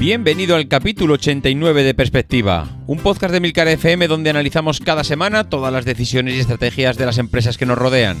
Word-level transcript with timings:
Bienvenido 0.00 0.56
al 0.56 0.66
capítulo 0.66 1.12
89 1.12 1.82
de 1.82 1.92
Perspectiva, 1.92 2.66
un 2.86 3.00
podcast 3.00 3.34
de 3.34 3.40
Milcar 3.40 3.68
FM 3.68 4.08
donde 4.08 4.30
analizamos 4.30 4.80
cada 4.80 5.04
semana 5.04 5.50
todas 5.50 5.70
las 5.70 5.84
decisiones 5.84 6.36
y 6.36 6.38
estrategias 6.38 6.96
de 6.96 7.04
las 7.04 7.18
empresas 7.18 7.58
que 7.58 7.66
nos 7.66 7.76
rodean. 7.76 8.16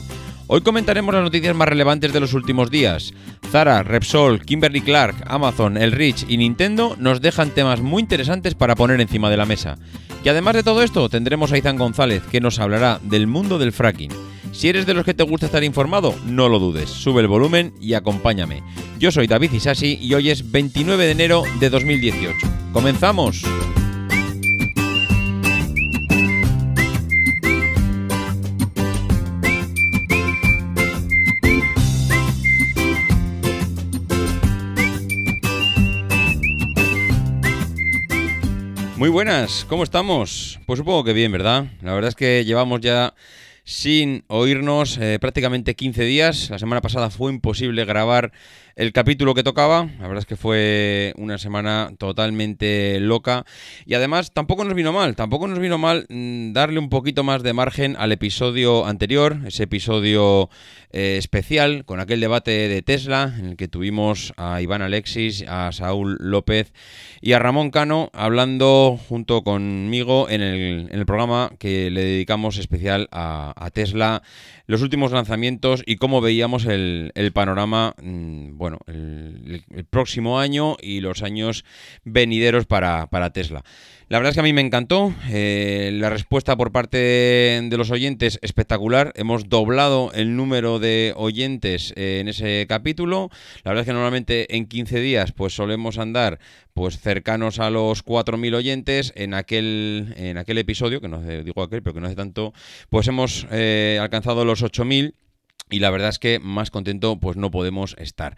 Hoy 0.46 0.60
comentaremos 0.60 1.14
las 1.14 1.24
noticias 1.24 1.56
más 1.56 1.70
relevantes 1.70 2.12
de 2.12 2.20
los 2.20 2.34
últimos 2.34 2.70
días. 2.70 3.14
Zara, 3.50 3.82
Repsol, 3.82 4.44
Kimberly 4.44 4.82
Clark, 4.82 5.24
Amazon, 5.26 5.78
El 5.78 5.92
Rich 5.92 6.26
y 6.28 6.36
Nintendo 6.36 6.96
nos 6.98 7.22
dejan 7.22 7.48
temas 7.48 7.80
muy 7.80 8.02
interesantes 8.02 8.54
para 8.54 8.74
poner 8.74 9.00
encima 9.00 9.30
de 9.30 9.38
la 9.38 9.46
mesa. 9.46 9.78
Y 10.22 10.28
además 10.28 10.56
de 10.56 10.62
todo 10.62 10.82
esto, 10.82 11.08
tendremos 11.08 11.50
a 11.50 11.56
Izan 11.56 11.78
González 11.78 12.22
que 12.30 12.42
nos 12.42 12.58
hablará 12.58 13.00
del 13.04 13.26
mundo 13.26 13.58
del 13.58 13.72
fracking. 13.72 14.12
Si 14.52 14.68
eres 14.68 14.84
de 14.84 14.94
los 14.94 15.04
que 15.04 15.14
te 15.14 15.22
gusta 15.22 15.46
estar 15.46 15.64
informado, 15.64 16.14
no 16.26 16.48
lo 16.48 16.58
dudes, 16.58 16.90
sube 16.90 17.22
el 17.22 17.28
volumen 17.28 17.72
y 17.80 17.94
acompáñame. 17.94 18.62
Yo 18.98 19.10
soy 19.10 19.26
David 19.26 19.52
Isasi 19.52 19.98
y 20.00 20.12
hoy 20.14 20.30
es 20.30 20.50
29 20.50 21.06
de 21.06 21.12
enero 21.12 21.44
de 21.60 21.70
2018. 21.70 22.36
¡Comenzamos! 22.72 23.42
Muy 38.96 39.08
buenas, 39.08 39.64
¿cómo 39.66 39.82
estamos? 39.82 40.60
Pues 40.66 40.76
supongo 40.76 41.04
que 41.04 41.14
bien, 41.14 41.32
¿verdad? 41.32 41.68
La 41.80 41.94
verdad 41.94 42.10
es 42.10 42.14
que 42.14 42.44
llevamos 42.44 42.82
ya 42.82 43.14
sin 43.70 44.24
oírnos 44.26 44.98
eh, 44.98 45.18
prácticamente 45.20 45.76
15 45.76 46.02
días. 46.02 46.50
La 46.50 46.58
semana 46.58 46.80
pasada 46.80 47.08
fue 47.08 47.32
imposible 47.32 47.84
grabar 47.84 48.32
el 48.80 48.94
capítulo 48.94 49.34
que 49.34 49.42
tocaba. 49.42 49.90
La 49.98 50.08
verdad 50.08 50.20
es 50.20 50.26
que 50.26 50.36
fue 50.36 51.12
una 51.18 51.36
semana 51.36 51.90
totalmente 51.98 52.98
loca. 52.98 53.44
Y 53.84 53.92
además 53.92 54.32
tampoco 54.32 54.64
nos 54.64 54.72
vino 54.72 54.90
mal, 54.90 55.16
tampoco 55.16 55.46
nos 55.46 55.58
vino 55.58 55.76
mal 55.76 56.06
mm, 56.08 56.54
darle 56.54 56.78
un 56.78 56.88
poquito 56.88 57.22
más 57.22 57.42
de 57.42 57.52
margen 57.52 57.94
al 57.98 58.10
episodio 58.10 58.86
anterior, 58.86 59.36
ese 59.46 59.64
episodio 59.64 60.48
eh, 60.92 61.16
especial 61.18 61.84
con 61.84 62.00
aquel 62.00 62.20
debate 62.20 62.68
de 62.68 62.80
Tesla 62.80 63.34
en 63.38 63.48
el 63.48 63.56
que 63.58 63.68
tuvimos 63.68 64.32
a 64.38 64.62
Iván 64.62 64.80
Alexis, 64.80 65.44
a 65.46 65.72
Saúl 65.72 66.16
López 66.18 66.72
y 67.20 67.32
a 67.34 67.38
Ramón 67.38 67.70
Cano 67.70 68.08
hablando 68.14 68.98
junto 69.10 69.42
conmigo 69.42 70.30
en 70.30 70.40
el, 70.40 71.04
programa 71.04 71.50
que 71.58 71.90
le 71.90 72.02
dedicamos 72.02 72.56
especial 72.56 73.08
a 73.10 73.70
Tesla 73.74 74.22
los 74.70 74.82
últimos 74.82 75.10
lanzamientos 75.10 75.82
y 75.84 75.96
cómo 75.96 76.20
veíamos 76.20 76.64
el, 76.64 77.10
panorama, 77.34 77.96
mm, 78.00 78.56
bueno, 78.56 78.78
el, 78.86 79.64
próximo 79.90 80.38
año 80.38 80.76
y 80.80 81.00
los 81.00 81.24
años 81.24 81.64
venideros 82.04 82.66
para, 82.66 83.08
Tesla. 83.32 83.64
La 84.10 84.18
verdad 84.18 84.30
es 84.30 84.34
que 84.34 84.40
a 84.40 84.42
mí 84.42 84.52
me 84.52 84.60
encantó. 84.60 85.14
Eh, 85.28 85.92
la 85.94 86.10
respuesta 86.10 86.56
por 86.56 86.72
parte 86.72 86.98
de 86.98 87.76
los 87.76 87.92
oyentes 87.92 88.40
espectacular. 88.42 89.12
Hemos 89.14 89.48
doblado 89.48 90.10
el 90.12 90.34
número 90.34 90.80
de 90.80 91.12
oyentes 91.14 91.94
eh, 91.94 92.18
en 92.20 92.26
ese 92.26 92.66
capítulo. 92.68 93.30
La 93.62 93.70
verdad 93.70 93.82
es 93.82 93.86
que 93.86 93.92
normalmente 93.92 94.56
en 94.56 94.66
15 94.66 94.98
días 94.98 95.30
pues 95.30 95.54
solemos 95.54 95.98
andar 95.98 96.40
pues 96.74 96.98
cercanos 96.98 97.60
a 97.60 97.70
los 97.70 98.04
4.000 98.04 98.56
oyentes 98.56 99.12
en 99.14 99.32
aquel, 99.32 100.12
en 100.16 100.38
aquel 100.38 100.58
episodio, 100.58 101.00
que 101.00 101.06
no 101.06 101.22
digo 101.22 101.62
aquel, 101.62 101.80
pero 101.80 101.94
que 101.94 102.00
no 102.00 102.08
hace 102.08 102.16
tanto, 102.16 102.52
pues 102.88 103.06
hemos 103.06 103.46
eh, 103.52 104.00
alcanzado 104.00 104.44
los 104.44 104.64
8.000 104.64 105.14
y 105.70 105.78
la 105.78 105.90
verdad 105.90 106.10
es 106.10 106.18
que 106.18 106.38
más 106.38 106.70
contento 106.70 107.18
pues 107.18 107.36
no 107.36 107.50
podemos 107.50 107.96
estar. 107.98 108.36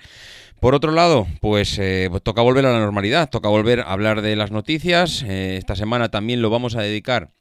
Por 0.60 0.74
otro 0.74 0.92
lado, 0.92 1.26
pues, 1.40 1.78
eh, 1.78 2.06
pues 2.10 2.22
toca 2.22 2.42
volver 2.42 2.66
a 2.66 2.72
la 2.72 2.78
normalidad, 2.78 3.30
toca 3.30 3.48
volver 3.48 3.80
a 3.80 3.92
hablar 3.92 4.22
de 4.22 4.36
las 4.36 4.52
noticias. 4.52 5.24
Eh, 5.24 5.56
esta 5.56 5.74
semana 5.74 6.10
también 6.10 6.40
lo 6.40 6.50
vamos 6.50 6.76
a 6.76 6.82
dedicar 6.82 7.32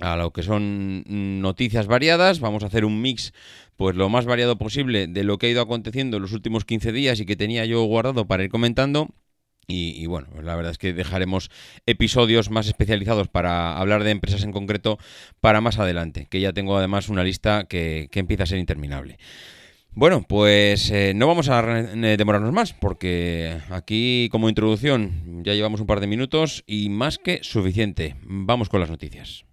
a 0.00 0.16
lo 0.16 0.32
que 0.32 0.42
son 0.42 1.04
noticias 1.40 1.86
variadas. 1.86 2.40
Vamos 2.40 2.64
a 2.64 2.66
hacer 2.66 2.84
un 2.84 3.00
mix 3.00 3.32
pues 3.76 3.96
lo 3.96 4.08
más 4.08 4.24
variado 4.24 4.56
posible 4.58 5.06
de 5.06 5.24
lo 5.24 5.38
que 5.38 5.46
ha 5.46 5.50
ido 5.50 5.62
aconteciendo 5.62 6.16
en 6.16 6.22
los 6.22 6.32
últimos 6.32 6.64
15 6.64 6.92
días 6.92 7.20
y 7.20 7.26
que 7.26 7.36
tenía 7.36 7.64
yo 7.64 7.82
guardado 7.84 8.26
para 8.26 8.44
ir 8.44 8.50
comentando. 8.50 9.08
Y, 9.66 10.06
bueno, 10.06 10.28
la 10.42 10.56
verdad 10.56 10.72
es 10.72 10.78
que 10.78 10.92
dejaremos 10.92 11.50
episodios 11.86 12.50
más 12.50 12.66
especializados 12.66 13.28
para 13.28 13.78
hablar 13.78 14.04
de 14.04 14.10
empresas 14.10 14.42
en 14.44 14.52
concreto 14.52 14.98
para 15.40 15.60
más 15.60 15.78
adelante, 15.78 16.26
que 16.30 16.40
ya 16.40 16.52
tengo 16.52 16.76
además 16.76 17.08
una 17.08 17.24
lista 17.24 17.64
que, 17.64 18.08
empieza 18.12 18.44
a 18.44 18.46
ser 18.46 18.58
interminable. 18.58 19.18
Bueno, 19.92 20.24
pues 20.28 20.90
eh, 20.90 21.12
no 21.14 21.28
vamos 21.28 21.48
a 21.48 21.62
demorarnos 21.62 22.52
más, 22.52 22.72
porque 22.72 23.58
aquí 23.70 24.28
como 24.32 24.48
introducción 24.48 25.42
ya 25.44 25.54
llevamos 25.54 25.80
un 25.80 25.86
par 25.86 26.00
de 26.00 26.08
minutos 26.08 26.64
y 26.66 26.88
más 26.88 27.18
que 27.18 27.40
suficiente. 27.42 28.16
Vamos 28.24 28.68
con 28.68 28.80
las 28.80 28.90
noticias. 28.90 29.44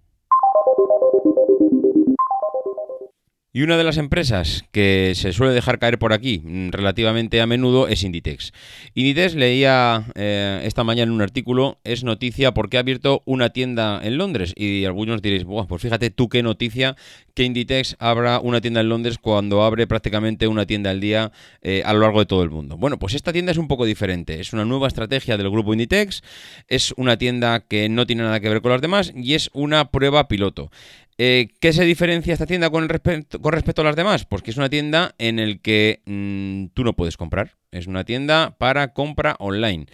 Y 3.54 3.60
una 3.60 3.76
de 3.76 3.84
las 3.84 3.98
empresas 3.98 4.64
que 4.72 5.12
se 5.14 5.34
suele 5.34 5.52
dejar 5.52 5.78
caer 5.78 5.98
por 5.98 6.14
aquí 6.14 6.40
mm, 6.42 6.70
relativamente 6.70 7.38
a 7.42 7.46
menudo 7.46 7.86
es 7.86 8.02
Inditex. 8.02 8.54
Inditex 8.94 9.34
leía 9.34 10.06
eh, 10.14 10.62
esta 10.64 10.84
mañana 10.84 11.12
un 11.12 11.20
artículo, 11.20 11.78
es 11.84 12.02
noticia 12.02 12.54
porque 12.54 12.78
ha 12.78 12.80
abierto 12.80 13.22
una 13.26 13.50
tienda 13.50 14.00
en 14.02 14.16
Londres. 14.16 14.54
Y 14.56 14.86
algunos 14.86 15.20
diréis, 15.20 15.44
pues 15.44 15.82
fíjate 15.82 16.08
tú 16.08 16.30
qué 16.30 16.42
noticia 16.42 16.96
que 17.34 17.44
Inditex 17.44 17.96
abra 17.98 18.40
una 18.40 18.62
tienda 18.62 18.80
en 18.80 18.88
Londres 18.88 19.18
cuando 19.18 19.62
abre 19.62 19.86
prácticamente 19.86 20.46
una 20.48 20.64
tienda 20.64 20.88
al 20.88 21.00
día 21.00 21.30
eh, 21.60 21.82
a 21.84 21.92
lo 21.92 22.00
largo 22.00 22.20
de 22.20 22.26
todo 22.26 22.44
el 22.44 22.50
mundo. 22.50 22.78
Bueno, 22.78 22.98
pues 22.98 23.12
esta 23.12 23.34
tienda 23.34 23.52
es 23.52 23.58
un 23.58 23.68
poco 23.68 23.84
diferente. 23.84 24.40
Es 24.40 24.54
una 24.54 24.64
nueva 24.64 24.88
estrategia 24.88 25.36
del 25.36 25.50
grupo 25.50 25.74
Inditex. 25.74 26.22
Es 26.68 26.94
una 26.96 27.18
tienda 27.18 27.60
que 27.60 27.90
no 27.90 28.06
tiene 28.06 28.22
nada 28.22 28.40
que 28.40 28.48
ver 28.48 28.62
con 28.62 28.72
las 28.72 28.80
demás 28.80 29.12
y 29.14 29.34
es 29.34 29.50
una 29.52 29.90
prueba 29.90 30.26
piloto. 30.26 30.70
Eh, 31.18 31.48
¿Qué 31.60 31.72
se 31.72 31.84
diferencia 31.84 32.32
esta 32.32 32.46
tienda 32.46 32.70
con, 32.70 32.88
respecto 32.88 33.82
a 33.82 33.84
las 33.84 33.96
demás? 33.96 34.24
Pues 34.24 34.42
que 34.42 34.50
es 34.50 34.56
una 34.56 34.70
tienda 34.70 35.14
en 35.18 35.38
el 35.38 35.60
que 35.60 36.02
mm, 36.06 36.74
tú 36.74 36.84
no 36.84 36.94
puedes 36.94 37.16
comprar. 37.16 37.56
Es 37.70 37.86
una 37.86 38.04
tienda 38.04 38.56
para 38.58 38.92
compra 38.92 39.36
online. 39.38 39.86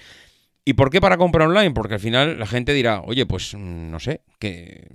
¿Y 0.68 0.74
por 0.74 0.90
qué 0.90 1.00
para 1.00 1.16
compra 1.16 1.46
online? 1.46 1.70
Porque 1.70 1.94
al 1.94 2.00
final 2.00 2.38
la 2.38 2.46
gente 2.46 2.74
dirá, 2.74 3.00
oye, 3.00 3.24
pues 3.24 3.54
mm, 3.54 3.90
no 3.90 3.98
sé, 4.00 4.20
¿qué, 4.38 4.86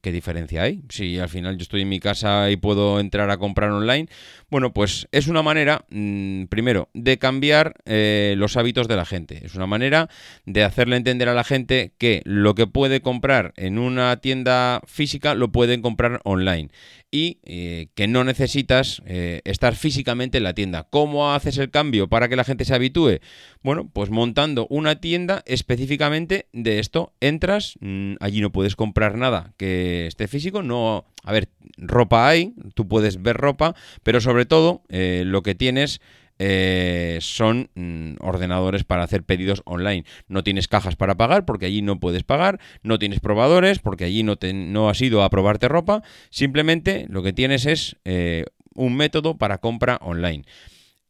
¿qué 0.00 0.12
diferencia 0.12 0.62
hay? 0.62 0.84
Si 0.90 1.18
al 1.18 1.28
final 1.28 1.56
yo 1.56 1.62
estoy 1.62 1.82
en 1.82 1.88
mi 1.88 1.98
casa 1.98 2.52
y 2.52 2.56
puedo 2.56 3.00
entrar 3.00 3.28
a 3.30 3.36
comprar 3.36 3.72
online, 3.72 4.08
bueno, 4.48 4.72
pues 4.72 5.08
es 5.10 5.26
una 5.26 5.42
manera, 5.42 5.84
mm, 5.90 6.44
primero, 6.44 6.88
de 6.94 7.18
cambiar 7.18 7.74
eh, 7.84 8.34
los 8.38 8.56
hábitos 8.56 8.86
de 8.86 8.94
la 8.94 9.04
gente. 9.04 9.44
Es 9.44 9.56
una 9.56 9.66
manera 9.66 10.08
de 10.46 10.62
hacerle 10.62 10.94
entender 10.94 11.28
a 11.28 11.34
la 11.34 11.42
gente 11.42 11.90
que 11.98 12.22
lo 12.24 12.54
que 12.54 12.68
puede 12.68 13.00
comprar 13.00 13.54
en 13.56 13.80
una 13.80 14.18
tienda 14.18 14.82
física 14.86 15.34
lo 15.34 15.50
pueden 15.50 15.82
comprar 15.82 16.20
online 16.22 16.68
y 17.10 17.38
eh, 17.44 17.88
que 17.94 18.06
no 18.06 18.24
necesitas 18.24 19.02
eh, 19.06 19.40
estar 19.44 19.74
físicamente 19.74 20.38
en 20.38 20.44
la 20.44 20.54
tienda. 20.54 20.86
¿Cómo 20.90 21.32
haces 21.32 21.56
el 21.58 21.70
cambio 21.70 22.08
para 22.08 22.28
que 22.28 22.36
la 22.36 22.44
gente 22.44 22.64
se 22.64 22.74
habitúe? 22.74 23.20
Bueno, 23.62 23.88
pues 23.92 24.10
montando 24.10 24.66
una 24.68 25.00
tienda 25.00 25.42
específicamente 25.46 26.48
de 26.52 26.78
esto. 26.78 27.14
Entras, 27.20 27.74
mm, 27.80 28.14
allí 28.20 28.40
no 28.40 28.52
puedes 28.52 28.76
comprar 28.76 29.16
nada 29.16 29.54
que 29.56 30.06
esté 30.06 30.28
físico, 30.28 30.62
no... 30.62 31.06
A 31.24 31.32
ver, 31.32 31.48
ropa 31.76 32.28
hay, 32.28 32.54
tú 32.74 32.88
puedes 32.88 33.20
ver 33.20 33.36
ropa, 33.36 33.74
pero 34.02 34.20
sobre 34.20 34.46
todo 34.46 34.82
eh, 34.88 35.24
lo 35.26 35.42
que 35.42 35.54
tienes 35.54 36.00
eh, 36.38 37.18
son 37.20 37.70
mm, 37.74 38.16
ordenadores 38.20 38.84
para 38.84 39.02
hacer 39.02 39.22
pedidos 39.24 39.62
online. 39.64 40.04
No 40.28 40.44
tienes 40.44 40.68
cajas 40.68 40.96
para 40.96 41.16
pagar 41.16 41.44
porque 41.44 41.66
allí 41.66 41.82
no 41.82 42.00
puedes 42.00 42.24
pagar, 42.24 42.60
no 42.82 42.98
tienes 42.98 43.20
probadores 43.20 43.78
porque 43.78 44.04
allí 44.04 44.22
no, 44.22 44.36
te, 44.36 44.52
no 44.52 44.88
has 44.88 45.00
ido 45.00 45.22
a 45.22 45.30
probarte 45.30 45.68
ropa, 45.68 46.02
simplemente 46.30 47.06
lo 47.08 47.22
que 47.22 47.32
tienes 47.32 47.66
es 47.66 47.96
eh, 48.04 48.44
un 48.74 48.96
método 48.96 49.36
para 49.36 49.58
compra 49.58 49.98
online. 50.02 50.44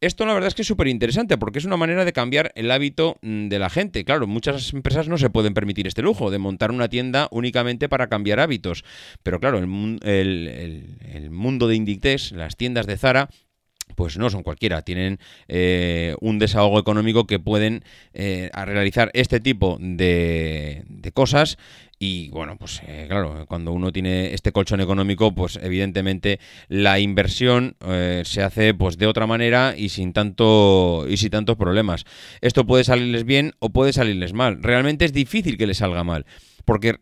Esto 0.01 0.25
la 0.25 0.33
verdad 0.33 0.47
es 0.47 0.55
que 0.55 0.61
es 0.61 0.67
súper 0.67 0.87
interesante 0.87 1.37
porque 1.37 1.59
es 1.59 1.65
una 1.65 1.75
manera 1.75 2.05
de 2.05 2.13
cambiar 2.13 2.53
el 2.55 2.71
hábito 2.71 3.17
mm, 3.21 3.49
de 3.49 3.59
la 3.59 3.69
gente. 3.69 4.05
Claro, 4.05 4.27
muchas 4.27 4.73
empresas 4.73 5.09
no 5.09 5.17
se 5.17 5.29
pueden 5.29 5.53
permitir 5.53 5.87
este 5.87 6.01
lujo 6.01 6.31
de 6.31 6.39
montar 6.39 6.71
una 6.71 6.87
tienda 6.87 7.27
únicamente 7.31 7.89
para 7.89 8.07
cambiar 8.07 8.39
hábitos. 8.39 8.85
Pero 9.23 9.41
claro, 9.41 9.57
el, 9.57 9.99
el, 10.03 10.97
el 11.01 11.31
mundo 11.31 11.67
de 11.67 11.75
Inditex, 11.75 12.31
las 12.31 12.55
tiendas 12.55 12.87
de 12.87 12.97
Zara, 12.97 13.29
pues 13.95 14.17
no 14.17 14.29
son 14.29 14.43
cualquiera, 14.43 14.81
tienen 14.81 15.19
eh, 15.47 16.15
un 16.21 16.39
desahogo 16.39 16.79
económico 16.79 17.25
que 17.27 17.39
pueden 17.39 17.83
eh, 18.13 18.49
realizar 18.53 19.11
este 19.13 19.39
tipo 19.39 19.77
de, 19.79 20.83
cosas 21.13 21.57
y 21.97 22.29
bueno, 22.29 22.55
pues 22.57 22.81
eh, 22.87 23.05
claro, 23.09 23.45
cuando 23.47 23.73
uno 23.73 23.91
tiene 23.91 24.33
este 24.33 24.51
colchón 24.51 24.79
económico, 24.79 25.33
pues 25.33 25.59
evidentemente 25.61 26.39
la 26.69 26.99
inversión 26.99 27.75
se 28.23 28.41
hace 28.41 28.73
pues 28.73 28.97
de 28.97 29.07
otra 29.07 29.27
manera 29.27 29.73
y 29.75 29.89
sin 29.89 30.13
tanto 30.13 31.05
y 31.09 31.17
sin 31.17 31.31
tantos 31.31 31.57
problemas. 31.57 32.05
Esto 32.39 32.65
puede 32.65 32.85
salirles 32.85 33.25
bien 33.25 33.53
o 33.59 33.71
puede 33.71 33.91
salirles 33.91 34.31
mal. 34.31 34.63
Realmente 34.63 35.03
es 35.03 35.11
difícil 35.11 35.57
que 35.57 35.67
les 35.67 35.79
salga 35.79 36.05
mal, 36.05 36.25
porque 36.63 36.99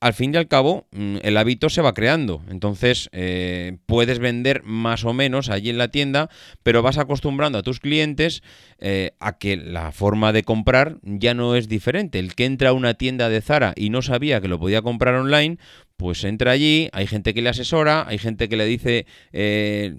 al 0.00 0.14
fin 0.14 0.32
y 0.32 0.36
al 0.36 0.46
cabo, 0.46 0.86
mm, 0.92 1.16
el 1.22 1.36
hábito 1.36 1.68
se 1.70 1.82
va 1.82 1.94
creando. 1.94 2.42
Entonces, 2.50 3.08
eh, 3.12 3.78
puedes 3.86 4.18
vender 4.18 4.62
más 4.62 5.04
o 5.04 5.12
menos 5.12 5.50
allí 5.50 5.70
en 5.70 5.78
la 5.78 5.88
tienda, 5.88 6.30
pero 6.62 6.82
vas 6.82 6.98
acostumbrando 6.98 7.58
a 7.58 7.62
tus 7.62 7.80
clientes 7.80 8.42
eh, 8.78 9.12
a 9.18 9.38
que 9.38 9.56
la 9.56 9.90
forma 9.90 10.32
de 10.32 10.44
comprar 10.44 10.98
ya 11.02 11.34
no 11.34 11.56
es 11.56 11.68
diferente. 11.68 12.18
El 12.18 12.34
que 12.34 12.44
entra 12.44 12.70
a 12.70 12.74
una 12.74 12.94
tienda 12.94 13.28
de 13.28 13.40
Zara 13.40 13.72
y 13.76 13.90
no 13.90 14.02
sabía 14.02 14.40
que 14.40 14.48
lo 14.48 14.60
podía 14.60 14.82
comprar 14.82 15.14
online, 15.16 15.58
pues 15.96 16.22
entra 16.22 16.52
allí, 16.52 16.88
hay 16.92 17.08
gente 17.08 17.34
que 17.34 17.42
le 17.42 17.48
asesora, 17.48 18.06
hay 18.06 18.18
gente 18.18 18.48
que 18.48 18.56
le 18.56 18.66
dice, 18.66 19.06
eh, 19.32 19.96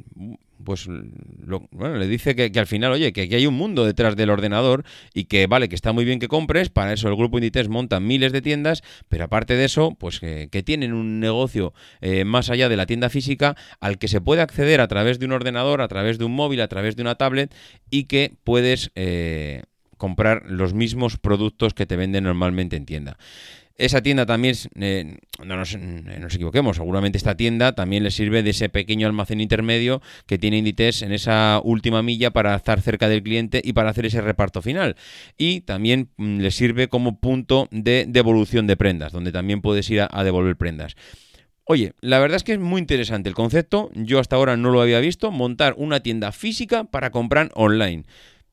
pues 0.64 0.88
bueno, 1.72 1.96
le 1.96 2.08
dice 2.08 2.36
que, 2.36 2.60
al 2.60 2.68
final, 2.68 2.92
oye, 2.92 3.14
que 3.14 3.24
aquí 3.24 3.36
hay 3.36 3.48
un 3.48 3.56
mundo 3.56 3.86
detrás 3.86 4.16
del 4.16 4.30
ordenador 4.30 4.84
y 5.14 5.26
que 5.26 5.48
vale, 5.48 5.70
que 5.70 5.76
está 5.76 5.94
muy 5.94 6.06
bien 6.06 6.20
que 6.20 6.28
compres, 6.28 6.70
para 6.70 6.94
eso 6.94 7.08
el 7.08 7.16
grupo 7.16 7.38
Inditex 7.38 7.70
monta 7.70 8.00
miles 8.00 8.32
de 8.32 8.42
tiendas, 8.42 8.84
pero 9.08 9.26
aparte 9.26 9.56
de 9.56 9.66
eso, 9.66 9.96
pues 9.98 10.20
que, 10.20 10.48
tienen 10.66 10.94
un 10.94 11.20
negocio 11.22 11.74
eh, 12.02 12.26
más 12.26 12.50
allá 12.50 12.68
de 12.68 12.76
la 12.76 12.86
tienda 12.86 13.10
física 13.10 13.56
al 13.80 13.98
que 13.98 14.10
se 14.10 14.20
puede 14.20 14.42
acceder 14.42 14.82
a 14.82 14.88
través 14.88 15.18
de 15.18 15.26
un 15.26 15.32
ordenador, 15.32 15.82
a 15.82 15.88
través 15.88 16.18
de 16.18 16.26
un 16.26 16.36
móvil, 16.36 16.60
a 16.62 16.68
través 16.68 16.96
de 16.96 17.02
una 17.02 17.16
tablet 17.16 17.54
y 17.90 18.06
que 18.06 18.36
puedes... 18.44 18.92
Eh, 18.96 19.64
comprar 20.00 20.44
los 20.48 20.74
mismos 20.74 21.18
productos 21.18 21.74
que 21.74 21.86
te 21.86 21.98
venden 21.98 22.24
normalmente 22.24 22.78
en 22.78 22.86
tienda. 22.86 23.18
Esa 23.80 24.02
tienda 24.02 24.26
también, 24.26 24.56
eh, 24.76 25.18
no, 25.42 25.56
nos, 25.56 25.74
equivoquemos, 25.74 26.76
seguramente 26.76 27.18
esta 27.18 27.36
tienda 27.36 27.72
también 27.72 28.04
le 28.04 28.12
sirve 28.12 28.44
de 28.44 28.50
ese 28.50 28.68
pequeño 28.68 29.08
almacén 29.08 29.40
intermedio 29.40 30.02
que 30.26 30.38
tiene 30.38 30.58
Inditex 30.58 31.02
en 31.02 31.14
esa 31.14 31.62
última 31.64 32.04
milla 32.04 32.32
para 32.32 32.54
estar 32.56 32.82
cerca 32.82 33.08
del 33.08 33.24
cliente 33.24 33.62
y 33.64 33.72
para 33.72 33.92
hacer 33.92 34.06
ese 34.06 34.20
reparto 34.20 34.62
final. 34.62 34.98
Y 35.38 35.62
también 35.62 36.10
mm, 36.18 36.40
le 36.40 36.52
sirve 36.52 36.90
como 36.90 37.22
punto 37.22 37.70
de 37.72 38.06
devolución 38.06 38.68
de 38.68 38.76
prendas, 38.76 39.14
donde 39.14 39.32
también 39.32 39.62
puedes 39.62 39.90
ir 39.90 40.06
a 40.12 40.24
devolver 40.26 40.58
prendas. 40.58 40.98
Oye, 41.64 41.94
la 42.02 42.20
verdad 42.20 42.36
es 42.36 42.44
que 42.44 42.54
es 42.54 42.60
muy 42.60 42.82
interesante 42.82 43.30
el 43.30 43.36
concepto, 43.36 43.92
yo 43.94 44.20
hasta 44.20 44.36
ahora 44.36 44.58
no 44.58 44.72
lo 44.72 44.82
había 44.82 45.00
visto, 45.00 45.32
montar 45.32 45.76
una 45.78 46.02
tienda 46.02 46.32
física 46.34 46.84
para 46.84 47.12
comprar 47.12 47.52
online. 47.54 48.04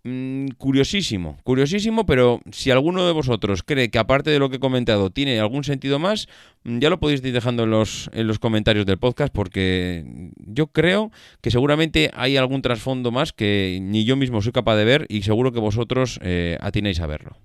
Mm, 0.09 0.51
curiosísimo, 0.57 1.37
curiosísimo, 1.43 2.07
pero 2.07 2.41
si 2.53 2.71
alguno 2.71 3.05
de 3.09 3.13
vosotros 3.13 3.65
cree 3.65 3.91
que 3.91 3.99
aparte 3.99 4.31
de 4.31 4.39
lo 4.39 4.49
que 4.49 4.57
he 4.59 4.61
comentado 4.61 5.11
tiene 5.11 5.41
algún 5.41 5.65
sentido 5.65 5.99
más, 5.99 6.29
mm, 6.63 6.79
ya 6.79 6.91
lo 6.91 7.01
podéis 7.01 7.25
ir 7.25 7.33
dejando 7.33 7.65
en 7.65 7.71
los, 7.71 8.09
en 8.13 8.29
los 8.29 8.39
comentarios 8.39 8.87
del 8.87 8.99
podcast 8.99 9.35
porque 9.35 10.31
yo 10.37 10.69
creo 10.69 11.11
que 11.41 11.51
seguramente 11.51 12.13
hay 12.15 12.37
algún 12.37 12.63
trasfondo 12.63 13.11
más 13.11 13.33
que 13.33 13.81
ni 13.83 14.05
yo 14.05 14.15
mismo 14.15 14.43
soy 14.43 14.53
capaz 14.53 14.77
de 14.77 14.85
ver 14.85 15.07
y 15.09 15.23
seguro 15.23 15.51
que 15.51 15.59
vosotros 15.59 16.21
eh, 16.23 16.57
atinéis 16.61 17.01
a 17.01 17.09
verlo. 17.09 17.37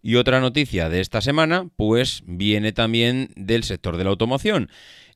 Y 0.00 0.14
otra 0.14 0.40
noticia 0.40 0.88
de 0.88 1.02
esta 1.02 1.20
semana, 1.20 1.68
pues 1.76 2.22
viene 2.24 2.72
también 2.72 3.28
del 3.36 3.64
sector 3.64 3.98
de 3.98 4.04
la 4.04 4.10
automoción. 4.10 4.70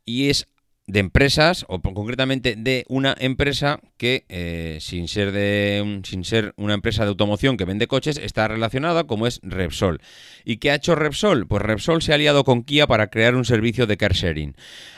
Y 0.05 0.29
es 0.29 0.47
de 0.87 1.01
empresas, 1.01 1.65
o 1.69 1.81
concretamente 1.81 2.57
de 2.57 2.85
una 2.89 3.15
empresa 3.19 3.81
que, 3.97 4.25
eh, 4.29 4.79
sin, 4.81 5.09
ser 5.09 5.33
de, 5.33 6.01
sin 6.05 6.25
ser 6.25 6.53
una 6.57 6.75
empresa 6.75 7.05
de 7.05 7.09
automoción 7.09 7.57
que 7.57 7.65
vende 7.65 7.87
coches, 7.87 8.19
está 8.19 8.49
relacionada 8.49 9.05
como 9.05 9.27
es 9.27 9.41
Repsol. 9.43 10.01
¿Y 10.45 10.59
qué 10.59 10.71
ha 10.71 10.75
hecho 10.75 10.95
Repsol? 10.95 11.47
Pues 11.47 11.63
Repsol 11.63 12.03
se 12.03 12.13
ha 12.13 12.17
aliado 12.17 12.45
con 12.45 12.65
Kia 12.65 12.87
para 12.87 13.09
crear 13.09 13.35
un 13.35 13.45
servicio 13.45 13.87
de 13.87 13.97
car 13.97 14.13
sharing. 14.13 14.57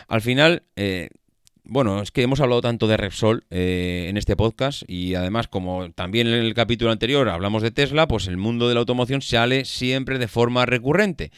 Al 0.09 0.23
final... 0.23 0.65
Eh, 0.77 1.11
bueno, 1.69 2.01
es 2.01 2.13
que 2.13 2.23
hemos 2.23 2.41
hablado 2.41 2.61
tanto 2.61 2.87
de 2.87 2.97
Repsol 2.97 3.45
eh, 3.51 4.07
en 4.09 4.17
este 4.17 4.37
podcast 4.37 4.85
y 4.87 5.17
además 5.17 5.49
como 5.49 5.91
también 5.91 6.29
en 6.29 6.35
el 6.35 6.55
capítulo 6.55 6.93
anterior 6.93 7.29
hablamos 7.29 7.61
de 7.61 7.73
Tesla, 7.73 8.07
pues 8.07 8.29
el 8.29 8.37
mundo 8.37 8.69
de 8.69 8.75
la 8.75 8.81
automoción 8.81 9.21
sale 9.21 9.65
siempre 9.65 10.21
de 10.21 10.29
forma 10.29 10.65
recurrente. 10.65 11.33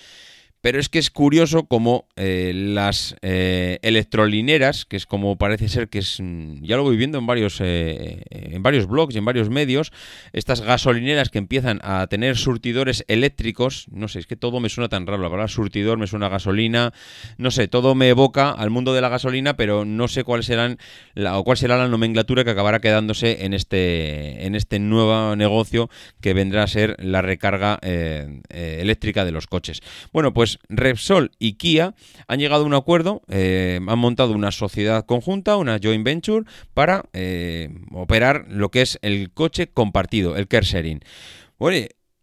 Pero 0.60 0.80
es 0.80 0.88
que 0.88 0.98
es 0.98 1.10
curioso 1.10 1.66
como 1.66 2.06
eh, 2.16 2.52
las 2.52 3.14
eh, 3.22 3.78
electrolineras, 3.82 4.86
que 4.86 4.96
es 4.96 5.06
como 5.06 5.38
parece 5.38 5.68
ser 5.68 5.88
que 5.88 6.00
es, 6.00 6.18
mm, 6.20 6.64
ya 6.64 6.76
lo 6.76 6.82
voy 6.82 6.96
viendo 6.96 7.16
en 7.18 7.26
varios, 7.26 7.60
eh, 7.60 8.22
en 8.30 8.62
varios 8.62 8.88
blogs 8.88 9.14
y 9.14 9.18
en 9.18 9.24
varios 9.24 9.50
medios, 9.50 9.92
estas 10.32 10.60
gasolineras 10.60 11.30
que 11.30 11.38
empiezan 11.38 11.78
a 11.84 12.04
tener 12.08 12.36
surtidores 12.36 13.04
eléctricos, 13.06 13.86
no 13.92 14.08
sé, 14.08 14.18
es 14.18 14.26
que 14.26 14.34
todo 14.34 14.58
me 14.58 14.68
suena 14.68 14.88
tan 14.88 15.06
raro, 15.06 15.22
la 15.22 15.28
palabra 15.28 15.46
surtidor 15.46 15.96
me 15.96 16.08
suena 16.08 16.26
a 16.26 16.30
gasolina, 16.30 16.92
no 17.36 17.52
sé, 17.52 17.68
todo 17.68 17.94
me 17.94 18.08
evoca 18.08 18.50
al 18.50 18.70
mundo 18.70 18.94
de 18.94 19.00
la 19.00 19.08
gasolina, 19.08 19.56
pero 19.56 19.84
no 19.84 20.08
sé 20.08 20.24
cuál 20.24 20.42
serán 20.42 20.78
la, 21.14 21.38
o 21.38 21.44
cuál 21.44 21.56
será 21.56 21.78
la 21.78 21.86
nomenclatura 21.86 22.42
que 22.42 22.50
acabará 22.50 22.80
quedándose 22.80 23.44
en 23.44 23.54
este, 23.54 24.44
en 24.44 24.56
este 24.56 24.80
nuevo 24.80 25.36
negocio 25.36 25.88
que 26.20 26.34
vendrá 26.34 26.64
a 26.64 26.66
ser 26.66 26.96
la 26.98 27.22
recarga 27.22 27.78
eléctrica 27.80 29.24
de 29.24 29.30
los 29.32 29.46
coches. 29.46 29.82
Bueno, 30.12 30.32
pues 30.34 30.47
pues 30.48 30.58
Repsol 30.68 31.32
y 31.38 31.54
Kia 31.54 31.94
han 32.26 32.38
llegado 32.38 32.62
a 32.62 32.66
un 32.66 32.74
acuerdo, 32.74 33.22
eh, 33.28 33.80
han 33.86 33.98
montado 33.98 34.32
una 34.32 34.52
sociedad 34.52 35.04
conjunta, 35.04 35.56
una 35.56 35.78
joint 35.82 36.04
venture, 36.04 36.44
para 36.74 37.04
eh, 37.12 37.70
operar 37.92 38.46
lo 38.48 38.70
que 38.70 38.82
es 38.82 38.98
el 39.02 39.30
coche 39.32 39.68
compartido, 39.68 40.36
el 40.36 40.48
car 40.48 40.64
sharing. 40.64 41.00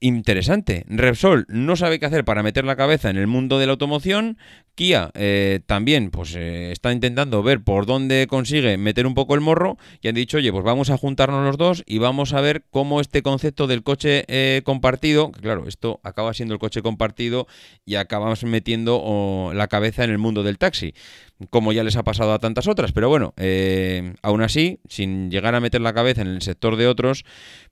Interesante. 0.06 0.86
Repsol 0.88 1.46
no 1.50 1.76
sabe 1.76 2.00
qué 2.00 2.06
hacer 2.06 2.24
para 2.26 2.44
meter 2.44 2.64
la 2.64 2.76
cabeza 2.76 3.10
en 3.10 3.18
el 3.18 3.26
mundo 3.26 3.58
de 3.58 3.66
la 3.66 3.72
automoción. 3.72 4.38
Kia 4.76 5.10
eh, 5.16 5.62
también 5.66 6.12
pues 6.12 6.36
eh, 6.36 6.72
está 6.72 6.92
intentando 6.92 7.42
ver 7.42 7.64
por 7.64 7.86
dónde 7.86 8.28
consigue 8.28 8.78
meter 8.78 9.08
un 9.08 9.16
poco 9.16 9.34
el 9.34 9.42
morro 9.42 9.78
y 10.02 10.10
han 10.10 10.16
dicho, 10.16 10.38
oye, 10.38 10.52
pues 10.52 10.64
vamos 10.64 10.90
a 10.90 10.98
juntarnos 10.98 11.44
los 11.46 11.58
dos 11.58 11.84
y 11.88 11.98
vamos 11.98 12.34
a 12.34 12.42
ver 12.42 12.66
cómo 12.70 13.02
este 13.02 13.24
concepto 13.24 13.68
del 13.68 13.84
coche 13.84 14.26
eh, 14.28 14.62
compartido, 14.64 15.32
que 15.32 15.40
claro, 15.40 15.68
esto 15.68 16.02
acaba 16.04 16.34
siendo 16.34 16.54
el 16.54 16.60
coche 16.60 16.82
compartido 16.82 17.48
y 17.86 17.96
acabamos 17.96 18.44
metiendo 18.44 19.52
la 19.54 19.68
cabeza 19.68 20.04
en 20.04 20.12
el 20.12 20.18
mundo 20.18 20.44
del 20.44 20.58
taxi, 20.58 20.94
como 21.50 21.74
ya 21.74 21.84
les 21.84 21.96
ha 21.98 22.04
pasado 22.04 22.34
a 22.34 22.40
tantas 22.40 22.68
otras, 22.68 22.92
pero 22.92 23.10
bueno, 23.10 23.34
aún 24.22 24.42
así, 24.42 24.80
sin 24.88 25.30
llegar 25.30 25.56
a 25.56 25.60
meter 25.60 25.82
la 25.82 25.94
cabeza 25.94 26.22
en 26.22 26.28
el 26.28 26.42
sector 26.42 26.76
de 26.76 26.88
otros, 26.88 27.26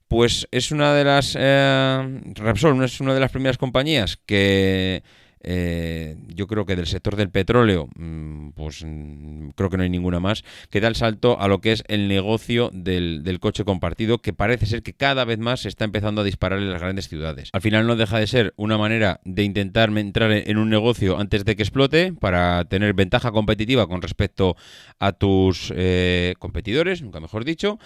pues 0.08 0.46
es 0.50 0.70
una 0.70 0.94
de 0.94 1.04
las... 1.04 1.34
Repsol 1.34 2.84
es 2.84 3.00
una 3.00 3.14
de 3.14 3.20
las 3.20 3.30
primeras 3.30 3.58
compañías 3.58 4.18
que 4.26 5.02
eh, 5.44 6.16
yo 6.28 6.46
creo 6.46 6.66
que 6.66 6.76
del 6.76 6.86
sector 6.86 7.16
del 7.16 7.30
petróleo, 7.30 7.88
mm, 7.96 8.50
pues 8.50 8.84
mm, 8.84 9.50
creo 9.50 9.70
que 9.70 9.76
no 9.76 9.82
hay 9.82 9.90
ninguna 9.90 10.20
más, 10.20 10.44
que 10.70 10.80
da 10.80 10.88
el 10.88 10.96
salto 10.96 11.40
a 11.40 11.48
lo 11.48 11.60
que 11.60 11.72
es 11.72 11.84
el 11.88 12.08
negocio 12.08 12.70
del, 12.72 13.22
coche 13.40 13.64
compartido, 13.64 14.18
que 14.18 14.32
parece 14.32 14.66
ser 14.66 14.82
que 14.82 14.94
cada 14.94 15.24
vez 15.24 15.38
más 15.38 15.60
se 15.60 15.68
está 15.68 15.84
empezando 15.84 16.22
a 16.22 16.24
disparar 16.24 16.60
en 16.60 16.70
las 16.70 16.80
grandes 16.80 17.08
ciudades. 17.08 17.50
Al 17.52 17.60
final 17.60 17.86
no 17.86 17.96
deja 17.96 18.18
de 18.18 18.26
ser 18.26 18.54
una 18.56 18.78
manera 18.78 19.20
de 19.24 19.42
intentar 19.42 19.90
entrar 19.98 20.32
en 20.32 20.56
un 20.56 20.70
negocio 20.70 21.18
antes 21.18 21.44
de 21.44 21.56
que 21.56 21.62
explote 21.62 22.12
para 22.12 22.64
tener 22.64 22.94
ventaja 22.94 23.32
competitiva 23.32 23.86
con 23.86 24.02
respecto 24.02 24.56
a 24.98 25.12
tus 25.12 25.72
eh, 25.76 26.34
competidores, 26.38 27.02
nunca 27.02 27.20
mejor 27.20 27.44
dicho, 27.44 27.78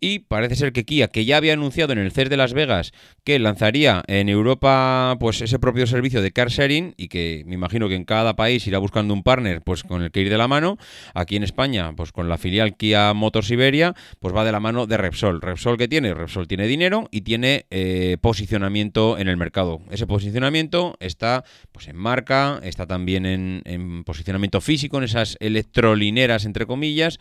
y 0.00 0.20
parece 0.20 0.54
ser 0.54 0.72
que 0.72 0.84
Kia, 0.84 1.08
que 1.08 1.24
ya 1.24 1.38
había 1.38 1.54
anunciado 1.54 1.92
en 1.92 1.98
el 1.98 2.12
CES 2.12 2.30
de 2.30 2.36
Las 2.36 2.52
Vegas 2.52 2.92
que 3.24 3.38
lanzaría 3.38 4.02
en 4.06 4.28
Europa 4.28 5.16
pues 5.18 5.40
ese 5.40 5.58
propio 5.58 5.86
servicio 5.86 6.22
de 6.22 6.32
car 6.32 6.48
sharing 6.48 6.94
y 7.00 7.08
que 7.08 7.44
me 7.46 7.54
imagino 7.54 7.88
que 7.88 7.94
en 7.94 8.04
cada 8.04 8.36
país 8.36 8.66
irá 8.66 8.78
buscando 8.78 9.14
un 9.14 9.22
partner 9.22 9.62
pues 9.62 9.82
con 9.82 10.02
el 10.02 10.10
que 10.10 10.20
ir 10.20 10.28
de 10.28 10.36
la 10.36 10.48
mano. 10.48 10.76
Aquí 11.14 11.36
en 11.36 11.42
España, 11.42 11.94
pues 11.96 12.12
con 12.12 12.28
la 12.28 12.36
filial 12.36 12.76
Kia 12.76 13.14
Motors 13.14 13.50
Iberia, 13.50 13.94
pues 14.18 14.36
va 14.36 14.44
de 14.44 14.52
la 14.52 14.60
mano 14.60 14.86
de 14.86 14.98
Repsol. 14.98 15.40
Repsol 15.40 15.78
que 15.78 15.88
tiene, 15.88 16.12
Repsol 16.12 16.46
tiene 16.46 16.66
dinero 16.66 17.08
y 17.10 17.22
tiene 17.22 17.64
eh, 17.70 18.18
posicionamiento 18.20 19.16
en 19.16 19.28
el 19.28 19.38
mercado. 19.38 19.80
Ese 19.90 20.06
posicionamiento 20.06 20.96
está 21.00 21.42
pues 21.72 21.88
en 21.88 21.96
marca, 21.96 22.60
está 22.62 22.86
también 22.86 23.24
en, 23.24 23.62
en 23.64 24.04
posicionamiento 24.04 24.60
físico, 24.60 24.98
en 24.98 25.04
esas 25.04 25.38
electrolineras 25.40 26.44
entre 26.44 26.66
comillas 26.66 27.18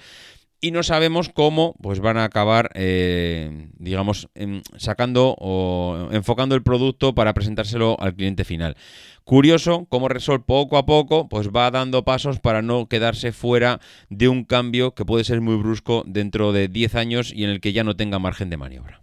y 0.62 0.72
no 0.72 0.84
sabemos 0.84 1.30
cómo 1.30 1.76
pues 1.82 2.00
van 2.00 2.18
a 2.18 2.26
acabar, 2.26 2.72
eh, 2.76 3.70
digamos, 3.78 4.30
sacando 4.78 5.36
o 5.40 6.10
enfocando 6.12 6.56
el 6.56 6.64
producto 6.64 7.16
para 7.16 7.34
presentárselo 7.34 7.98
al 8.00 8.16
cliente 8.16 8.44
final. 8.44 8.76
Curioso 9.24 9.86
cómo 9.90 10.10
Resol 10.10 10.44
poco 10.44 10.78
a 10.78 10.86
poco 10.86 11.30
pues 11.30 11.50
va 11.50 11.70
dando 11.72 12.04
pasos 12.04 12.40
para 12.40 12.62
no 12.62 12.88
quedarse 12.88 13.32
fuera 13.32 13.80
de 14.10 14.28
un 14.28 14.44
cambio 14.44 14.96
que 14.96 15.06
puede 15.06 15.24
ser 15.24 15.40
muy 15.42 15.56
brusco 15.56 16.04
dentro 16.08 16.52
de 16.52 16.68
10 16.68 16.96
años 16.96 17.32
y 17.34 17.44
en 17.44 17.52
el 17.52 17.62
que 17.62 17.74
ya 17.74 17.84
no 17.84 17.96
tenga 17.96 18.20
margen 18.20 18.50
de 18.50 18.58
maniobra. 18.58 19.02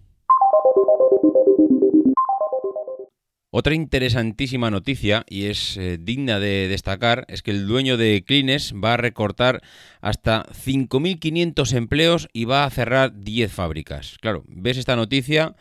Otra 3.59 3.75
interesantísima 3.75 4.71
noticia, 4.71 5.25
y 5.31 5.47
es 5.47 5.79
eh, 5.79 5.97
digna 5.99 6.39
de 6.39 6.69
destacar, 6.69 7.25
es 7.29 7.43
que 7.43 7.53
el 7.53 7.67
dueño 7.67 7.97
de 7.97 8.23
Clines 8.23 8.75
va 8.75 8.93
a 8.93 8.97
recortar 8.99 9.63
hasta 10.03 10.45
5.500 10.45 11.73
empleos 11.73 12.29
y 12.35 12.45
va 12.45 12.65
a 12.65 12.71
cerrar 12.71 13.25
10 13.25 13.51
fábricas. 13.51 14.19
Claro, 14.21 14.45
ves 14.47 14.77
esta 14.77 14.95
noticia 14.95 15.57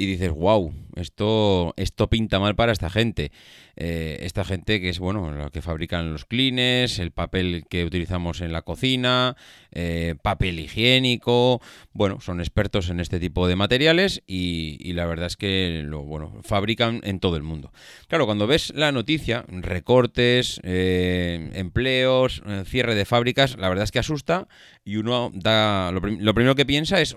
y 0.00 0.06
dices, 0.06 0.30
wow, 0.30 0.72
esto, 0.94 1.74
esto 1.76 2.08
pinta 2.08 2.38
mal 2.38 2.54
para 2.54 2.70
esta 2.70 2.88
gente. 2.88 3.32
Eh, 3.74 4.18
esta 4.22 4.44
gente 4.44 4.80
que 4.80 4.90
es, 4.90 5.00
bueno, 5.00 5.32
la 5.32 5.50
que 5.50 5.60
fabrican 5.60 6.12
los 6.12 6.24
clines, 6.24 7.00
el 7.00 7.10
papel 7.10 7.64
que 7.68 7.84
utilizamos 7.84 8.40
en 8.40 8.52
la 8.52 8.62
cocina, 8.62 9.36
eh, 9.72 10.14
papel 10.22 10.60
higiénico, 10.60 11.60
bueno, 11.92 12.20
son 12.20 12.38
expertos 12.38 12.90
en 12.90 13.00
este 13.00 13.18
tipo 13.18 13.48
de 13.48 13.56
materiales 13.56 14.22
y, 14.26 14.92
la 14.92 15.06
verdad 15.06 15.26
es 15.26 15.36
que 15.36 15.82
lo, 15.84 16.04
bueno, 16.04 16.40
fabrican 16.44 17.00
en 17.02 17.18
todo 17.18 17.36
el 17.36 17.42
mundo. 17.42 17.72
Claro, 18.06 18.24
cuando 18.26 18.46
ves 18.46 18.72
la 18.76 18.92
noticia, 18.92 19.44
recortes, 19.48 20.60
eh, 20.62 21.50
empleos, 21.54 22.42
cierre 22.66 22.94
de 22.94 23.04
fábricas, 23.04 23.56
la 23.58 23.68
verdad 23.68 23.84
es 23.84 23.90
que 23.90 23.98
asusta 23.98 24.46
y 24.84 24.96
uno 24.96 25.32
da, 25.34 25.90
lo 25.90 26.34
primero 26.34 26.54
que 26.54 26.66
piensa 26.66 27.00
es, 27.00 27.16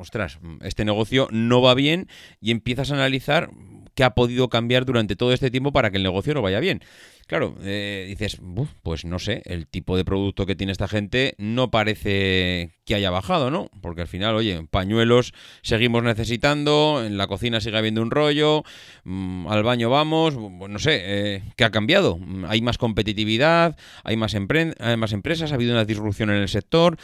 ostras, 0.00 0.38
este 0.62 0.84
negocio 0.84 1.28
no 1.30 1.62
va 1.62 1.74
bien 1.74 2.08
y 2.40 2.50
empiezas 2.50 2.90
a 2.90 2.94
analizar 2.94 3.50
qué 3.94 4.04
ha 4.04 4.14
podido 4.14 4.48
cambiar 4.48 4.84
durante 4.84 5.16
todo 5.16 5.32
este 5.32 5.50
tiempo 5.50 5.72
para 5.72 5.90
que 5.90 5.98
el 5.98 6.02
negocio 6.02 6.34
no 6.34 6.42
vaya 6.42 6.60
bien. 6.60 6.80
Claro, 7.26 7.54
eh, 7.62 8.06
dices, 8.08 8.40
pues 8.82 9.04
no 9.04 9.20
sé, 9.20 9.42
el 9.44 9.68
tipo 9.68 9.96
de 9.96 10.04
producto 10.04 10.46
que 10.46 10.56
tiene 10.56 10.72
esta 10.72 10.88
gente 10.88 11.36
no 11.38 11.70
parece 11.70 12.72
que 12.84 12.96
haya 12.96 13.10
bajado, 13.10 13.52
¿no? 13.52 13.70
Porque 13.80 14.00
al 14.00 14.08
final, 14.08 14.34
oye, 14.34 14.66
pañuelos 14.68 15.32
seguimos 15.62 16.02
necesitando, 16.02 17.04
en 17.04 17.18
la 17.18 17.28
cocina 17.28 17.60
sigue 17.60 17.78
habiendo 17.78 18.02
un 18.02 18.10
rollo, 18.10 18.64
mm, 19.04 19.46
al 19.46 19.62
baño 19.62 19.90
vamos, 19.90 20.36
no 20.36 20.78
sé, 20.80 21.02
eh, 21.04 21.42
¿qué 21.56 21.62
ha 21.62 21.70
cambiado? 21.70 22.18
Hay 22.48 22.62
más 22.62 22.78
competitividad, 22.78 23.76
hay 24.02 24.16
más, 24.16 24.34
hay 24.34 24.96
más 24.96 25.12
empresas, 25.12 25.52
ha 25.52 25.54
habido 25.54 25.70
una 25.72 25.84
disrupción 25.84 26.30
en 26.30 26.36
el 26.36 26.48
sector, 26.48 26.96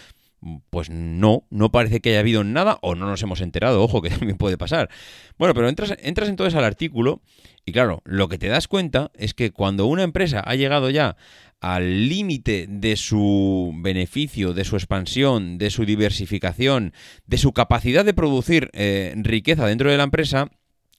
pues 0.71 0.91
no, 0.91 1.47
no 1.51 1.73
parece 1.73 2.01
que 2.01 2.11
haya 2.11 2.21
habido 2.21 2.45
nada 2.45 2.79
o 2.83 2.95
no 2.95 3.07
nos 3.07 3.23
hemos 3.23 3.41
enterado, 3.41 3.83
ojo, 3.83 4.03
que 4.03 4.11
también 4.11 4.37
puede 4.37 4.59
pasar. 4.59 4.91
Bueno, 5.39 5.55
pero 5.55 5.69
entras, 5.69 5.97
entras 6.01 6.29
entonces 6.29 6.55
al 6.55 6.65
artículo 6.65 7.23
y 7.65 7.73
claro, 7.73 8.03
lo 8.05 8.29
que 8.29 8.39
te 8.39 8.49
das 8.49 8.69
cuenta 8.69 9.11
es 9.15 9.35
que 9.35 9.51
cuando 9.51 9.87
una 9.87 10.03
empresa 10.03 10.41
ha 10.41 10.55
llegado 10.55 10.91
ya 10.91 11.17
al 11.61 12.09
límite 12.09 12.67
de 12.69 12.97
su 12.97 13.73
beneficio, 13.77 14.53
de 14.53 14.65
su 14.65 14.77
expansión, 14.77 15.59
de 15.59 15.71
su 15.71 15.85
diversificación, 15.85 16.93
de 17.27 17.39
su 17.39 17.53
capacidad 17.53 18.05
de 18.05 18.15
producir 18.15 18.71
eh, 18.73 19.15
riqueza 19.17 19.67
dentro 19.67 19.91
de 19.91 19.97
la 19.97 20.05
empresa, 20.05 20.51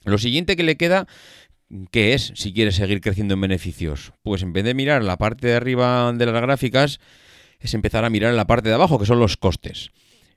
lo 0.03 0.17
siguiente 0.17 0.55
que 0.55 0.63
le 0.63 0.77
queda 0.77 1.07
¿Qué 1.91 2.13
es 2.13 2.31
si 2.35 2.53
quiere 2.53 2.71
seguir 2.71 3.01
creciendo 3.01 3.33
en 3.33 3.41
beneficios? 3.41 4.13
Pues 4.23 4.41
en 4.41 4.53
vez 4.53 4.63
de 4.63 4.73
mirar 4.73 5.03
la 5.03 5.17
parte 5.17 5.47
de 5.47 5.55
arriba 5.55 6.13
de 6.13 6.25
las 6.25 6.41
gráficas, 6.41 6.99
es 7.59 7.73
empezar 7.73 8.05
a 8.05 8.09
mirar 8.09 8.31
en 8.31 8.37
la 8.37 8.47
parte 8.47 8.69
de 8.69 8.75
abajo, 8.75 8.99
que 8.99 9.05
son 9.05 9.19
los 9.19 9.37
costes. 9.37 9.91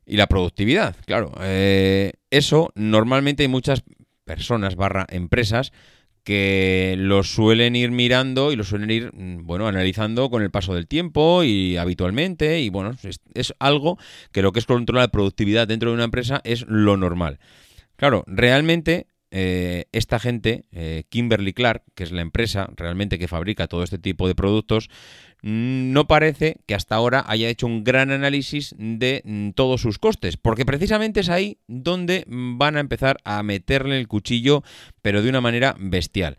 Y 0.06 0.16
la 0.16 0.26
productividad, 0.26 0.96
claro. 1.06 1.32
Eh, 1.40 2.12
eso 2.30 2.72
normalmente 2.74 3.42
hay 3.42 3.48
muchas 3.48 3.82
personas 4.24 4.76
barra 4.76 5.06
empresas 5.10 5.72
que 6.24 6.94
lo 6.98 7.22
suelen 7.22 7.76
ir 7.76 7.90
mirando 7.90 8.52
y 8.52 8.56
lo 8.56 8.64
suelen 8.64 8.90
ir, 8.90 9.10
mm, 9.12 9.46
bueno, 9.46 9.66
analizando 9.66 10.30
con 10.30 10.42
el 10.42 10.50
paso 10.50 10.74
del 10.74 10.86
tiempo 10.86 11.42
y 11.42 11.76
habitualmente. 11.76 12.60
Y 12.60 12.68
bueno, 12.68 12.92
es, 13.34 13.54
algo 13.58 13.98
que 14.32 14.42
lo 14.42 14.52
que 14.52 14.60
es 14.60 14.66
controlar 14.66 15.04
la 15.04 15.12
productividad 15.12 15.66
dentro 15.66 15.90
de 15.90 15.94
una 15.94 16.04
empresa 16.04 16.40
es 16.44 16.66
lo 16.68 16.96
normal. 16.96 17.38
Claro, 17.96 18.24
realmente 18.26 19.06
eh, 19.30 19.86
esta 19.92 20.18
gente, 20.18 20.64
eh, 20.72 21.04
Kimberly 21.08 21.52
Clark, 21.52 21.84
que 21.94 22.04
es 22.04 22.12
la 22.12 22.22
empresa 22.22 22.70
realmente 22.76 23.18
que 23.18 23.28
fabrica 23.28 23.68
todo 23.68 23.82
este 23.82 23.98
tipo 23.98 24.26
de 24.26 24.34
productos, 24.34 24.90
no 25.42 26.06
parece 26.06 26.58
que 26.66 26.74
hasta 26.74 26.96
ahora 26.96 27.24
haya 27.26 27.48
hecho 27.48 27.66
un 27.66 27.82
gran 27.84 28.10
análisis 28.10 28.74
de 28.78 29.22
mm, 29.24 29.50
todos 29.50 29.80
sus 29.80 29.98
costes, 29.98 30.36
porque 30.36 30.66
precisamente 30.66 31.20
es 31.20 31.28
ahí 31.28 31.58
donde 31.66 32.24
van 32.26 32.76
a 32.76 32.80
empezar 32.80 33.18
a 33.24 33.42
meterle 33.42 33.98
el 33.98 34.08
cuchillo, 34.08 34.62
pero 35.00 35.22
de 35.22 35.30
una 35.30 35.40
manera 35.40 35.76
bestial. 35.78 36.36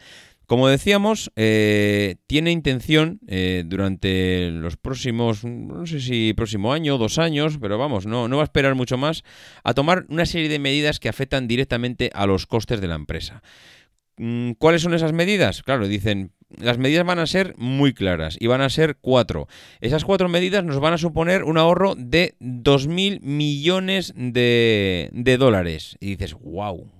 Como 0.52 0.68
decíamos, 0.68 1.32
eh, 1.38 2.18
tiene 2.28 2.52
intención 2.52 3.22
eh, 3.26 3.64
durante 3.66 4.50
los 4.52 4.76
próximos, 4.76 5.46
no 5.46 5.88
sé 5.88 6.02
si 6.02 6.34
próximo 6.34 6.74
año, 6.74 6.98
dos 6.98 7.20
años, 7.20 7.58
pero 7.62 7.78
vamos, 7.78 8.06
no, 8.06 8.28
no 8.28 8.36
va 8.36 8.44
a 8.44 8.52
esperar 8.52 8.76
mucho 8.76 8.98
más, 8.98 9.24
a 9.64 9.74
tomar 9.74 10.06
una 10.10 10.26
serie 10.26 10.50
de 10.50 10.60
medidas 10.60 11.00
que 11.00 11.08
afectan 11.08 11.48
directamente 11.48 12.10
a 12.14 12.26
los 12.26 12.48
costes 12.48 12.82
de 12.82 12.90
la 12.90 12.96
empresa. 12.96 13.42
Mm, 14.18 14.52
¿Cuáles 14.58 14.82
son 14.82 14.94
esas 14.94 15.14
medidas? 15.14 15.64
Claro, 15.64 15.88
dicen, 15.88 16.34
las 16.58 16.78
medidas 16.78 17.06
van 17.06 17.20
a 17.20 17.28
ser 17.28 17.56
muy 17.58 17.94
claras 17.94 18.36
y 18.38 18.48
van 18.48 18.60
a 18.60 18.70
ser 18.70 18.98
cuatro. 19.00 19.48
Esas 19.80 20.04
cuatro 20.04 20.28
medidas 20.28 20.66
nos 20.66 20.82
van 20.82 20.92
a 20.92 20.98
suponer 20.98 21.46
un 21.46 21.58
ahorro 21.58 21.96
de 21.96 22.36
2.000 22.42 23.22
millones 23.22 24.14
de, 24.18 25.12
de 25.14 25.38
dólares. 25.38 25.96
Y 26.02 26.08
dices, 26.08 26.34
wow, 26.34 26.92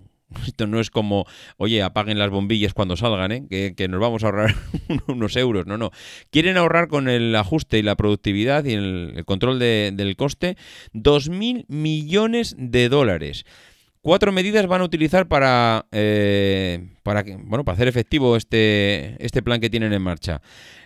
esto 0.46 0.68
no 0.68 0.80
es 0.80 0.90
como, 0.90 1.26
oye, 1.58 1.82
apaguen 1.82 2.20
las 2.20 2.30
bombillas 2.30 2.74
cuando 2.74 2.98
salgan, 2.98 3.32
¿eh? 3.32 3.74
que, 3.76 3.88
nos 3.88 4.00
vamos 4.00 4.24
a 4.24 4.28
ahorrar 4.28 4.56
unos 5.08 5.36
euros. 5.36 5.66
No, 5.66 5.78
no. 5.78 5.92
Quieren 6.30 6.58
ahorrar 6.58 6.88
con 6.88 7.10
el 7.10 7.36
ajuste 7.36 7.80
y 7.80 7.82
la 7.82 7.96
productividad 7.96 8.66
y 8.66 8.74
el, 8.74 9.24
control 9.26 9.60
del 9.60 10.16
coste 10.18 10.58
2.000 10.94 11.66
millones 11.68 12.56
de 12.58 12.90
dólares. 12.90 13.46
Cuatro 14.02 14.32
medidas 14.32 14.66
van 14.66 14.82
a 14.82 14.86
utilizar 14.86 15.28
para, 15.28 15.86
eh, 15.92 16.90
para, 17.04 17.24
bueno, 17.24 17.64
para 17.64 17.76
hacer 17.76 17.88
efectivo 17.88 18.36
este, 18.36 19.16
este 19.24 19.44
plan 19.44 19.62
que 19.62 19.70
tienen 19.70 19.94
en 19.94 20.02
marcha. 20.02 20.42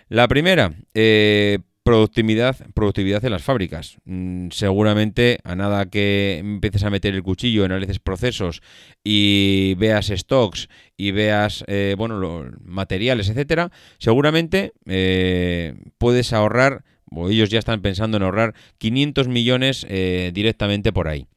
La 0.08 0.28
primera, 0.28 0.74
eh, 0.92 1.60
productividad, 1.86 2.56
productividad 2.74 3.24
en 3.24 3.30
las 3.30 3.44
fábricas. 3.44 3.98
Mm, 4.06 4.48
seguramente 4.50 5.38
a 5.44 5.54
nada 5.54 5.88
que 5.88 6.38
empieces 6.38 6.82
a 6.82 6.90
meter 6.90 7.14
el 7.14 7.22
cuchillo, 7.22 7.64
analices 7.64 8.00
procesos 8.00 8.60
y 9.04 9.74
veas 9.76 10.08
stocks 10.08 10.68
y 10.96 11.12
veas 11.12 11.64
eh, 11.68 11.94
bueno, 11.96 12.18
los 12.18 12.46
materiales, 12.60 13.28
etcétera, 13.28 13.70
seguramente 13.98 14.72
puedes 15.96 16.32
ahorrar, 16.32 16.82
o 17.12 17.28
ellos 17.28 17.50
ya 17.50 17.60
están 17.60 17.82
pensando 17.82 18.16
en 18.16 18.24
ahorrar 18.24 18.54
500 18.78 19.28
millones 19.28 19.86
directamente 19.88 20.92
por 20.92 21.06
ahí. 21.06 21.28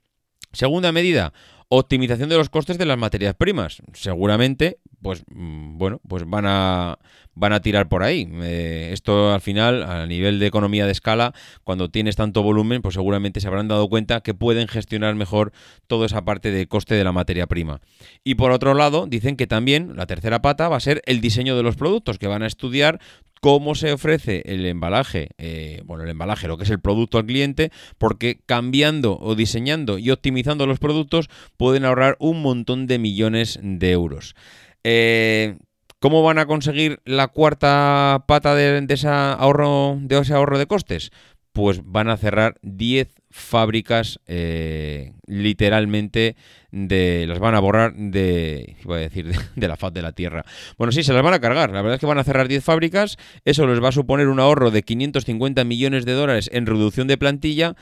Segunda 0.52 0.92
medida, 0.92 1.32
Optimización 1.72 2.30
de 2.30 2.38
los 2.38 2.50
costes 2.50 2.80
de 2.80 2.86
las 2.88 2.98
materias 2.98 3.36
primas. 3.36 3.84
Seguramente, 3.94 4.80
pues 5.04 5.24
mm, 5.30 5.78
bueno, 5.78 6.02
pues 6.08 6.28
van 6.28 6.46
a 6.48 6.98
van 7.40 7.54
a 7.54 7.62
tirar 7.62 7.88
por 7.88 8.04
ahí. 8.04 8.30
Eh, 8.44 8.90
esto 8.92 9.34
al 9.34 9.42
final, 9.42 9.84
a 9.84 10.06
nivel 10.06 10.40
de 10.40 10.48
economía 10.48 10.86
de 10.86 10.92
escala, 10.92 11.34
cuando 11.64 11.90
tienes 11.90 12.16
tanto 12.16 12.44
volumen, 12.44 12.82
pues 12.82 12.96
seguramente 12.96 13.40
se 13.40 13.48
habrán 13.48 13.68
dado 13.68 13.88
cuenta 13.88 14.22
que 14.22 14.34
pueden 14.34 14.68
gestionar 14.68 15.16
mejor 15.16 15.54
toda 15.88 16.06
esa 16.06 16.24
parte 16.26 16.52
de 16.52 16.68
coste 16.68 16.96
de 16.96 17.04
la 17.04 17.14
materia 17.14 17.48
prima. 17.48 17.80
Y 18.24 18.36
por 18.36 18.52
otro 18.52 18.74
lado, 18.74 19.08
dicen 19.08 19.38
que 19.38 19.48
también 19.48 19.96
la 19.96 20.06
tercera 20.06 20.42
pata 20.42 20.68
va 20.68 20.76
a 20.76 20.82
ser 20.82 21.02
el 21.06 21.22
diseño 21.22 21.56
de 21.56 21.64
los 21.64 21.78
productos, 21.78 22.20
que 22.20 22.28
van 22.28 22.44
a 22.44 22.48
estudiar 22.48 23.00
cómo 23.42 23.74
se 23.74 23.94
ofrece 23.94 24.44
el 24.46 24.66
embalaje, 24.66 25.30
eh, 25.38 25.82
bueno, 25.86 26.04
el 26.04 26.10
embalaje, 26.10 26.50
lo 26.50 26.58
que 26.58 26.66
es 26.66 26.70
el 26.70 26.82
producto 26.82 27.18
al 27.18 27.26
cliente, 27.26 27.72
porque 27.98 28.42
cambiando 28.46 29.18
o 29.18 29.36
diseñando 29.36 29.98
y 29.98 30.12
optimizando 30.12 30.68
los 30.68 30.80
productos 30.80 31.30
pueden 31.56 31.86
ahorrar 31.86 32.18
un 32.20 32.42
montón 32.42 32.86
de 32.86 33.00
millones 33.00 33.60
de 33.62 33.92
euros. 33.92 34.36
Eh, 34.84 35.58
¿Cómo 36.00 36.24
van 36.24 36.40
a 36.40 36.46
conseguir 36.46 37.02
la 37.04 37.28
cuarta 37.28 38.24
pata 38.26 38.56
de, 38.56 38.86
ese 38.88 39.10
ahorro, 39.10 39.98
de 40.00 40.18
ese 40.18 40.34
ahorro 40.34 40.58
de 40.58 40.66
costes? 40.66 41.12
Pues 41.52 41.82
van 41.84 42.10
a 42.10 42.16
cerrar 42.16 42.56
10 42.62 43.10
fábricas 43.32 44.20
eh, 44.26 45.12
literalmente 45.28 46.38
de 46.72 47.26
las 47.28 47.40
van 47.40 47.54
a 47.54 47.60
borrar 47.60 47.94
de 47.96 48.78
voy 48.86 48.98
a 48.98 49.02
decir 49.02 49.32
de, 49.56 49.68
la 49.68 49.76
faz 49.76 49.92
de 49.92 50.02
la 50.02 50.14
tierra. 50.14 50.46
Bueno, 50.78 50.94
sí, 50.94 51.04
se 51.04 51.12
las 51.12 51.22
van 51.22 51.34
a 51.34 51.42
cargar. 51.42 51.72
La 51.72 51.82
verdad 51.82 51.96
es 51.96 52.00
que 52.00 52.06
van 52.06 52.18
a 52.18 52.24
cerrar 52.24 52.48
10 52.48 52.64
fábricas, 52.64 53.18
eso 53.44 53.68
les 53.68 53.84
va 53.84 53.90
a 53.90 53.92
suponer 53.92 54.30
un 54.30 54.40
ahorro 54.40 54.72
de 54.72 54.84
550 54.84 55.66
millones 55.66 56.06
de 56.06 56.14
dólares 56.14 56.50
en 56.54 56.66
reducción 56.66 57.08
de 57.08 57.18
plantilla 57.18 57.76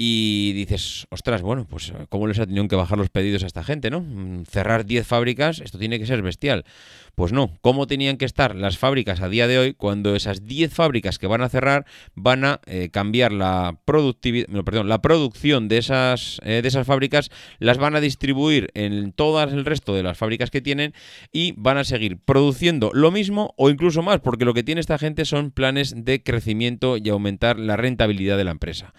y 0.00 0.52
dices, 0.52 1.08
ostras, 1.10 1.42
bueno, 1.42 1.66
pues 1.68 1.92
cómo 2.08 2.28
les 2.28 2.38
ha 2.38 2.46
tenido 2.46 2.68
que 2.68 2.76
bajar 2.76 2.96
los 2.96 3.10
pedidos 3.10 3.42
a 3.42 3.48
esta 3.48 3.64
gente, 3.64 3.90
¿no? 3.90 4.04
Cerrar 4.48 4.86
10 4.86 5.04
fábricas, 5.04 5.58
esto 5.58 5.76
tiene 5.76 5.98
que 5.98 6.06
ser 6.06 6.22
bestial. 6.22 6.64
Pues 7.16 7.32
no, 7.32 7.58
¿cómo 7.62 7.88
tenían 7.88 8.16
que 8.16 8.24
estar 8.24 8.54
las 8.54 8.78
fábricas 8.78 9.20
a 9.20 9.28
día 9.28 9.48
de 9.48 9.58
hoy 9.58 9.74
cuando 9.74 10.14
esas 10.14 10.46
10 10.46 10.72
fábricas 10.72 11.18
que 11.18 11.26
van 11.26 11.42
a 11.42 11.48
cerrar 11.48 11.84
van 12.14 12.44
a 12.44 12.60
eh, 12.66 12.90
cambiar 12.92 13.32
la 13.32 13.80
productividad, 13.84 14.46
perdón, 14.62 14.88
la 14.88 15.02
producción 15.02 15.66
de 15.66 15.78
esas, 15.78 16.40
eh, 16.44 16.62
de 16.62 16.68
esas 16.68 16.86
fábricas, 16.86 17.30
las 17.58 17.78
van 17.78 17.96
a 17.96 18.00
distribuir 18.00 18.70
en 18.74 19.10
todas 19.10 19.52
el 19.52 19.64
resto 19.64 19.96
de 19.96 20.04
las 20.04 20.16
fábricas 20.16 20.52
que 20.52 20.60
tienen 20.60 20.94
y 21.32 21.54
van 21.56 21.76
a 21.76 21.82
seguir 21.82 22.18
produciendo 22.24 22.92
lo 22.94 23.10
mismo 23.10 23.52
o 23.56 23.68
incluso 23.68 24.02
más, 24.02 24.20
porque 24.20 24.44
lo 24.44 24.54
que 24.54 24.62
tiene 24.62 24.80
esta 24.80 24.96
gente 24.96 25.24
son 25.24 25.50
planes 25.50 26.04
de 26.04 26.22
crecimiento 26.22 26.98
y 26.98 27.08
aumentar 27.08 27.58
la 27.58 27.76
rentabilidad 27.76 28.36
de 28.36 28.44
la 28.44 28.52
empresa. 28.52 28.94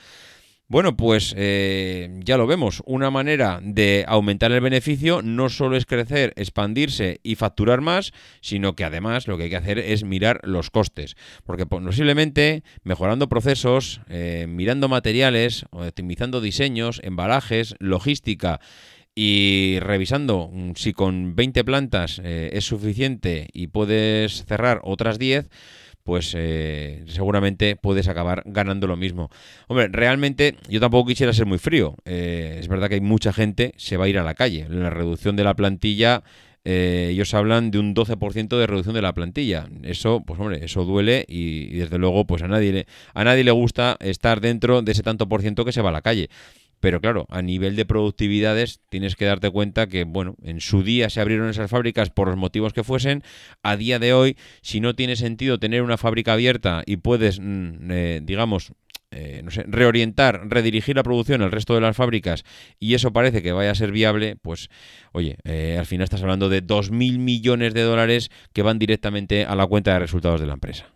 Bueno, 0.72 0.96
pues 0.96 1.34
eh, 1.36 2.20
ya 2.24 2.38
lo 2.38 2.46
vemos. 2.46 2.84
Una 2.86 3.10
manera 3.10 3.60
de 3.64 4.06
aumentar 4.08 4.52
el 4.52 4.62
beneficio 4.62 5.24
no 5.24 5.50
solo 5.50 5.76
es 5.76 5.88
crecer, 5.88 6.32
expandirse 6.36 7.20
y 7.24 7.34
facturar 7.34 7.82
más, 7.82 8.12
sino 8.40 8.76
que 8.76 8.84
además 8.84 9.28
lo 9.28 9.36
que 9.36 9.46
hay 9.46 9.50
que 9.50 9.56
hacer 9.56 9.80
es 9.80 10.04
mirar 10.04 10.42
los 10.44 10.70
costes. 10.70 11.16
Porque 11.44 11.66
posiblemente 11.66 12.62
mejorando 12.84 13.30
procesos, 13.30 14.02
eh, 14.10 14.46
mirando 14.48 14.88
materiales, 14.90 15.66
optimizando 15.72 16.40
diseños, 16.40 17.02
embalajes, 17.04 17.74
logística 17.80 18.60
Y 19.16 19.80
revisando 19.80 20.52
mm, 20.54 20.74
si 20.76 20.94
con 20.94 21.36
20 21.36 21.64
plantas 21.64 22.22
eh, 22.24 22.52
es 22.54 22.66
suficiente 22.66 23.48
y 23.54 23.68
puedes 23.68 24.46
cerrar 24.46 24.82
otras 24.84 25.18
10, 25.18 25.50
pues 26.10 26.34
eh, 26.36 27.04
seguramente 27.06 27.76
puedes 27.76 28.08
acabar 28.08 28.42
ganando 28.48 28.88
lo 28.88 28.98
mismo. 28.98 29.30
Hombre, 29.68 29.90
realmente 29.90 30.56
yo 30.68 30.80
tampoco 30.80 31.08
quisiera 31.08 31.34
ser 31.34 31.46
muy 31.46 31.60
frío. 31.60 31.98
Eh, 32.04 32.58
es 32.60 32.68
verdad 32.68 32.90
que 32.90 32.96
hay 32.96 33.02
mucha 33.02 33.32
gente 33.32 33.74
se 33.78 33.96
va 33.96 34.06
a 34.06 34.08
ir 34.08 34.18
a 34.18 34.24
la 34.24 34.34
calle. 34.34 34.66
La 34.72 34.90
reducción 34.90 35.36
de 35.36 35.44
la 35.44 35.54
plantilla 35.54 36.24
eh, 36.66 37.10
ellos 37.12 37.34
hablan 37.36 37.70
de 37.70 37.78
un 37.78 37.94
12% 37.94 38.58
de 38.58 38.66
reducción 38.66 38.96
de 38.96 39.04
la 39.04 39.14
plantilla. 39.14 39.68
Eso, 39.84 40.24
pues 40.26 40.40
hombre, 40.40 40.66
eso 40.66 40.84
duele 40.84 41.26
y, 41.28 41.78
desde 41.78 42.00
luego 42.00 42.26
pues 42.26 42.42
a 42.42 42.48
nadie, 42.48 42.72
le, 42.72 42.88
a 43.14 43.24
nadie 43.24 43.44
le 43.44 43.52
gusta 43.52 43.96
estar 44.00 44.42
dentro 44.42 44.82
de 44.82 44.92
ese 44.92 45.04
tanto 45.04 45.30
por 45.30 45.42
ciento 45.42 45.64
que 45.64 45.72
se 45.72 45.84
va 45.84 45.90
a 45.90 45.94
la 45.94 46.02
calle. 46.02 46.32
Pero 46.80 47.02
claro, 47.02 47.26
a 47.30 47.42
nivel 47.42 47.76
de 47.76 47.86
productividades 47.86 48.80
tienes 48.90 49.16
que 49.16 49.26
darte 49.26 49.50
cuenta 49.50 49.88
que, 49.88 50.04
bueno, 50.06 50.36
en 50.44 50.62
su 50.62 50.84
día 50.84 51.10
se 51.10 51.22
abrieron 51.22 51.50
esas 51.50 51.70
fábricas 51.70 52.10
por 52.10 52.28
los 52.28 52.38
motivos 52.38 52.74
que 52.74 52.84
fuesen. 52.84 53.24
A 53.64 53.76
día 53.76 54.00
de 54.00 54.14
hoy, 54.14 54.38
si 54.62 54.80
no 54.80 54.96
tiene 54.96 55.16
sentido 55.16 55.60
tener 55.60 55.82
una 55.82 55.98
fábrica 55.98 56.34
abierta 56.34 56.84
y 56.86 56.98
puedes, 56.98 57.40
mm, 57.40 57.92
eh, 57.92 58.20
digamos, 58.24 58.72
eh, 59.12 59.42
no 59.44 59.50
sé, 59.50 59.64
reorientar, 59.68 60.48
redirigir 60.50 60.96
la 60.96 61.02
producción 61.02 61.42
al 61.42 61.52
resto 61.52 61.74
de 61.74 61.82
las 61.82 61.96
fábricas 61.96 62.44
y 62.80 62.94
eso 62.94 63.12
parece 63.12 63.42
que 63.42 63.52
vaya 63.52 63.72
a 63.72 63.76
ser 63.76 63.92
viable, 63.92 64.36
pues 64.36 64.70
oye, 65.14 65.38
eh, 65.46 65.78
al 65.80 65.88
final 65.88 66.04
estás 66.04 66.22
hablando 66.22 66.48
de 66.48 66.62
2.000 66.62 67.18
millones 67.18 67.74
de 67.74 67.82
dólares 67.82 68.30
que 68.54 68.62
van 68.62 68.78
directamente 68.78 69.46
a 69.46 69.56
la 69.56 69.66
cuenta 69.66 69.94
de 69.94 70.00
resultados 70.00 70.40
de 70.40 70.46
la 70.46 70.54
empresa. 70.54 70.94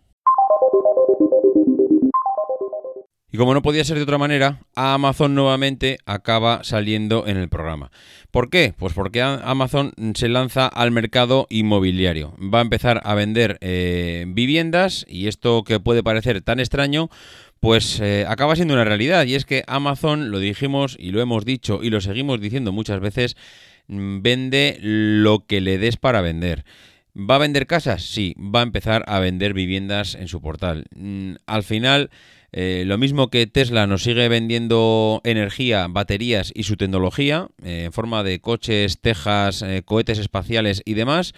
Y 3.34 3.36
como 3.36 3.52
no 3.52 3.62
podía 3.62 3.82
ser 3.82 3.96
de 3.96 4.04
otra 4.04 4.16
manera, 4.16 4.60
Amazon 4.76 5.34
nuevamente 5.34 5.98
acaba 6.06 6.62
saliendo 6.62 7.26
en 7.26 7.36
el 7.36 7.48
programa. 7.48 7.90
¿Por 8.30 8.48
qué? 8.48 8.74
Pues 8.78 8.94
porque 8.94 9.22
Amazon 9.22 9.92
se 10.14 10.28
lanza 10.28 10.68
al 10.68 10.92
mercado 10.92 11.48
inmobiliario. 11.50 12.36
Va 12.38 12.60
a 12.60 12.62
empezar 12.62 13.00
a 13.02 13.12
vender 13.14 13.58
eh, 13.60 14.24
viviendas 14.28 15.04
y 15.08 15.26
esto 15.26 15.64
que 15.64 15.80
puede 15.80 16.04
parecer 16.04 16.42
tan 16.42 16.60
extraño, 16.60 17.10
pues 17.58 17.98
eh, 17.98 18.24
acaba 18.28 18.54
siendo 18.54 18.74
una 18.74 18.84
realidad. 18.84 19.26
Y 19.26 19.34
es 19.34 19.44
que 19.44 19.64
Amazon, 19.66 20.30
lo 20.30 20.38
dijimos 20.38 20.96
y 20.96 21.10
lo 21.10 21.20
hemos 21.20 21.44
dicho 21.44 21.80
y 21.82 21.90
lo 21.90 22.00
seguimos 22.00 22.40
diciendo 22.40 22.70
muchas 22.70 23.00
veces, 23.00 23.36
mm, 23.88 24.22
vende 24.22 24.78
lo 24.80 25.44
que 25.44 25.60
le 25.60 25.78
des 25.78 25.96
para 25.96 26.20
vender. 26.20 26.64
¿Va 27.16 27.34
a 27.34 27.38
vender 27.38 27.66
casas? 27.66 28.04
Sí, 28.04 28.36
va 28.38 28.60
a 28.60 28.64
empezar 28.64 29.02
a 29.08 29.18
vender 29.18 29.54
viviendas 29.54 30.14
en 30.14 30.28
su 30.28 30.40
portal. 30.40 30.84
Mm, 30.94 31.34
al 31.46 31.64
final, 31.64 32.10
eh, 32.56 32.84
lo 32.86 32.98
mismo 32.98 33.30
que 33.30 33.46
Tesla 33.46 33.86
nos 33.86 34.04
sigue 34.04 34.28
vendiendo 34.28 35.20
energía, 35.24 35.88
baterías 35.88 36.52
y 36.54 36.62
su 36.62 36.76
tecnología 36.76 37.48
eh, 37.62 37.84
en 37.86 37.92
forma 37.92 38.22
de 38.22 38.40
coches, 38.40 39.00
tejas, 39.00 39.64
cohetes 39.84 40.18
espaciales 40.18 40.82
y 40.84 40.94
demás, 40.94 41.34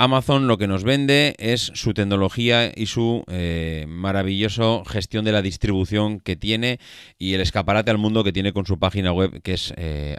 Amazon 0.00 0.48
lo 0.48 0.56
que 0.56 0.66
nos 0.66 0.82
vende 0.82 1.34
es 1.38 1.72
su 1.74 1.92
tecnología 1.92 2.72
y 2.74 2.86
su 2.86 3.22
eh, 3.28 3.84
maravillosa 3.86 4.82
gestión 4.86 5.26
de 5.26 5.32
la 5.32 5.42
distribución 5.42 6.20
que 6.20 6.36
tiene 6.36 6.80
y 7.18 7.34
el 7.34 7.42
escaparate 7.42 7.90
al 7.90 7.98
mundo 7.98 8.24
que 8.24 8.32
tiene 8.32 8.54
con 8.54 8.64
su 8.64 8.78
página 8.78 9.12
web 9.12 9.42
que 9.42 9.52
es 9.52 9.74
eh. 9.76 10.16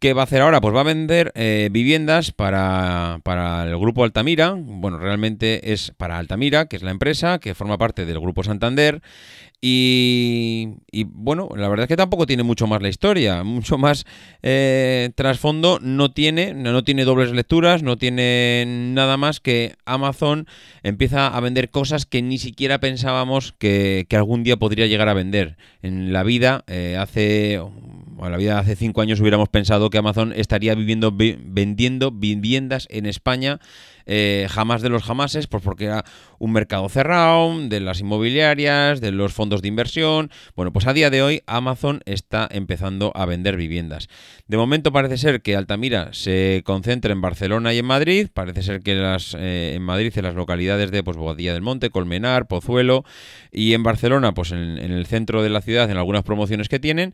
¿Qué 0.00 0.12
va 0.12 0.22
a 0.22 0.24
hacer 0.24 0.42
ahora? 0.42 0.60
Pues 0.60 0.72
va 0.72 0.82
a 0.82 0.84
vender 0.84 1.32
eh, 1.34 1.70
viviendas 1.72 2.30
para, 2.30 3.18
para, 3.24 3.64
el 3.64 3.76
grupo 3.76 4.04
Altamira. 4.04 4.54
Bueno, 4.56 4.96
realmente 4.96 5.72
es 5.72 5.92
para 5.96 6.18
Altamira, 6.18 6.66
que 6.66 6.76
es 6.76 6.82
la 6.82 6.92
empresa 6.92 7.40
que 7.40 7.56
forma 7.56 7.78
parte 7.78 8.06
del 8.06 8.20
grupo 8.20 8.44
Santander. 8.44 9.02
Y, 9.60 10.76
bueno, 11.08 11.48
la 11.56 11.68
verdad 11.68 11.84
es 11.84 11.88
que 11.88 11.96
tampoco 11.96 12.26
tiene 12.26 12.44
mucho 12.44 12.68
más 12.68 12.80
la 12.80 12.88
historia, 12.88 13.42
mucho 13.44 13.76
más 13.76 14.06
eh, 14.42 15.10
trasfondo 15.16 15.80
no 15.82 16.12
tiene, 16.12 16.54
no, 16.54 16.84
tiene 16.84 17.04
dobles 17.04 17.32
lecturas, 17.32 17.82
no 17.82 17.96
tiene 17.96 18.64
nada 18.66 19.16
más 19.16 19.40
que 19.40 19.74
Amazon 19.84 20.46
empieza 20.84 21.26
a 21.26 21.40
vender 21.40 21.70
cosas 21.70 22.06
que 22.06 22.22
ni 22.22 22.38
siquiera 22.38 22.78
pensábamos 22.78 23.52
que, 23.58 24.06
algún 24.12 24.44
día 24.44 24.56
podría 24.56 24.86
llegar 24.86 25.08
a 25.08 25.14
vender. 25.14 25.56
En 25.82 26.12
la 26.12 26.22
vida, 26.22 26.62
eh, 26.68 26.96
hace 26.98 27.60
la 28.28 28.36
vida 28.36 28.58
hace 28.58 28.74
cinco 28.74 29.00
años 29.00 29.20
hubiéramos 29.20 29.48
pensado 29.48 29.87
que 29.90 29.98
Amazon 29.98 30.32
estaría 30.34 30.74
viviendo, 30.74 31.12
vendiendo 31.12 32.10
viviendas 32.10 32.86
en 32.90 33.06
España 33.06 33.60
eh, 34.10 34.46
jamás 34.48 34.80
de 34.80 34.88
los 34.88 35.02
jamases, 35.02 35.46
pues 35.46 35.62
porque 35.62 35.84
era 35.84 36.02
un 36.38 36.52
mercado 36.52 36.88
cerrado, 36.88 37.68
de 37.68 37.78
las 37.78 38.00
inmobiliarias, 38.00 39.02
de 39.02 39.12
los 39.12 39.34
fondos 39.34 39.60
de 39.60 39.68
inversión. 39.68 40.30
Bueno, 40.56 40.72
pues 40.72 40.86
a 40.86 40.94
día 40.94 41.10
de 41.10 41.20
hoy 41.20 41.42
Amazon 41.46 42.00
está 42.06 42.48
empezando 42.50 43.12
a 43.14 43.26
vender 43.26 43.58
viviendas. 43.58 44.08
De 44.46 44.56
momento 44.56 44.92
parece 44.92 45.18
ser 45.18 45.42
que 45.42 45.56
Altamira 45.56 46.08
se 46.12 46.62
concentra 46.64 47.12
en 47.12 47.20
Barcelona 47.20 47.74
y 47.74 47.78
en 47.80 47.84
Madrid. 47.84 48.28
Parece 48.32 48.62
ser 48.62 48.80
que 48.80 48.94
las, 48.94 49.36
eh, 49.38 49.74
en 49.74 49.82
Madrid, 49.82 50.10
en 50.16 50.24
las 50.24 50.34
localidades 50.34 50.90
de 50.90 51.02
pues, 51.02 51.18
Boadilla 51.18 51.52
del 51.52 51.60
Monte, 51.60 51.90
Colmenar, 51.90 52.48
Pozuelo 52.48 53.04
y 53.52 53.74
en 53.74 53.82
Barcelona, 53.82 54.32
pues 54.32 54.52
en 54.52 54.78
el 54.78 55.04
centro 55.04 55.42
de 55.42 55.50
la 55.50 55.60
ciudad, 55.60 55.90
en 55.90 55.98
algunas 55.98 56.22
promociones 56.22 56.70
que 56.70 56.78
tienen 56.78 57.12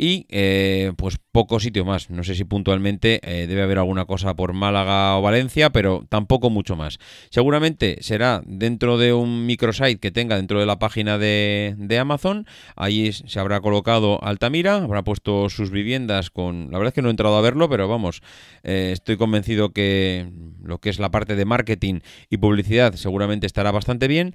y 0.00 0.24
eh, 0.30 0.94
pues 0.96 1.18
poco 1.30 1.60
sitio 1.60 1.84
más. 1.84 2.08
No 2.08 2.24
sé 2.24 2.34
si 2.34 2.44
puntualmente 2.44 3.20
eh, 3.22 3.46
debe 3.46 3.62
haber 3.62 3.76
alguna 3.76 4.06
cosa 4.06 4.34
por 4.34 4.54
Málaga 4.54 5.18
o 5.18 5.22
Valencia, 5.22 5.68
pero 5.70 6.06
tampoco 6.08 6.48
mucho 6.48 6.74
más. 6.74 6.98
Seguramente 7.28 7.98
será 8.00 8.40
dentro 8.46 8.96
de 8.96 9.12
un 9.12 9.44
microsite 9.44 9.98
que 9.98 10.10
tenga 10.10 10.36
dentro 10.36 10.58
de 10.58 10.64
la 10.64 10.78
página 10.78 11.18
de, 11.18 11.76
Amazon. 12.00 12.46
Ahí 12.76 13.12
se 13.12 13.38
habrá 13.38 13.60
colocado 13.60 14.24
Altamira, 14.24 14.76
habrá 14.76 15.04
puesto 15.04 15.50
sus 15.50 15.70
viviendas 15.70 16.30
con... 16.30 16.70
La 16.70 16.78
verdad 16.78 16.88
es 16.88 16.94
que 16.94 17.02
no 17.02 17.08
he 17.08 17.10
entrado 17.10 17.36
a 17.36 17.42
verlo, 17.42 17.68
pero 17.68 17.86
vamos, 17.86 18.22
eh, 18.62 18.90
estoy 18.94 19.18
convencido 19.18 19.74
que 19.74 20.30
lo 20.62 20.78
que 20.78 20.88
es 20.88 20.98
la 20.98 21.10
parte 21.10 21.36
de 21.36 21.44
marketing 21.44 22.00
y 22.30 22.38
publicidad 22.38 22.94
seguramente 22.94 23.46
estará 23.46 23.70
bastante 23.70 24.08
bien 24.08 24.34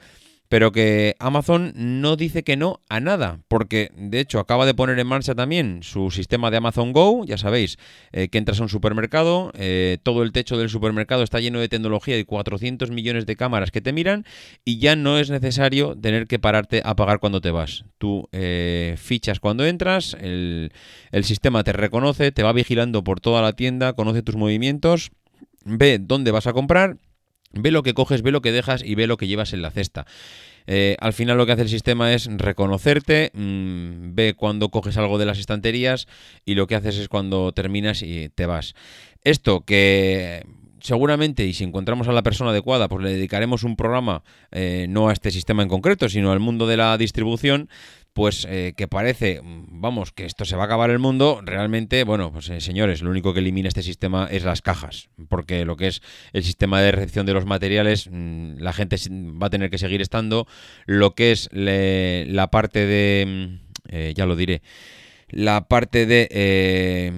pero 0.49 0.71
que 0.71 1.15
Amazon 1.19 1.73
no 1.75 2.15
dice 2.15 2.43
que 2.43 2.57
no 2.57 2.81
a 2.89 2.99
nada, 2.99 3.39
porque 3.47 3.91
de 3.95 4.19
hecho 4.19 4.39
acaba 4.39 4.65
de 4.65 4.73
poner 4.73 4.99
en 4.99 5.07
marcha 5.07 5.35
también 5.35 5.81
su 5.83 6.11
sistema 6.11 6.51
de 6.51 6.57
Amazon 6.57 6.93
Go, 6.93 7.25
ya 7.25 7.37
sabéis, 7.37 7.77
eh, 8.11 8.29
que 8.29 8.37
entras 8.37 8.59
a 8.59 8.63
un 8.63 8.69
supermercado, 8.69 9.51
eh, 9.55 9.97
todo 10.03 10.23
el 10.23 10.31
techo 10.31 10.57
del 10.57 10.69
supermercado 10.69 11.23
está 11.23 11.39
lleno 11.39 11.59
de 11.59 11.69
tecnología 11.69 12.17
y 12.17 12.25
400 12.25 12.91
millones 12.91 13.25
de 13.25 13.35
cámaras 13.35 13.71
que 13.71 13.81
te 13.81 13.93
miran 13.93 14.25
y 14.63 14.79
ya 14.79 14.95
no 14.95 15.17
es 15.17 15.29
necesario 15.29 15.95
tener 15.95 16.27
que 16.27 16.39
pararte 16.39 16.81
a 16.85 16.95
pagar 16.95 17.19
cuando 17.19 17.41
te 17.41 17.51
vas. 17.51 17.85
Tú 17.97 18.29
eh, 18.31 18.95
fichas 18.97 19.39
cuando 19.39 19.65
entras, 19.65 20.15
el, 20.19 20.71
el 21.11 21.23
sistema 21.23 21.63
te 21.63 21.73
reconoce, 21.73 22.31
te 22.31 22.43
va 22.43 22.53
vigilando 22.53 23.03
por 23.03 23.19
toda 23.19 23.41
la 23.41 23.53
tienda, 23.53 23.93
conoce 23.93 24.21
tus 24.21 24.35
movimientos, 24.35 25.11
ve 25.63 25.99
dónde 25.99 26.31
vas 26.31 26.47
a 26.47 26.53
comprar 26.53 26.97
Ve 27.55 27.71
lo 27.71 27.83
que 27.83 27.93
coges, 27.93 28.21
ve 28.21 28.31
lo 28.31 28.41
que 28.41 28.51
dejas 28.51 28.83
y 28.83 28.95
ve 28.95 29.07
lo 29.07 29.17
que 29.17 29.27
llevas 29.27 29.53
en 29.53 29.61
la 29.61 29.71
cesta. 29.71 30.05
Eh, 30.67 30.97
al 30.99 31.13
final 31.13 31.37
lo 31.37 31.45
que 31.45 31.53
hace 31.53 31.61
el 31.61 31.69
sistema 31.69 32.13
es 32.13 32.27
reconocerte, 32.29 33.31
mm, 33.33 34.15
ve 34.15 34.33
cuando 34.35 34.69
coges 34.69 34.97
algo 34.97 35.17
de 35.17 35.25
las 35.25 35.39
estanterías 35.39 36.07
y 36.43 36.55
lo 36.55 36.67
que 36.67 36.75
haces 36.75 36.97
es 36.97 37.07
cuando 37.07 37.51
terminas 37.51 38.01
y 38.01 38.29
te 38.29 38.45
vas. 38.45 38.73
Esto 39.23 39.61
que 39.61 40.43
seguramente, 40.85 41.45
y 41.45 41.53
si 41.53 41.63
encontramos 41.63 42.07
a 42.07 42.13
la 42.13 42.23
persona 42.23 42.51
adecuada, 42.51 42.87
pues 42.87 43.03
le 43.03 43.11
dedicaremos 43.11 43.63
un 43.63 43.75
programa 43.75 44.23
eh, 44.51 44.85
no 44.89 45.09
a 45.09 45.13
este 45.13 45.31
sistema 45.31 45.63
en 45.63 45.69
concreto, 45.69 46.09
sino 46.09 46.31
al 46.31 46.39
mundo 46.39 46.67
de 46.67 46.77
la 46.77 46.97
distribución, 46.97 47.69
pues 48.15 48.47
eh, 48.49 48.73
que 48.77 48.87
parece, 48.87 49.41
vamos, 49.43 50.13
que 50.13 50.25
esto 50.25 50.45
se 50.45 50.55
va 50.55 50.63
a 50.63 50.65
acabar 50.67 50.89
el 50.89 50.99
mundo, 50.99 51.41
realmente, 51.43 52.05
bueno, 52.05 52.31
pues 52.31 52.49
eh, 52.49 52.61
señores, 52.61 53.01
lo 53.01 53.09
único 53.09 53.33
que 53.33 53.41
elimina 53.41 53.67
este 53.67 53.83
sistema 53.83 54.29
es 54.31 54.45
las 54.45 54.61
cajas, 54.61 55.09
porque 55.27 55.65
lo 55.65 55.75
que 55.75 55.87
es 55.87 56.01
el 56.31 56.45
sistema 56.45 56.81
de 56.81 56.93
recepción 56.93 57.25
de 57.25 57.33
los 57.33 57.45
materiales, 57.45 58.07
mm, 58.09 58.59
la 58.59 58.71
gente 58.71 58.95
va 59.11 59.47
a 59.47 59.49
tener 59.49 59.69
que 59.69 59.77
seguir 59.77 60.01
estando, 60.01 60.47
lo 60.85 61.13
que 61.13 61.33
es 61.33 61.49
la 61.51 62.49
parte 62.51 62.85
de, 62.85 63.25
mm, 63.27 63.75
eh, 63.89 64.13
ya 64.15 64.25
lo 64.25 64.37
diré, 64.37 64.61
la 65.27 65.67
parte 65.67 66.05
de, 66.05 67.11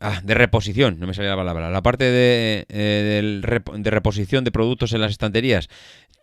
ah, 0.00 0.20
de 0.22 0.34
reposición, 0.34 1.00
no 1.00 1.08
me 1.08 1.14
salía 1.14 1.30
la 1.30 1.36
palabra, 1.36 1.70
la 1.70 1.82
parte 1.82 2.04
de, 2.04 2.66
de 2.68 3.90
reposición 3.90 4.44
de 4.44 4.52
productos 4.52 4.92
en 4.92 5.00
las 5.00 5.10
estanterías 5.10 5.68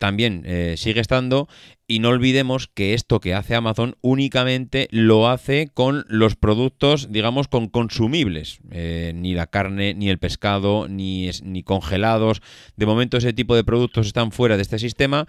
también 0.04 0.44
eh, 0.46 0.76
sigue 0.76 1.00
estando 1.00 1.48
y 1.88 2.00
no 2.00 2.10
olvidemos 2.10 2.68
que 2.68 2.94
esto 2.94 3.22
que 3.22 3.34
hace 3.34 3.56
Amazon 3.56 3.96
únicamente 4.02 4.90
lo 4.92 5.30
hace 5.30 5.70
con 5.74 6.04
los 6.10 6.36
productos, 6.36 7.10
digamos, 7.10 7.48
con 7.48 7.70
consumibles. 7.70 8.60
Eh, 8.72 9.14
ni 9.16 9.34
la 9.34 9.48
carne, 9.48 9.94
ni 9.94 10.10
el 10.10 10.20
pescado, 10.20 10.90
ni, 10.90 11.30
ni 11.44 11.64
congelados. 11.64 12.42
De 12.76 12.86
momento 12.86 13.16
ese 13.16 13.32
tipo 13.32 13.56
de 13.56 13.64
productos 13.64 14.08
están 14.08 14.34
fuera 14.34 14.58
de 14.58 14.64
este 14.64 14.78
sistema 14.78 15.26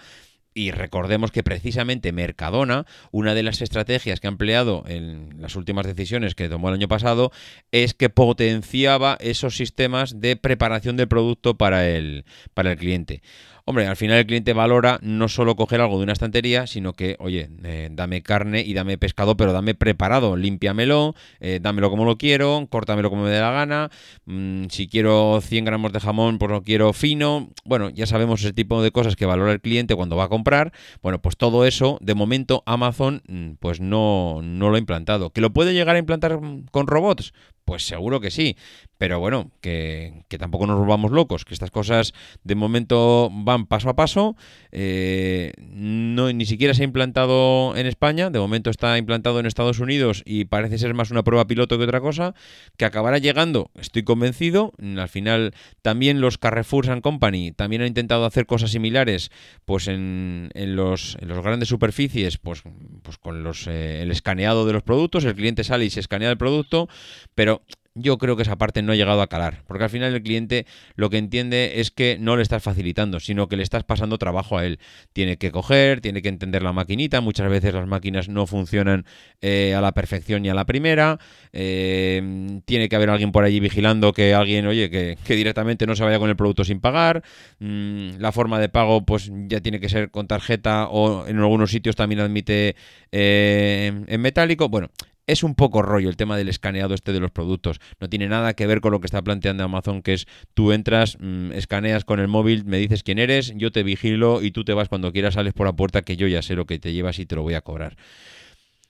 Y 0.56 0.70
recordemos 0.70 1.32
que 1.32 1.42
precisamente 1.42 2.12
Mercadona, 2.12 2.86
una 3.10 3.34
de 3.34 3.42
las 3.42 3.60
estrategias 3.60 4.20
que 4.20 4.28
ha 4.28 4.30
empleado 4.30 4.84
en 4.86 5.40
las 5.40 5.56
últimas 5.56 5.84
decisiones 5.84 6.36
que 6.36 6.48
tomó 6.48 6.68
el 6.68 6.74
año 6.74 6.88
pasado, 6.88 7.32
es 7.72 7.92
que 7.94 8.08
potenciaba 8.08 9.16
esos 9.20 9.56
sistemas 9.56 10.20
de 10.20 10.36
preparación 10.36 10.96
del 10.96 11.08
producto 11.08 11.56
para 11.56 11.88
el, 11.88 12.24
para 12.54 12.72
el 12.72 12.78
cliente. 12.78 13.20
Hombre, 13.66 13.86
al 13.86 13.96
final 13.96 14.18
el 14.18 14.26
cliente 14.26 14.52
valora 14.52 14.98
no 15.00 15.26
solo 15.26 15.56
coger 15.56 15.80
algo 15.80 15.96
de 15.96 16.04
una 16.04 16.12
estantería, 16.12 16.66
sino 16.66 16.92
que, 16.92 17.16
oye, 17.18 17.48
eh, 17.64 17.88
dame 17.90 18.22
carne 18.22 18.60
y 18.60 18.74
dame 18.74 18.98
pescado, 18.98 19.38
pero 19.38 19.54
dame 19.54 19.74
preparado, 19.74 20.36
límpiamelo, 20.36 21.14
eh, 21.40 21.60
dámelo 21.62 21.88
como 21.88 22.04
lo 22.04 22.18
quiero, 22.18 22.66
córtamelo 22.68 23.08
como 23.08 23.22
me 23.22 23.30
dé 23.30 23.40
la 23.40 23.52
gana, 23.52 23.90
mm, 24.26 24.66
si 24.68 24.86
quiero 24.86 25.40
100 25.40 25.64
gramos 25.64 25.94
de 25.94 26.00
jamón, 26.00 26.36
pues 26.36 26.50
lo 26.50 26.62
quiero 26.62 26.92
fino, 26.92 27.48
bueno, 27.64 27.88
ya 27.88 28.04
sabemos 28.04 28.42
ese 28.42 28.52
tipo 28.52 28.82
de 28.82 28.90
cosas 28.90 29.16
que 29.16 29.24
valora 29.24 29.52
el 29.52 29.62
cliente 29.62 29.94
cuando 29.94 30.14
va 30.16 30.24
a 30.24 30.28
comprar, 30.28 30.74
bueno, 31.00 31.22
pues 31.22 31.38
todo 31.38 31.64
eso, 31.64 31.96
de 32.02 32.14
momento 32.14 32.62
Amazon, 32.66 33.22
mm, 33.28 33.52
pues 33.60 33.80
no, 33.80 34.40
no 34.42 34.68
lo 34.68 34.76
ha 34.76 34.78
implantado. 34.78 35.30
¿Que 35.30 35.40
lo 35.40 35.54
puede 35.54 35.72
llegar 35.72 35.96
a 35.96 36.00
implantar 36.00 36.38
con 36.70 36.86
robots? 36.86 37.32
Pues 37.64 37.86
seguro 37.86 38.20
que 38.20 38.30
sí, 38.30 38.56
pero 38.98 39.20
bueno, 39.20 39.50
que, 39.60 40.24
tampoco 40.38 40.66
nos 40.66 40.78
volvamos 40.78 41.10
locos, 41.10 41.44
que 41.44 41.54
estas 41.54 41.70
cosas 41.70 42.12
de 42.42 42.54
momento 42.54 43.30
van 43.32 43.66
paso 43.66 43.88
a 43.88 43.96
paso, 43.96 44.36
eh, 44.70 45.52
no, 45.58 46.32
ni 46.32 46.46
siquiera 46.46 46.74
se 46.74 46.82
ha 46.82 46.84
implantado 46.84 47.76
en 47.76 47.86
España, 47.86 48.30
de 48.30 48.38
momento 48.38 48.70
está 48.70 48.96
implantado 48.98 49.40
en 49.40 49.46
Estados 49.46 49.78
Unidos 49.78 50.22
y 50.24 50.44
parece 50.44 50.78
ser 50.78 50.94
más 50.94 51.10
una 51.10 51.24
prueba 51.24 51.46
piloto 51.46 51.76
que 51.76 51.84
otra 51.84 52.00
cosa, 52.00 52.34
que 52.76 52.84
acabará 52.84 53.18
llegando, 53.18 53.70
estoy 53.74 54.04
convencido, 54.04 54.72
al 54.78 55.08
final 55.08 55.54
también 55.82 56.20
los 56.20 56.38
Carrefour 56.38 56.90
and 56.90 57.02
Company 57.02 57.52
también 57.52 57.82
han 57.82 57.88
intentado 57.88 58.24
hacer 58.26 58.46
cosas 58.46 58.70
similares, 58.70 59.30
pues 59.64 59.88
en, 59.88 60.50
en, 60.54 60.76
los, 60.76 61.16
en 61.20 61.28
los 61.28 61.42
grandes 61.42 61.68
superficies, 61.68 62.38
pues, 62.38 62.62
pues 63.02 63.18
con 63.18 63.42
los, 63.42 63.66
eh, 63.66 64.02
el 64.02 64.10
escaneado 64.10 64.66
de 64.66 64.72
los 64.72 64.82
productos, 64.82 65.24
el 65.24 65.34
cliente 65.34 65.64
sale 65.64 65.84
y 65.84 65.90
se 65.90 66.00
escanea 66.00 66.30
el 66.30 66.38
producto, 66.38 66.88
pero 67.34 67.53
yo 67.94 68.18
creo 68.18 68.36
que 68.36 68.42
esa 68.42 68.56
parte 68.56 68.82
no 68.82 68.92
ha 68.92 68.96
llegado 68.96 69.22
a 69.22 69.28
calar, 69.28 69.62
porque 69.68 69.84
al 69.84 69.90
final 69.90 70.14
el 70.14 70.22
cliente 70.22 70.66
lo 70.96 71.10
que 71.10 71.18
entiende 71.18 71.80
es 71.80 71.92
que 71.92 72.18
no 72.18 72.36
le 72.36 72.42
estás 72.42 72.62
facilitando, 72.62 73.20
sino 73.20 73.48
que 73.48 73.56
le 73.56 73.62
estás 73.62 73.84
pasando 73.84 74.18
trabajo 74.18 74.58
a 74.58 74.66
él. 74.66 74.80
Tiene 75.12 75.36
que 75.36 75.52
coger, 75.52 76.00
tiene 76.00 76.20
que 76.20 76.28
entender 76.28 76.64
la 76.64 76.72
maquinita, 76.72 77.20
muchas 77.20 77.48
veces 77.48 77.72
las 77.72 77.86
máquinas 77.86 78.28
no 78.28 78.46
funcionan 78.46 79.06
eh, 79.40 79.74
a 79.76 79.80
la 79.80 79.92
perfección 79.92 80.44
y 80.44 80.48
a 80.48 80.54
la 80.54 80.64
primera, 80.66 81.20
eh, 81.52 82.60
tiene 82.64 82.88
que 82.88 82.96
haber 82.96 83.10
alguien 83.10 83.30
por 83.30 83.44
allí 83.44 83.60
vigilando 83.60 84.12
que 84.12 84.34
alguien, 84.34 84.66
oye, 84.66 84.90
que, 84.90 85.16
directamente 85.34 85.86
no 85.86 85.94
se 85.94 86.02
vaya 86.02 86.18
con 86.18 86.30
el 86.30 86.36
producto 86.36 86.64
sin 86.64 86.80
pagar, 86.80 87.22
mm, 87.60 88.16
la 88.18 88.32
forma 88.32 88.58
de 88.58 88.68
pago 88.68 89.04
pues 89.04 89.30
ya 89.46 89.60
tiene 89.60 89.78
que 89.78 89.88
ser 89.88 90.10
con 90.10 90.26
tarjeta 90.26 90.88
o 90.88 91.26
en 91.28 91.38
algunos 91.38 91.70
sitios 91.70 91.94
también 91.94 92.20
admite 92.20 92.74
eh, 93.12 93.92
en 94.06 94.20
metálico, 94.20 94.68
bueno, 94.68 94.90
es 95.26 95.42
un 95.42 95.54
poco 95.54 95.82
rollo 95.82 96.08
el 96.08 96.16
tema 96.16 96.36
del 96.36 96.48
escaneado 96.48 96.94
este 96.94 97.12
de 97.12 97.20
los 97.20 97.30
productos. 97.30 97.80
No 98.00 98.08
tiene 98.08 98.28
nada 98.28 98.54
que 98.54 98.66
ver 98.66 98.80
con 98.80 98.92
lo 98.92 99.00
que 99.00 99.06
está 99.06 99.22
planteando 99.22 99.64
Amazon, 99.64 100.02
que 100.02 100.14
es 100.14 100.26
tú 100.54 100.72
entras, 100.72 101.16
mm, 101.20 101.52
escaneas 101.52 102.04
con 102.04 102.20
el 102.20 102.28
móvil, 102.28 102.64
me 102.64 102.78
dices 102.78 103.02
quién 103.02 103.18
eres, 103.18 103.52
yo 103.56 103.72
te 103.72 103.82
vigilo 103.82 104.42
y 104.42 104.50
tú 104.50 104.64
te 104.64 104.72
vas 104.74 104.88
cuando 104.88 105.12
quieras, 105.12 105.34
sales 105.34 105.52
por 105.52 105.66
la 105.66 105.72
puerta 105.72 106.02
que 106.02 106.16
yo 106.16 106.26
ya 106.26 106.42
sé 106.42 106.54
lo 106.54 106.66
que 106.66 106.78
te 106.78 106.92
llevas 106.92 107.18
y 107.18 107.26
te 107.26 107.36
lo 107.36 107.42
voy 107.42 107.54
a 107.54 107.60
cobrar. 107.60 107.96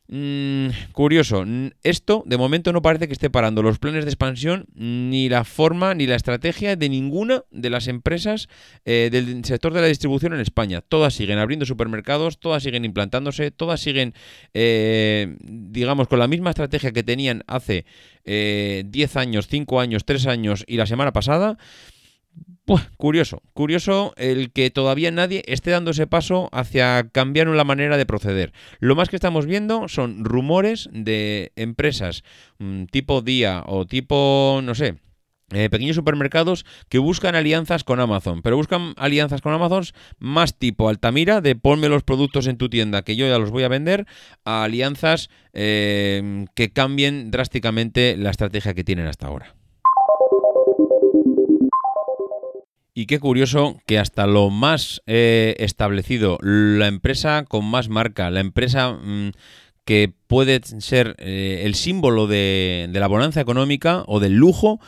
Mm, 0.07 0.69
curioso, 0.93 1.47
esto 1.83 2.25
de 2.27 2.37
momento 2.37 2.75
no 2.75 2.83
parece 2.83 3.07
que 3.07 3.15
esté 3.15 3.31
parando 3.31 3.63
los 3.63 3.79
planes 3.79 4.05
de 4.05 4.11
expansión, 4.11 4.67
ni 4.75 5.31
la 5.31 5.45
forma, 5.45 5.95
ni 5.95 6.07
la 6.07 6.15
estrategia 6.15 6.77
de 6.77 6.91
ninguna 6.91 7.45
de 7.51 7.71
las 7.71 7.89
empresas 7.89 8.49
eh, 8.85 9.09
del 9.11 9.43
sector 9.47 9.73
de 9.73 9.81
la 9.81 9.87
distribución 9.87 10.35
en 10.35 10.41
España. 10.41 10.83
Todas 10.83 11.15
siguen 11.15 11.39
abriendo 11.39 11.65
supermercados, 11.65 12.39
todas 12.39 12.63
siguen 12.63 12.85
implantándose, 12.85 13.51
todas 13.51 13.81
siguen, 13.81 14.13
eh, 14.53 15.39
digamos, 15.41 16.07
con 16.07 16.19
la 16.19 16.29
misma 16.29 16.51
estrategia 16.51 16.93
que 16.93 17.03
tenían 17.03 17.43
hace 17.47 17.87
10 18.25 18.27
eh, 18.27 19.09
años, 19.15 19.49
5 19.49 19.81
años, 19.81 20.05
3 20.05 20.27
años 20.27 20.65
y 20.67 20.77
la 20.77 20.85
semana 20.85 21.15
pasada. 21.15 21.57
Pues, 22.67 22.89
curioso, 22.97 23.43
curioso 23.53 24.15
el 24.17 24.51
que 24.51 24.71
todavía 24.71 25.11
nadie 25.11 25.43
esté 25.47 25.71
dando 25.71 25.91
ese 25.91 26.07
paso 26.07 26.49
hacia 26.51 27.11
cambiar 27.11 27.47
la 27.49 27.65
manera 27.65 27.99
de 27.99 28.07
proceder. 28.07 28.55
Lo 28.81 28.97
más 28.97 29.11
que 29.11 29.17
estamos 29.17 29.45
viendo 29.45 29.87
son 29.89 30.25
rumores 30.25 30.89
de 30.91 31.53
empresas 31.57 32.25
mm, 32.59 32.85
tipo 32.87 33.21
Día 33.21 33.65
o 33.67 33.85
tipo, 33.85 34.61
no 34.63 34.75
sé, 34.75 34.97
eh, 35.53 35.69
pequeños 35.69 35.97
supermercados 35.97 36.65
que 36.89 36.99
buscan 36.99 37.35
alianzas 37.35 37.85
con 37.85 38.01
Amazon, 38.01 38.41
pero 38.41 38.57
buscan 38.57 38.95
alianzas 38.97 39.43
con 39.43 39.53
Amazon 39.53 39.85
más 40.19 40.59
tipo 40.59 40.89
Altamira, 40.89 41.43
de 41.43 41.57
ponme 41.57 41.91
los 41.91 42.03
productos 42.03 42.47
en 42.47 42.57
tu 42.57 42.71
tienda 42.71 43.03
que 43.03 43.15
yo 43.15 43.29
ya 43.29 43.39
los 43.39 43.51
voy 43.51 43.65
a 43.65 43.69
vender, 43.69 44.07
a 44.47 44.65
alianzas 44.65 45.29
eh, 45.53 46.47
que 46.55 46.73
cambien 46.73 47.31
drásticamente 47.31 48.17
la 48.17 48.31
estrategia 48.31 48.73
que 48.73 48.85
tienen 48.85 49.07
hasta 49.07 49.27
ahora. 49.27 49.55
Y 52.97 53.07
qué 53.07 53.19
curioso 53.19 53.81
que 53.87 53.99
hasta 53.99 54.29
lo 54.29 54.51
más 54.51 55.03
eh, 55.07 55.57
establecido, 55.59 56.39
la 56.41 56.87
empresa 56.87 57.45
con 57.45 57.65
más 57.65 57.89
marca, 57.89 58.31
la 58.31 58.39
empresa 58.39 58.93
mm, 58.93 59.33
que 59.85 60.13
puede 60.29 60.61
ser 60.63 61.17
eh, 61.19 61.63
el 61.65 61.75
símbolo 61.75 62.29
de, 62.29 62.89
la 62.93 63.09
bonanza 63.09 63.41
económica 63.41 64.05
o 64.07 64.21
del 64.21 64.35
lujo, 64.35 64.79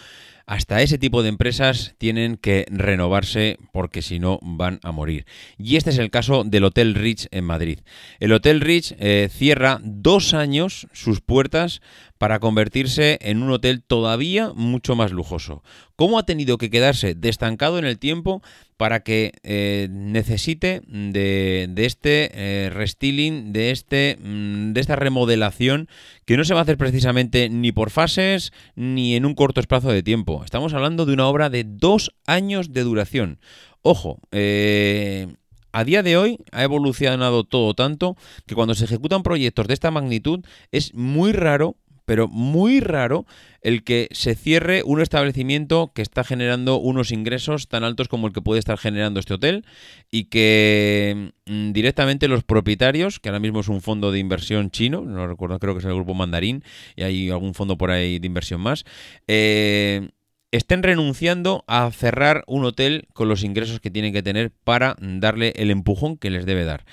hasta 0.47 0.81
ese 0.83 0.99
tipo 0.99 1.25
de 1.25 1.31
empresas 1.31 1.97
tienen 1.99 2.37
que 2.37 2.67
renovarse 2.71 3.59
porque 3.73 4.03
si 4.03 4.21
no 4.21 4.39
van 4.41 4.79
a 4.85 4.93
morir. 4.93 5.27
Y 5.59 5.75
este 5.75 5.91
es 5.91 5.99
el 5.99 6.11
caso 6.13 6.45
del 6.45 6.63
Hotel 6.63 6.95
Rich 6.95 7.27
en 7.33 7.43
Madrid. 7.43 7.81
El 8.21 8.33
Hotel 8.33 8.61
Rich 8.61 8.95
eh, 9.01 9.29
cierra 9.33 9.81
dos 9.83 10.33
años 10.33 10.87
sus 10.93 11.21
puertas 11.21 11.81
para 12.19 12.41
convertirse 12.41 13.19
en 13.21 13.43
un 13.43 13.51
hotel 13.51 13.83
todavía 13.83 14.53
mucho 14.55 14.97
más 14.97 15.13
lujoso. 15.13 15.63
¿Cómo 15.97 16.19
ha 16.19 16.27
tenido 16.27 16.59
que 16.59 16.71
quedarse 16.71 17.15
destancado 17.15 17.79
en 17.79 17.85
el 17.85 17.99
tiempo 17.99 18.43
para 18.77 19.01
que 19.01 19.33
eh, 19.43 19.89
necesite 19.91 20.83
de, 20.87 21.73
este 21.77 22.31
eh, 22.35 22.71
restyling, 22.71 23.53
de, 23.53 23.71
este, 23.71 24.19
mm, 24.21 24.73
de 24.73 24.81
esta 24.81 24.97
remodelación 24.97 25.89
que 26.25 26.37
no 26.37 26.45
se 26.45 26.55
va 26.55 26.61
a 26.61 26.63
hacer 26.63 26.77
precisamente 26.77 27.49
ni 27.49 27.73
por 27.73 27.91
fases 27.91 28.53
ni 28.75 29.17
en 29.17 29.25
un 29.25 29.35
corto 29.35 29.61
espacio 29.61 29.91
de 29.91 30.03
tiempo? 30.03 30.43
Estamos 30.45 30.75
hablando 30.75 31.07
de 31.07 31.15
una 31.15 31.27
obra 31.27 31.51
de 31.51 31.65
dos 31.65 32.15
años 32.27 32.73
de 32.73 32.83
duración. 32.83 33.39
Ojo, 33.83 34.19
eh, 34.33 35.29
a 35.77 35.85
día 35.85 36.03
de 36.03 36.17
hoy 36.17 36.39
ha 36.53 36.65
evolucionado 36.65 37.45
todo 37.45 37.75
tanto 37.75 38.17
que 38.47 38.55
cuando 38.55 38.75
se 38.75 38.87
ejecutan 38.87 39.23
proyectos 39.23 39.67
de 39.69 39.75
esta 39.75 39.91
magnitud 39.91 40.41
es 40.73 40.95
muy 40.95 41.33
raro 41.33 41.77
pero 42.07 42.29
muy 42.29 42.81
raro 42.81 43.27
el 43.61 43.85
que 43.85 44.09
se 44.13 44.35
cierre 44.35 44.83
un 44.85 45.03
establecimiento 45.03 45.93
que 45.95 46.01
está 46.01 46.25
generando 46.25 46.77
unos 46.77 47.11
ingresos 47.11 47.69
tan 47.69 47.85
altos 47.85 48.09
como 48.09 48.29
el 48.29 48.33
que 48.33 48.41
puede 48.41 48.61
estar 48.61 48.79
generando 48.79 49.21
este 49.21 49.35
hotel 49.35 49.67
y 50.11 50.25
que 50.25 51.33
mm, 51.45 51.73
directamente 51.73 52.29
los 52.29 52.45
propietarios, 52.45 53.21
que 53.21 53.29
ahora 53.29 53.41
mismo 53.41 53.61
es 53.61 53.69
un 53.69 53.83
fondo 53.83 54.13
de 54.13 54.21
inversión 54.21 54.71
chino, 54.71 55.03
no 55.03 55.27
recuerdo, 55.27 55.59
creo 55.59 55.75
que 55.75 55.81
es 55.81 55.85
el 55.85 55.95
grupo 55.95 56.15
Mandarín 56.15 56.63
y 56.95 57.03
hay 57.03 57.29
algún 57.29 57.55
fondo 57.55 57.77
por 57.77 57.91
ahí 57.91 58.19
de 58.19 58.27
inversión 58.27 58.61
más, 58.61 58.85
eh, 59.27 60.09
estén 60.53 60.83
renunciando 60.83 61.65
a 61.67 61.91
cerrar 61.91 62.45
un 62.47 62.65
hotel 62.65 63.09
con 63.13 63.29
los 63.29 63.43
ingresos 63.43 63.81
que 63.81 63.91
tienen 63.91 64.13
que 64.13 64.23
tener 64.23 64.53
para 64.65 64.97
darle 65.01 65.53
el 65.57 65.71
empujón 65.71 66.17
que 66.17 66.31
les 66.31 66.47
debe 66.47 66.65
dar. 66.65 66.85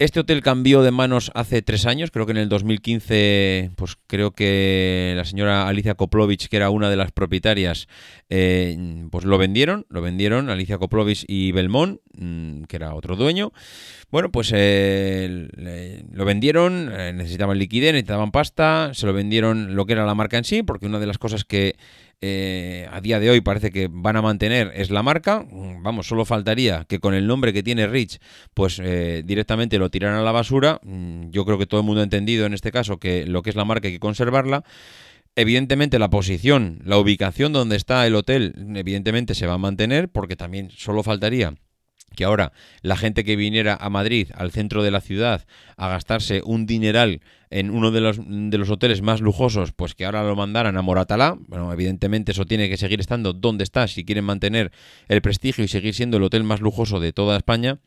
Este 0.00 0.18
hotel 0.18 0.40
cambió 0.40 0.80
de 0.82 0.92
manos 0.92 1.30
hace 1.34 1.60
tres 1.60 1.84
años, 1.84 2.10
creo 2.10 2.24
que 2.24 2.32
en 2.32 2.38
el 2.38 2.48
2015, 2.48 3.72
pues 3.76 3.98
creo 4.06 4.30
que 4.30 5.12
la 5.14 5.26
señora 5.26 5.68
Alicia 5.68 5.94
Koplovich, 5.94 6.48
que 6.48 6.56
era 6.56 6.70
una 6.70 6.88
de 6.88 6.96
las 6.96 7.12
propietarias, 7.12 7.86
eh, 8.30 9.04
pues 9.10 9.26
lo 9.26 9.36
vendieron, 9.36 9.84
lo 9.90 10.00
vendieron, 10.00 10.48
Alicia 10.48 10.78
Koplovich 10.78 11.26
y 11.28 11.52
Belmont, 11.52 12.00
mm, 12.14 12.62
que 12.62 12.76
era 12.76 12.94
otro 12.94 13.14
dueño. 13.14 13.52
Bueno, 14.10 14.32
pues 14.32 14.52
eh, 14.54 16.00
lo 16.10 16.24
vendieron, 16.24 16.90
eh, 16.90 17.12
necesitaban 17.12 17.58
liquidez, 17.58 17.92
necesitaban 17.92 18.30
pasta, 18.30 18.92
se 18.94 19.04
lo 19.04 19.12
vendieron 19.12 19.76
lo 19.76 19.84
que 19.84 19.92
era 19.92 20.06
la 20.06 20.14
marca 20.14 20.38
en 20.38 20.44
sí, 20.44 20.62
porque 20.62 20.86
una 20.86 20.98
de 20.98 21.08
las 21.08 21.18
cosas 21.18 21.44
que 21.44 21.76
eh, 22.22 22.86
a 22.90 23.00
día 23.00 23.18
de 23.18 23.30
hoy 23.30 23.40
parece 23.40 23.70
que 23.70 23.88
van 23.90 24.16
a 24.16 24.22
mantener 24.22 24.72
es 24.74 24.90
la 24.90 25.02
marca. 25.02 25.46
Vamos, 25.82 26.06
solo 26.06 26.24
faltaría 26.24 26.84
que 26.86 26.98
con 26.98 27.14
el 27.14 27.26
nombre 27.26 27.52
que 27.52 27.62
tiene 27.62 27.86
Rich, 27.86 28.18
pues 28.54 28.78
eh, 28.82 29.22
directamente 29.24 29.78
lo 29.78 29.90
tiraran 29.90 30.18
a 30.18 30.22
la 30.22 30.32
basura. 30.32 30.80
Mm, 30.82 31.30
yo 31.30 31.44
creo 31.44 31.58
que 31.58 31.66
todo 31.66 31.80
el 31.80 31.86
mundo 31.86 32.00
ha 32.00 32.04
entendido 32.04 32.46
en 32.46 32.54
este 32.54 32.72
caso 32.72 32.98
que 32.98 33.26
lo 33.26 33.42
que 33.42 33.50
es 33.50 33.56
la 33.56 33.64
marca 33.64 33.88
hay 33.88 33.94
que 33.94 34.00
conservarla. 34.00 34.64
Evidentemente 35.36 35.98
la 35.98 36.10
posición, 36.10 36.80
la 36.84 36.98
ubicación 36.98 37.52
donde 37.52 37.76
está 37.76 38.06
el 38.06 38.16
hotel, 38.16 38.54
evidentemente 38.74 39.34
se 39.34 39.46
va 39.46 39.54
a 39.54 39.58
mantener 39.58 40.08
porque 40.08 40.36
también 40.36 40.70
solo 40.70 41.02
faltaría 41.02 41.54
que 42.14 42.24
ahora 42.24 42.52
la 42.82 42.96
gente 42.96 43.24
que 43.24 43.36
viniera 43.36 43.76
a 43.80 43.90
Madrid, 43.90 44.30
al 44.34 44.50
centro 44.50 44.82
de 44.82 44.90
la 44.90 45.00
ciudad, 45.00 45.46
a 45.76 45.88
gastarse 45.88 46.42
un 46.44 46.66
dineral 46.66 47.20
en 47.50 47.70
uno 47.70 47.90
de 47.90 48.00
los, 48.00 48.18
de 48.24 48.58
los 48.58 48.70
hoteles 48.70 49.02
más 49.02 49.20
lujosos, 49.20 49.72
pues 49.72 49.94
que 49.94 50.04
ahora 50.04 50.22
lo 50.22 50.36
mandaran 50.36 50.76
a 50.76 50.82
Moratalá. 50.82 51.36
Bueno, 51.48 51.72
evidentemente 51.72 52.32
eso 52.32 52.46
tiene 52.46 52.68
que 52.68 52.76
seguir 52.76 53.00
estando 53.00 53.32
donde 53.32 53.64
está 53.64 53.88
si 53.88 54.04
quieren 54.04 54.24
mantener 54.24 54.70
el 55.08 55.20
prestigio 55.20 55.64
y 55.64 55.68
seguir 55.68 55.94
siendo 55.94 56.16
el 56.16 56.22
hotel 56.22 56.44
más 56.44 56.60
lujoso 56.60 57.00
de 57.00 57.12
toda 57.12 57.36
España. 57.36 57.78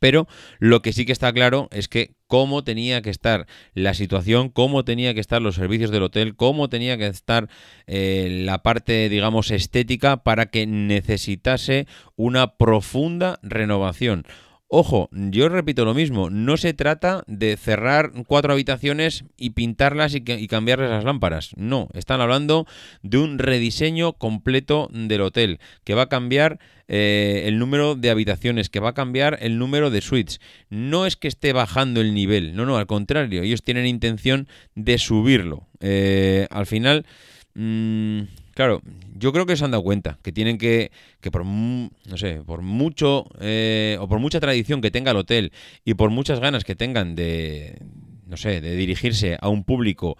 Pero 0.00 0.28
lo 0.58 0.82
que 0.82 0.92
sí 0.92 1.06
que 1.06 1.12
está 1.12 1.32
claro 1.32 1.68
es 1.72 1.88
que 1.88 2.14
cómo 2.26 2.62
tenía 2.62 3.00
que 3.00 3.10
estar 3.10 3.46
la 3.74 3.94
situación, 3.94 4.50
cómo 4.50 4.84
tenía 4.84 5.14
que 5.14 5.20
estar 5.20 5.40
los 5.40 5.54
servicios 5.54 5.90
del 5.90 6.02
hotel, 6.02 6.36
cómo 6.36 6.68
tenía 6.68 6.98
que 6.98 7.06
estar 7.06 7.48
eh, 7.86 8.42
la 8.44 8.62
parte, 8.62 9.08
digamos, 9.08 9.50
estética 9.50 10.22
para 10.22 10.46
que 10.46 10.66
necesitase 10.66 11.86
una 12.16 12.56
profunda 12.56 13.38
renovación. 13.42 14.24
Ojo, 14.70 15.08
yo 15.12 15.48
repito 15.48 15.86
lo 15.86 15.94
mismo, 15.94 16.28
no 16.28 16.58
se 16.58 16.74
trata 16.74 17.24
de 17.26 17.56
cerrar 17.56 18.12
cuatro 18.26 18.52
habitaciones 18.52 19.24
y 19.38 19.50
pintarlas 19.50 20.14
y, 20.14 20.22
y, 20.26 20.46
cambiarles 20.46 20.90
las 20.90 21.04
lámparas. 21.04 21.52
No, 21.56 21.88
están 21.94 22.20
hablando 22.20 22.66
de 23.02 23.16
un 23.16 23.38
rediseño 23.38 24.12
completo 24.12 24.90
del 24.92 25.22
hotel 25.22 25.58
que 25.84 25.94
va 25.94 26.02
a 26.02 26.08
cambiar 26.10 26.58
eh, 26.86 27.44
el 27.46 27.58
número 27.58 27.94
de 27.94 28.10
habitaciones, 28.10 28.68
que 28.68 28.80
va 28.80 28.90
a 28.90 28.94
cambiar 28.94 29.38
el 29.40 29.58
número 29.58 29.88
de 29.88 30.02
suites. 30.02 30.38
No 30.68 31.06
es 31.06 31.16
que 31.16 31.28
esté 31.28 31.54
bajando 31.54 32.02
el 32.02 32.12
nivel, 32.12 32.54
no, 32.54 32.66
no, 32.66 32.76
al 32.76 32.86
contrario, 32.86 33.42
ellos 33.42 33.62
tienen 33.62 33.86
intención 33.86 34.48
de 34.74 34.98
subirlo. 34.98 35.66
Eh, 35.80 36.46
al 36.50 36.66
final... 36.66 37.06
Mmm, 37.54 38.20
Claro, 38.58 38.82
yo 39.16 39.32
creo 39.32 39.46
que 39.46 39.56
se 39.56 39.64
han 39.64 39.70
dado 39.70 39.84
cuenta 39.84 40.18
que 40.20 40.32
tienen 40.32 40.58
que, 40.58 40.90
que 41.20 41.30
por, 41.30 41.44
no 41.46 41.90
sé, 42.16 42.42
por 42.44 42.60
mucho 42.62 43.26
eh, 43.38 43.96
o 44.00 44.08
por 44.08 44.18
mucha 44.18 44.40
tradición 44.40 44.80
que 44.80 44.90
tenga 44.90 45.12
el 45.12 45.16
hotel 45.16 45.52
y 45.84 45.94
por 45.94 46.10
muchas 46.10 46.40
ganas 46.40 46.64
que 46.64 46.74
tengan 46.74 47.14
de, 47.14 47.80
no 48.26 48.36
sé, 48.36 48.60
de 48.60 48.74
dirigirse 48.74 49.38
a 49.40 49.48
un 49.48 49.62
público 49.62 50.18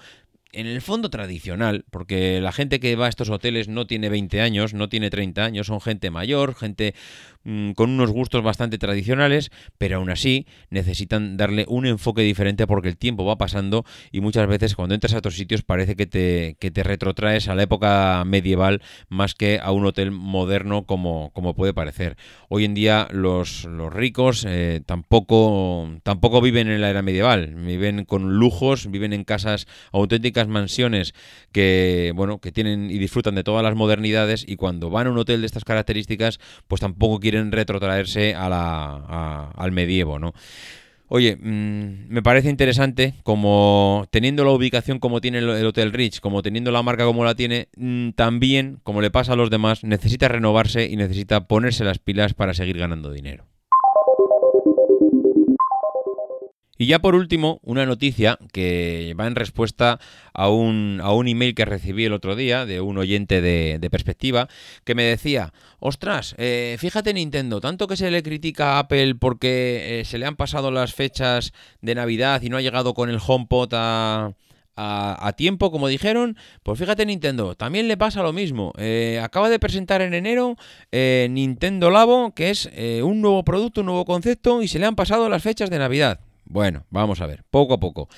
en 0.52 0.66
el 0.66 0.80
fondo 0.80 1.11
tradicional, 1.11 1.84
porque 1.90 2.40
la 2.40 2.52
gente 2.52 2.80
que 2.80 2.96
va 2.96 3.06
a 3.06 3.08
estos 3.08 3.30
hoteles 3.30 3.68
no 3.68 3.87
tiene 3.87 4.08
20 4.08 4.40
años, 4.40 4.74
no 4.74 4.88
tiene 4.88 5.11
30 5.11 5.44
años, 5.44 5.66
son 5.66 5.80
gente 5.80 6.11
mayor, 6.11 6.54
gente 6.54 6.94
Mm, 7.50 7.72
con 7.72 7.88
unos 7.88 8.11
gustos 8.11 8.42
bastante 8.42 8.76
tradicionales, 8.76 9.50
pero 9.78 9.96
aún 9.96 10.11
así 10.11 10.46
necesitan 10.68 11.38
darle 11.38 11.64
un 11.66 11.87
enfoque 11.87 12.20
diferente 12.20 12.66
porque 12.66 12.88
el 12.88 12.98
tiempo 12.98 13.24
va 13.24 13.38
pasando 13.38 13.87
y 14.12 14.20
muchas 14.20 14.46
veces 14.46 14.74
cuando 14.74 14.94
entras 14.94 15.14
a 15.14 15.18
otros 15.18 15.37
sitios 15.37 15.62
parece 15.62 15.96
que 15.96 16.04
te, 16.04 16.58
que 16.61 16.70
te 16.70 16.82
retrotraes 16.82 17.48
a 17.48 17.54
la 17.54 17.62
época 17.62 18.22
medieval 18.26 18.82
más 19.08 19.34
que 19.34 19.61
a 19.62 19.72
un 19.72 19.87
hotel 19.87 20.11
moderno 20.11 20.84
como, 20.84 21.30
como 21.32 21.54
puede 21.54 21.72
parecer. 21.72 22.18
Hoy 22.50 22.66
en 22.66 22.74
día 22.74 23.08
los, 23.12 23.64
los 23.64 23.90
ricos 23.94 24.44
eh, 24.46 24.82
tampoco, 24.84 25.88
tampoco 26.02 26.42
viven 26.42 26.68
en 26.68 26.82
la 26.82 26.90
era 26.90 27.00
medieval, 27.00 27.54
viven 27.54 28.04
con 28.04 28.34
lujos, 28.37 28.90
viven 28.90 29.14
en 29.14 29.24
casas 29.24 29.66
auténticas 29.90 30.38
mansiones 30.46 31.14
que, 31.51 32.12
bueno, 32.14 32.38
que 32.38 32.53
tienen 32.53 32.90
y 32.90 32.98
disfrutan 32.98 33.35
de 33.35 33.42
todas 33.42 33.64
las 33.64 33.74
modernidades 33.74 34.44
y 34.46 34.57
cuando 34.57 34.90
van 34.90 35.09
a 35.09 35.11
un 35.11 35.18
hotel 35.18 35.40
de 35.40 35.46
estas 35.46 35.64
características 35.64 36.38
pues 36.68 36.81
tampoco 36.81 37.18
quieren 37.18 37.51
retrotraerse 37.51 38.35
a 38.35 38.48
la, 38.48 39.51
al 39.57 39.72
medievo, 39.72 40.18
¿no? 40.18 40.35
Oye, 41.11 41.37
mm, 41.37 42.09
me 42.09 42.22
parece 42.22 42.51
interesante 42.51 43.14
como 43.22 44.07
teniendo 44.11 44.44
la 44.44 44.51
ubicación 44.51 44.98
como 44.98 45.22
tiene 45.22 45.38
el 45.38 45.66
Hotel 45.66 45.92
Rich, 45.92 46.20
como 46.20 46.42
teniendo 46.42 46.70
la 46.70 46.83
marca 46.83 47.07
como 47.07 47.24
la 47.24 47.35
tiene, 47.35 47.68
mm, 47.77 48.11
también, 48.11 48.79
como 48.83 49.01
le 49.01 49.11
pasa 49.11 49.33
a 49.33 49.37
los 49.37 49.48
demás, 49.48 49.85
necesita 49.85 50.29
renovarse 50.29 50.87
y 50.87 50.96
necesita 50.96 51.48
ponerse 51.48 51.85
las 51.85 51.98
pilas 51.98 52.35
para 52.35 52.53
seguir 52.53 52.77
ganando 52.77 53.11
dinero. 53.11 53.46
Y 56.80 56.86
ya 56.86 57.00
por 57.00 57.16
último, 57.16 57.58
una 57.64 57.84
noticia 57.86 58.38
que 58.52 59.12
va 59.18 59.26
en 59.26 59.34
respuesta 59.34 59.98
a 60.32 60.48
un, 60.48 61.00
a 61.02 61.12
un 61.12 61.26
email 61.26 61.56
que 61.56 61.64
recibí 61.64 62.04
el 62.04 62.12
otro 62.12 62.36
día 62.36 62.66
de 62.66 62.80
un 62.80 62.98
oyente 62.98 63.40
de, 63.40 63.88
perspectiva 63.90 64.48
que 64.84 64.94
me 64.94 65.02
decía, 65.02 65.52
ostras, 65.80 66.36
eh, 66.38 66.76
fíjate 66.78 67.12
Nintendo, 67.12 67.60
tanto 67.60 67.88
que 67.88 67.96
se 67.96 68.12
le 68.12 68.22
critica 68.22 68.74
a 68.74 68.78
Apple 68.80 69.16
porque 69.16 70.00
eh, 70.00 70.04
se 70.04 70.18
le 70.18 70.26
han 70.26 70.36
pasado 70.36 70.70
las 70.70 70.94
fechas 70.94 71.52
de 71.80 71.96
Navidad 71.96 72.42
y 72.42 72.48
no 72.48 72.58
ha 72.58 72.62
llegado 72.62 72.94
con 72.94 73.10
el 73.10 73.18
HomePod 73.24 73.74
a... 73.74 74.34
Tiempo, 75.36 75.72
como 75.72 75.88
dijeron, 75.88 76.36
pues 76.62 76.78
fíjate 76.78 77.04
Nintendo, 77.04 77.56
también 77.56 77.88
le 77.88 77.96
pasa 77.96 78.22
lo 78.22 78.32
mismo. 78.32 78.72
Eh, 78.78 79.20
acaba 79.20 79.50
de 79.50 79.58
presentar 79.58 80.02
en 80.02 80.14
enero 80.14 80.56
Nintendo 80.92 81.90
Labo, 81.90 82.32
que 82.32 82.50
es 82.50 82.70
un 83.02 83.20
nuevo 83.20 83.42
producto, 83.42 83.80
un 83.80 83.86
nuevo 83.86 84.04
concepto, 84.04 84.62
y 84.62 84.68
se 84.68 84.78
le 84.78 84.86
han 84.86 84.94
pasado 84.94 85.28
las 85.28 85.42
fechas 85.42 85.68
de 85.70 85.78
Navidad. 85.78 86.20
Bueno, 86.50 86.87
vamos 86.88 87.20
a 87.20 87.26
ver, 87.26 87.44
poco 87.50 87.74
a 87.74 87.80
poco. 87.80 88.08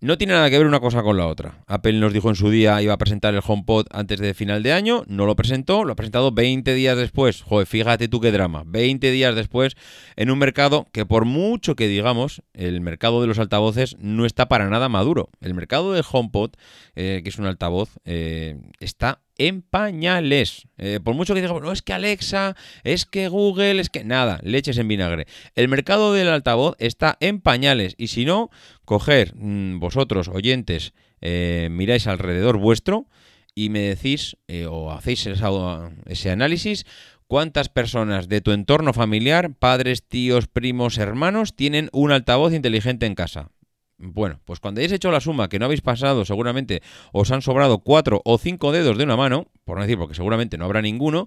No 0.00 0.16
tiene 0.16 0.32
nada 0.32 0.48
que 0.48 0.58
ver 0.58 0.66
una 0.66 0.80
cosa 0.80 1.02
con 1.02 1.16
la 1.16 1.26
otra. 1.26 1.62
Apple 1.66 1.94
nos 1.94 2.12
dijo 2.12 2.28
en 2.30 2.36
su 2.36 2.50
día 2.50 2.80
iba 2.80 2.94
a 2.94 2.98
presentar 2.98 3.34
el 3.34 3.42
HomePod 3.46 3.86
antes 3.90 4.18
de 4.18 4.34
final 4.34 4.62
de 4.62 4.72
año, 4.72 5.04
no 5.08 5.26
lo 5.26 5.36
presentó, 5.36 5.84
lo 5.84 5.92
ha 5.92 5.96
presentado 5.96 6.32
20 6.32 6.74
días 6.74 6.96
después. 6.96 7.42
Joder, 7.42 7.66
fíjate 7.66 8.08
tú 8.08 8.20
qué 8.20 8.32
drama. 8.32 8.62
20 8.66 9.10
días 9.10 9.34
después 9.34 9.74
en 10.16 10.30
un 10.30 10.38
mercado 10.38 10.86
que 10.92 11.04
por 11.04 11.26
mucho 11.26 11.76
que 11.76 11.88
digamos, 11.88 12.42
el 12.54 12.80
mercado 12.80 13.20
de 13.20 13.26
los 13.26 13.38
altavoces 13.38 13.96
no 13.98 14.26
está 14.26 14.48
para 14.48 14.68
nada 14.68 14.88
maduro. 14.88 15.28
El 15.40 15.54
mercado 15.54 15.92
del 15.92 16.04
HomePod, 16.10 16.52
eh, 16.94 17.20
que 17.22 17.28
es 17.28 17.38
un 17.38 17.46
altavoz, 17.46 17.90
eh, 18.04 18.58
está 18.80 19.20
en 19.38 19.62
pañales. 19.62 20.66
Eh, 20.78 21.00
por 21.02 21.14
mucho 21.14 21.34
que 21.34 21.40
digamos, 21.40 21.62
no 21.62 21.72
es 21.72 21.82
que 21.82 21.92
Alexa, 21.92 22.56
es 22.84 23.06
que 23.06 23.28
Google, 23.28 23.80
es 23.80 23.90
que 23.90 24.04
nada, 24.04 24.40
leches 24.42 24.78
en 24.78 24.88
vinagre. 24.88 25.26
El 25.54 25.68
mercado 25.68 26.12
del 26.12 26.28
altavoz 26.28 26.76
está 26.78 27.16
en 27.20 27.40
pañales 27.40 27.94
y 27.98 28.08
si 28.08 28.24
no, 28.24 28.50
coger 28.84 29.34
mm, 29.34 29.78
vosotros, 29.78 30.28
oyentes, 30.28 30.92
eh, 31.20 31.68
miráis 31.70 32.06
alrededor 32.06 32.58
vuestro 32.58 33.06
y 33.54 33.70
me 33.70 33.80
decís 33.80 34.36
eh, 34.48 34.66
o 34.66 34.92
hacéis 34.92 35.26
ese 35.26 36.30
análisis 36.30 36.84
cuántas 37.26 37.68
personas 37.68 38.28
de 38.28 38.40
tu 38.40 38.52
entorno 38.52 38.92
familiar, 38.92 39.54
padres, 39.54 40.06
tíos, 40.06 40.46
primos, 40.46 40.98
hermanos, 40.98 41.56
tienen 41.56 41.88
un 41.92 42.12
altavoz 42.12 42.52
inteligente 42.52 43.06
en 43.06 43.14
casa. 43.14 43.50
Bueno, 43.98 44.40
pues 44.44 44.60
cuando 44.60 44.80
hayáis 44.80 44.92
hecho 44.92 45.10
la 45.10 45.20
suma 45.20 45.48
que 45.48 45.58
no 45.58 45.64
habéis 45.64 45.80
pasado, 45.80 46.24
seguramente 46.24 46.82
os 47.12 47.30
han 47.30 47.40
sobrado 47.40 47.78
cuatro 47.78 48.20
o 48.24 48.36
cinco 48.36 48.70
dedos 48.70 48.98
de 48.98 49.04
una 49.04 49.16
mano, 49.16 49.46
por 49.64 49.76
no 49.76 49.82
decir 49.82 49.96
porque 49.96 50.14
seguramente 50.14 50.58
no 50.58 50.66
habrá 50.66 50.82
ninguno, 50.82 51.26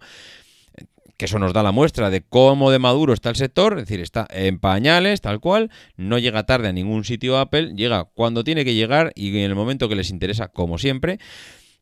que 1.17 1.25
eso 1.25 1.39
nos 1.39 1.51
da 1.51 1.63
la 1.63 1.71
muestra 1.71 2.09
de 2.09 2.21
cómo 2.21 2.71
de 2.71 2.79
maduro 2.79 3.13
está 3.13 3.29
el 3.29 3.35
sector, 3.35 3.73
es 3.73 3.85
decir, 3.85 3.99
está 3.99 4.27
en 4.29 4.59
pañales, 4.59 5.19
tal 5.19 5.39
cual, 5.39 5.69
no 5.97 6.19
llega 6.19 6.45
tarde 6.45 6.69
a 6.69 6.71
ningún 6.71 7.03
sitio 7.03 7.39
Apple, 7.39 7.73
llega 7.75 8.05
cuando 8.05 8.43
tiene 8.43 8.63
que 8.63 8.73
llegar 8.73 9.11
y 9.15 9.29
en 9.37 9.43
el 9.43 9.55
momento 9.55 9.89
que 9.89 9.95
les 9.95 10.11
interesa, 10.11 10.47
como 10.47 10.77
siempre. 10.77 11.19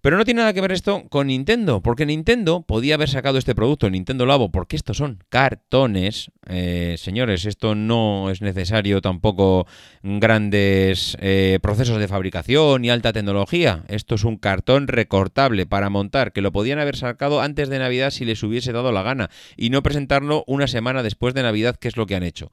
Pero 0.08 0.16
no 0.16 0.24
tiene 0.24 0.40
nada 0.40 0.54
que 0.54 0.62
ver 0.62 0.72
esto 0.72 1.04
con 1.10 1.28
Nintendo, 1.28 1.82
porque 1.82 2.06
Nintendo 2.06 2.62
podía 2.62 2.96
haber 2.96 3.10
sacado 3.10 3.38
este 3.38 3.54
producto, 3.54 3.90
Nintendo 3.90 4.26
Labo, 4.26 4.54
porque 4.54 4.78
estos 4.78 4.96
son 4.96 5.22
cartones. 5.28 6.32
Eh, 6.48 6.96
señores, 6.98 7.44
esto 7.44 7.76
no 7.76 8.30
es 8.30 8.42
necesario 8.42 9.02
tampoco 9.02 9.68
grandes 10.04 11.18
eh, 11.20 11.60
procesos 11.62 12.00
de 12.00 12.08
fabricación 12.08 12.86
y 12.86 12.90
alta 12.90 13.12
tecnología. 13.12 13.84
Esto 13.90 14.16
es 14.16 14.24
un 14.24 14.38
cartón 14.38 14.88
recortable 14.88 15.66
para 15.66 15.90
montar, 15.90 16.32
que 16.32 16.42
lo 16.42 16.54
podían 16.54 16.80
haber 16.80 16.96
sacado 16.96 17.42
antes 17.42 17.68
de 17.68 17.78
Navidad 17.78 18.12
si 18.12 18.24
les 18.24 18.42
hubiese 18.44 18.72
dado 18.72 18.94
la 18.94 19.04
gana, 19.04 19.30
y 19.58 19.72
no 19.72 19.84
presentarlo 19.84 20.46
una 20.48 20.68
semana 20.68 21.04
después 21.04 21.34
de 21.34 21.44
Navidad, 21.44 21.76
que 21.76 21.90
es 21.90 21.98
lo 21.98 22.06
que 22.06 22.16
han 22.16 22.24
hecho. 22.24 22.50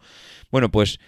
Bueno, 0.51 0.73
pues 0.73 0.99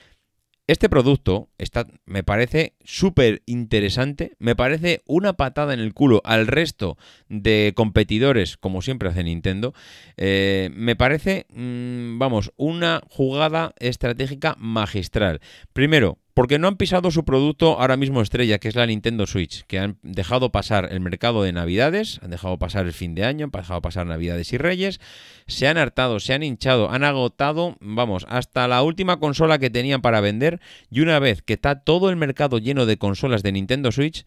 este 0.67 0.89
producto 0.89 1.49
está, 1.59 1.87
me 2.07 2.25
parece 2.25 2.75
súper 2.85 3.43
interesante, 3.47 4.33
me 4.39 4.57
parece 4.57 5.03
una 5.07 5.35
patada 5.35 5.75
en 5.75 5.81
el 5.81 5.95
culo 5.95 6.21
al 6.25 6.47
resto 6.49 6.99
de 7.29 7.73
competidores, 7.77 8.57
como 8.57 8.83
siempre 8.83 9.09
hace 9.09 9.23
Nintendo. 9.23 9.75
Eh, 10.17 10.71
me 10.75 10.97
parece, 10.97 11.47
mm, 11.51 12.19
vamos, 12.19 12.53
una 12.57 13.01
jugada 13.09 13.75
estratégica 13.79 14.57
magistral. 14.59 15.41
Primero, 15.73 16.19
porque 16.37 16.59
no 16.59 16.69
han 16.69 16.77
pisado 16.77 17.11
su 17.11 17.25
producto 17.25 17.81
ahora 17.81 17.97
mismo 17.97 18.21
estrella, 18.21 18.59
que 18.59 18.69
es 18.69 18.75
la 18.75 18.85
Nintendo 18.85 19.27
Switch, 19.27 19.65
que 19.65 19.79
han 19.79 19.97
dejado 20.03 20.53
pasar 20.53 20.87
el 20.93 21.01
mercado 21.01 21.43
de 21.43 21.51
Navidades, 21.51 22.21
han 22.23 22.29
dejado 22.29 22.59
pasar 22.59 22.85
el 22.85 22.93
fin 22.93 23.15
de 23.15 23.25
año, 23.25 23.47
han 23.47 23.51
dejado 23.51 23.81
pasar 23.81 24.07
Navidades 24.07 24.53
y 24.53 24.59
Reyes, 24.59 25.01
se 25.47 25.67
han 25.67 25.79
hartado, 25.79 26.21
se 26.21 26.35
han 26.35 26.43
hinchado, 26.43 26.91
han 26.91 27.05
agotado, 27.05 27.79
vamos, 27.81 28.27
hasta 28.29 28.69
la 28.69 28.83
última 28.83 29.19
consola 29.19 29.59
que 29.59 29.71
tenían 29.71 30.03
para 30.03 30.21
vender, 30.21 30.61
y 30.91 31.01
una 31.01 31.19
vez 31.21 31.41
que 31.41 31.55
está 31.55 31.81
todo 31.81 32.11
el 32.11 32.17
mercado 32.17 32.59
lleno 32.59 32.85
de 32.85 32.99
consolas 32.99 33.43
de 33.43 33.53
Nintendo 33.53 33.91
Switch, 33.91 34.27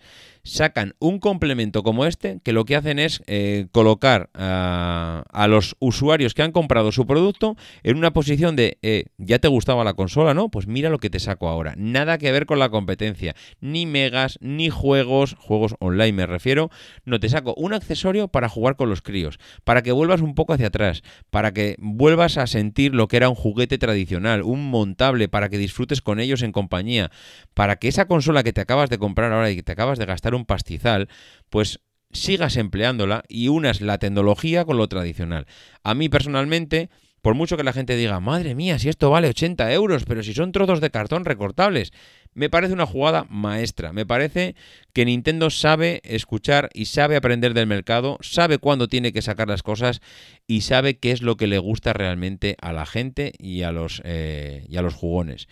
sacan 0.50 0.96
un 1.00 1.20
complemento 1.20 1.84
como 1.84 2.06
este, 2.06 2.40
que 2.44 2.54
lo 2.54 2.66
que 2.66 2.76
hacen 2.76 3.00
es 3.00 3.22
eh, 3.28 3.68
colocar 3.72 4.30
a, 4.34 5.24
los 5.48 5.76
usuarios 5.80 6.34
que 6.34 6.44
han 6.44 6.52
comprado 6.52 6.92
su 6.92 7.08
producto 7.08 7.56
en 7.84 7.98
una 7.98 8.12
posición 8.12 8.56
de, 8.56 8.78
eh, 8.82 9.06
ya 9.18 9.40
te 9.40 9.48
gustaba 9.48 9.84
la 9.84 9.94
consola, 9.94 10.34
¿no? 10.34 10.50
Pues 10.50 10.68
mira 10.68 10.90
lo 10.90 11.00
que 11.00 11.10
te 11.10 11.20
saco 11.20 11.48
ahora. 11.48 11.74
Nada 11.78 12.18
que 12.18 12.32
ver 12.32 12.46
con 12.46 12.60
la 12.60 12.70
competencia. 12.70 13.36
Ni 13.62 13.86
megas, 13.86 14.38
ni 14.42 14.70
juegos, 14.70 15.36
juegos 15.40 15.76
online 15.80 16.14
me 16.14 16.26
refiero. 16.26 16.70
No 17.06 17.20
te 17.20 17.30
saco 17.30 17.54
un 17.56 17.74
accesorio 17.74 18.28
para 18.28 18.50
jugar 18.50 18.76
con 18.76 18.90
los 18.90 19.02
críos, 19.02 19.40
para 19.64 19.82
que 19.82 19.92
vuelvas 19.92 20.22
un 20.22 20.36
poco 20.36 20.54
hacia 20.54 20.68
atrás, 20.68 21.04
para 21.30 21.54
que 21.54 21.76
vuelvas 21.80 22.38
a 22.38 22.48
sentir 22.48 22.94
lo 22.94 23.08
que 23.08 23.18
era 23.18 23.30
un 23.30 23.36
juguete 23.36 23.78
tradicional, 23.78 24.44
un 24.44 24.70
montable, 24.70 25.30
para 25.30 25.50
que 25.50 25.58
disfrutes 25.58 26.02
con 26.02 26.20
ellos 26.20 26.42
en 26.42 26.52
compañía, 26.52 27.12
para 27.54 27.78
que 27.78 27.88
esa 27.88 28.06
consola 28.06 28.44
que 28.44 28.54
te 28.54 28.62
acabas 28.62 28.90
de 28.90 28.98
comprar 28.98 29.32
ahora 29.32 29.52
y 29.52 29.56
que 29.56 29.64
te 29.64 29.72
acabas 29.72 30.00
de 30.00 30.06
gastar 30.06 30.36
un 30.36 30.39
pastizal, 30.46 31.10
pues 31.50 31.80
sigas 32.12 32.58
empleándola 32.58 33.24
y 33.28 33.50
unas 33.50 33.82
la 33.82 33.98
tecnología 34.00 34.66
con 34.66 34.78
lo 34.78 34.88
tradicional. 34.88 35.46
A 35.84 35.94
mí 35.94 36.10
personalmente 36.10 36.90
Por 37.22 37.36
mucho 37.36 37.58
que 37.58 37.64
la 37.64 37.74
gente 37.74 37.98
diga, 37.98 38.20
madre 38.22 38.56
mía, 38.56 38.80
si 38.80 38.88
esto 38.88 39.10
vale 39.10 39.28
80 39.28 39.74
euros, 39.74 40.06
pero 40.06 40.24
si 40.24 40.34
son 40.34 40.54
trozos 40.54 40.80
de 40.80 40.90
cartón 40.90 41.26
recortables, 41.26 41.92
me 42.34 42.50
parece 42.50 42.74
una 42.74 42.86
jugada 42.86 43.26
maestra. 43.30 43.92
Me 43.92 44.06
parece 44.06 44.56
que 44.94 45.04
Nintendo 45.04 45.50
sabe 45.50 46.02
escuchar 46.06 46.70
y 46.74 46.86
sabe 46.86 47.18
aprender 47.18 47.54
del 47.54 47.68
mercado, 47.68 48.18
sabe 48.22 48.58
cuándo 48.58 48.88
tiene 48.88 49.12
que 49.12 49.22
sacar 49.22 49.50
las 49.50 49.64
cosas 49.64 50.02
y 50.48 50.62
sabe 50.62 50.98
qué 50.98 51.12
es 51.12 51.22
lo 51.22 51.36
que 51.36 51.48
le 51.48 51.58
gusta 51.58 51.92
realmente 51.92 52.56
a 52.62 52.72
la 52.72 52.86
gente 52.86 53.34
y 53.38 53.64
a 53.64 53.74
los, 53.74 54.02
eh, 54.06 54.66
y 54.70 54.78
a 54.78 54.82
los 54.82 54.94
jugones. 54.94 55.50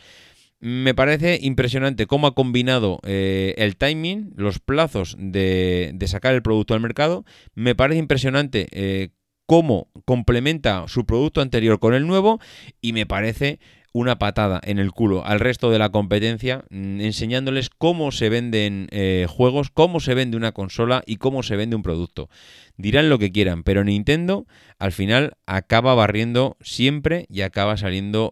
Me 0.59 0.95
parece 0.95 1.37
impresionante 1.41 2.07
cómo 2.07 2.25
ha 2.25 2.33
combinado 2.33 2.99
eh, 3.03 3.53
el 3.57 3.77
timing, 3.77 4.33
los 4.35 4.59
plazos 4.59 5.15
de, 5.19 5.95
sacar 6.07 6.33
el 6.33 6.41
producto 6.41 6.73
al 6.73 6.79
mercado. 6.79 7.25
Me 7.53 7.75
parece 7.75 7.99
impresionante 7.99 8.67
eh, 8.71 9.09
cómo 9.45 9.91
complementa 10.05 10.85
su 10.87 11.05
producto 11.05 11.41
anterior 11.41 11.79
con 11.79 11.93
el 11.93 12.07
nuevo 12.07 12.39
y 12.81 12.93
me 12.93 13.05
parece 13.05 13.59
una 13.93 14.17
patada 14.17 14.59
en 14.63 14.79
el 14.79 14.91
culo 14.91 15.25
al 15.25 15.39
resto 15.39 15.69
de 15.71 15.79
la 15.79 15.89
competencia, 15.89 16.65
mm, 16.71 17.01
enseñándoles 17.01 17.69
cómo 17.69 18.11
se 18.11 18.29
venden 18.29 18.87
eh, 18.91 19.27
juegos, 19.29 19.69
cómo 19.69 19.99
se 19.99 20.15
vende 20.15 20.37
una 20.37 20.53
consola 20.53 21.03
y 21.05 21.17
cómo 21.17 21.43
se 21.43 21.55
vende 21.55 21.75
un 21.75 21.83
producto. 21.83 22.29
Dirán 22.77 23.09
lo 23.09 23.19
que 23.19 23.31
quieran, 23.31 23.61
pero 23.61 23.83
Nintendo 23.83 24.47
al 24.79 24.91
final 24.91 25.37
acaba 25.45 25.93
barriendo 25.93 26.57
siempre 26.61 27.27
y 27.29 27.41
acaba 27.41 27.77
saliendo 27.77 28.31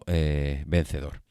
vencedor. 0.66 1.25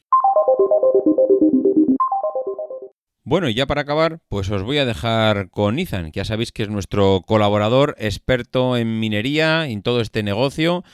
Bueno, 3.28 3.48
y 3.48 3.54
ya 3.54 3.66
para 3.66 3.80
acabar, 3.80 4.20
pues 4.28 4.48
os 4.50 4.62
voy 4.62 4.78
a 4.78 4.84
dejar 4.84 5.50
con 5.50 5.80
Ethan, 5.80 6.12
que 6.12 6.20
ya 6.20 6.24
sabéis 6.24 6.52
que 6.52 6.62
es 6.62 6.68
nuestro 6.68 7.22
colaborador 7.26 7.96
experto 7.98 8.76
en 8.76 9.00
minería, 9.00 9.66
en 9.66 9.82
todo 9.82 10.00
este 10.00 10.22
negocio. 10.22 10.84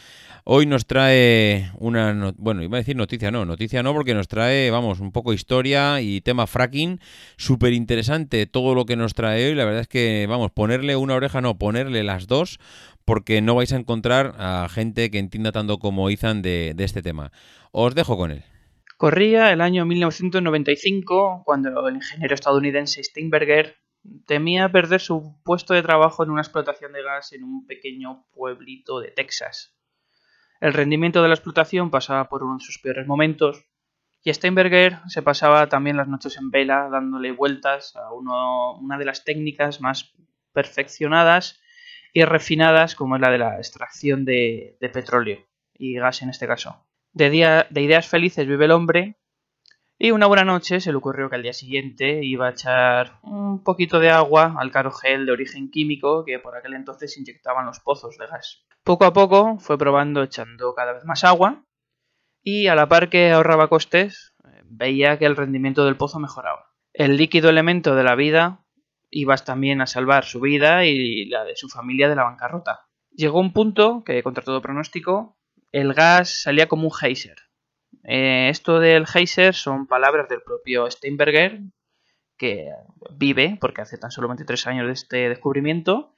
Hoy 0.44 0.64
nos 0.64 0.86
trae 0.86 1.70
una, 1.78 2.32
bueno, 2.38 2.62
iba 2.62 2.78
a 2.78 2.80
decir 2.80 2.96
noticia, 2.96 3.30
no, 3.30 3.44
noticia 3.44 3.82
no, 3.82 3.92
porque 3.92 4.14
nos 4.14 4.28
trae, 4.28 4.70
vamos, 4.70 5.00
un 5.00 5.12
poco 5.12 5.34
historia 5.34 6.00
y 6.00 6.22
tema 6.22 6.46
fracking, 6.46 7.00
súper 7.36 7.74
interesante 7.74 8.46
todo 8.46 8.74
lo 8.74 8.86
que 8.86 8.96
nos 8.96 9.12
trae 9.12 9.48
hoy. 9.48 9.54
La 9.54 9.66
verdad 9.66 9.82
es 9.82 9.88
que, 9.88 10.24
vamos, 10.26 10.52
ponerle 10.52 10.96
una 10.96 11.16
oreja, 11.16 11.42
no, 11.42 11.58
ponerle 11.58 12.02
las 12.02 12.28
dos, 12.28 12.60
porque 13.04 13.42
no 13.42 13.56
vais 13.56 13.74
a 13.74 13.76
encontrar 13.76 14.36
a 14.38 14.70
gente 14.70 15.10
que 15.10 15.18
entienda 15.18 15.52
tanto 15.52 15.78
como 15.78 16.08
Ethan 16.08 16.40
de, 16.40 16.72
de 16.74 16.84
este 16.84 17.02
tema. 17.02 17.30
Os 17.72 17.94
dejo 17.94 18.16
con 18.16 18.30
él. 18.30 18.42
Corría 19.02 19.52
el 19.52 19.60
año 19.60 19.84
1995 19.84 21.42
cuando 21.44 21.88
el 21.88 21.96
ingeniero 21.96 22.36
estadounidense 22.36 23.02
Steinberger 23.02 23.74
temía 24.28 24.70
perder 24.70 25.00
su 25.00 25.42
puesto 25.42 25.74
de 25.74 25.82
trabajo 25.82 26.22
en 26.22 26.30
una 26.30 26.42
explotación 26.42 26.92
de 26.92 27.02
gas 27.02 27.32
en 27.32 27.42
un 27.42 27.66
pequeño 27.66 28.28
pueblito 28.30 29.00
de 29.00 29.10
Texas. 29.10 29.76
El 30.60 30.72
rendimiento 30.72 31.20
de 31.20 31.26
la 31.26 31.34
explotación 31.34 31.90
pasaba 31.90 32.28
por 32.28 32.44
uno 32.44 32.58
de 32.58 32.64
sus 32.64 32.78
peores 32.78 33.08
momentos 33.08 33.66
y 34.22 34.32
Steinberger 34.32 35.00
se 35.08 35.20
pasaba 35.20 35.68
también 35.68 35.96
las 35.96 36.06
noches 36.06 36.36
en 36.36 36.52
vela 36.52 36.88
dándole 36.88 37.32
vueltas 37.32 37.96
a 37.96 38.12
una 38.12 38.98
de 38.98 39.04
las 39.04 39.24
técnicas 39.24 39.80
más 39.80 40.12
perfeccionadas 40.52 41.60
y 42.12 42.22
refinadas 42.22 42.94
como 42.94 43.16
es 43.16 43.20
la 43.20 43.32
de 43.32 43.38
la 43.38 43.56
extracción 43.56 44.24
de 44.24 44.76
petróleo 44.92 45.44
y 45.74 45.94
gas 45.94 46.22
en 46.22 46.28
este 46.30 46.46
caso. 46.46 46.86
De, 47.12 47.30
día, 47.30 47.66
de 47.70 47.82
ideas 47.82 48.08
felices 48.08 48.46
vive 48.46 48.64
el 48.64 48.70
hombre. 48.70 49.16
Y 49.98 50.10
una 50.10 50.26
buena 50.26 50.44
noche 50.44 50.80
se 50.80 50.90
le 50.90 50.98
ocurrió 50.98 51.30
que 51.30 51.36
al 51.36 51.42
día 51.42 51.52
siguiente 51.52 52.24
iba 52.24 52.48
a 52.48 52.50
echar 52.50 53.20
un 53.22 53.62
poquito 53.62 54.00
de 54.00 54.10
agua 54.10 54.56
al 54.58 54.72
caro 54.72 54.90
gel 54.90 55.26
de 55.26 55.32
origen 55.32 55.70
químico 55.70 56.24
que 56.24 56.40
por 56.40 56.56
aquel 56.56 56.74
entonces 56.74 57.16
inyectaban 57.16 57.66
los 57.66 57.78
pozos 57.78 58.18
de 58.18 58.26
gas. 58.26 58.64
Poco 58.82 59.04
a 59.04 59.12
poco 59.12 59.58
fue 59.58 59.78
probando 59.78 60.24
echando 60.24 60.74
cada 60.74 60.92
vez 60.92 61.04
más 61.04 61.22
agua 61.22 61.64
y 62.42 62.66
a 62.66 62.74
la 62.74 62.88
par 62.88 63.10
que 63.10 63.30
ahorraba 63.30 63.68
costes 63.68 64.34
veía 64.64 65.18
que 65.18 65.26
el 65.26 65.36
rendimiento 65.36 65.84
del 65.84 65.96
pozo 65.96 66.18
mejoraba. 66.18 66.72
El 66.92 67.16
líquido 67.16 67.48
elemento 67.48 67.94
de 67.94 68.04
la 68.04 68.16
vida 68.16 68.64
iba 69.10 69.36
también 69.36 69.80
a 69.80 69.86
salvar 69.86 70.24
su 70.24 70.40
vida 70.40 70.84
y 70.84 71.26
la 71.26 71.44
de 71.44 71.56
su 71.56 71.68
familia 71.68 72.08
de 72.08 72.16
la 72.16 72.24
bancarrota. 72.24 72.86
Llegó 73.10 73.38
un 73.40 73.52
punto 73.52 74.02
que, 74.04 74.22
contra 74.22 74.42
todo 74.42 74.62
pronóstico, 74.62 75.36
el 75.72 75.94
gas 75.94 76.42
salía 76.42 76.68
como 76.68 76.84
un 76.84 76.92
geyser. 76.92 77.36
Eh, 78.04 78.48
esto 78.50 78.78
del 78.78 79.06
geyser 79.06 79.54
son 79.54 79.86
palabras 79.86 80.28
del 80.28 80.42
propio 80.42 80.90
Steinberger, 80.90 81.60
que 82.36 82.70
vive, 83.16 83.56
porque 83.60 83.80
hace 83.80 83.98
tan 83.98 84.10
solo 84.10 84.28
23 84.28 84.66
años 84.66 84.86
de 84.86 84.92
este 84.92 85.28
descubrimiento, 85.28 86.14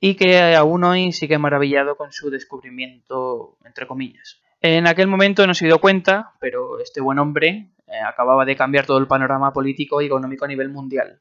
y 0.00 0.14
que 0.16 0.54
aún 0.54 0.84
hoy 0.84 1.12
sigue 1.12 1.38
maravillado 1.38 1.96
con 1.96 2.12
su 2.12 2.30
descubrimiento, 2.30 3.58
entre 3.64 3.86
comillas. 3.86 4.40
En 4.60 4.86
aquel 4.86 5.08
momento 5.08 5.46
no 5.46 5.54
se 5.54 5.66
dio 5.66 5.78
cuenta, 5.78 6.32
pero 6.40 6.80
este 6.80 7.00
buen 7.00 7.18
hombre 7.18 7.70
eh, 7.86 8.00
acababa 8.06 8.44
de 8.44 8.56
cambiar 8.56 8.86
todo 8.86 8.98
el 8.98 9.06
panorama 9.06 9.52
político 9.52 10.00
y 10.00 10.06
económico 10.06 10.46
a 10.46 10.48
nivel 10.48 10.70
mundial. 10.70 11.20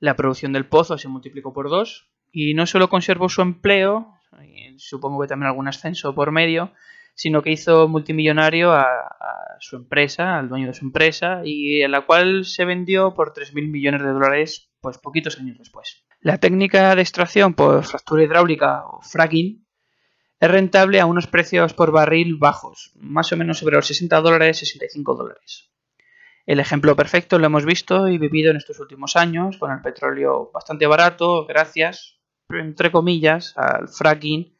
La 0.00 0.16
producción 0.16 0.52
del 0.52 0.66
pozo 0.66 0.98
se 0.98 1.08
multiplicó 1.08 1.52
por 1.52 1.70
dos 1.70 2.10
y 2.32 2.54
no 2.54 2.66
solo 2.66 2.88
conservó 2.88 3.28
su 3.28 3.40
empleo, 3.40 4.15
supongo 4.78 5.20
que 5.20 5.28
también 5.28 5.48
algún 5.48 5.68
ascenso 5.68 6.14
por 6.14 6.32
medio, 6.32 6.72
sino 7.14 7.42
que 7.42 7.50
hizo 7.50 7.88
multimillonario 7.88 8.72
a, 8.72 8.86
su 9.58 9.76
empresa, 9.76 10.38
al 10.38 10.50
dueño 10.50 10.66
de 10.66 10.74
su 10.74 10.84
empresa, 10.84 11.40
y 11.42 11.80
en 11.80 11.90
la 11.90 12.02
cual 12.02 12.44
se 12.44 12.66
vendió 12.66 13.14
por 13.14 13.32
3.000 13.32 13.70
millones 13.70 14.02
de 14.02 14.08
dólares 14.08 14.70
pues 14.82 14.98
poquitos 14.98 15.38
años 15.38 15.56
después. 15.56 16.04
La 16.20 16.36
técnica 16.36 16.94
de 16.94 17.00
extracción 17.00 17.54
por 17.54 17.82
fractura 17.84 18.22
hidráulica 18.22 18.84
o 18.84 19.00
fracking 19.00 19.66
es 20.38 20.50
rentable 20.50 21.00
a 21.00 21.06
unos 21.06 21.26
precios 21.26 21.72
por 21.72 21.90
barril 21.90 22.36
bajos, 22.36 22.92
más 22.96 23.32
o 23.32 23.36
menos 23.38 23.58
sobre 23.58 23.76
los 23.76 23.86
60 23.86 24.20
dólares, 24.20 24.58
65 24.58 25.14
dólares. 25.14 25.70
El 26.44 26.60
ejemplo 26.60 26.94
perfecto 26.94 27.38
lo 27.38 27.46
hemos 27.46 27.64
visto 27.64 28.08
y 28.08 28.18
vivido 28.18 28.50
en 28.50 28.58
estos 28.58 28.78
últimos 28.78 29.16
años, 29.16 29.56
con 29.56 29.72
el 29.72 29.80
petróleo 29.80 30.50
bastante 30.52 30.86
barato, 30.86 31.46
gracias, 31.46 32.15
entre 32.50 32.92
comillas, 32.92 33.54
al 33.56 33.88
fracking 33.88 34.56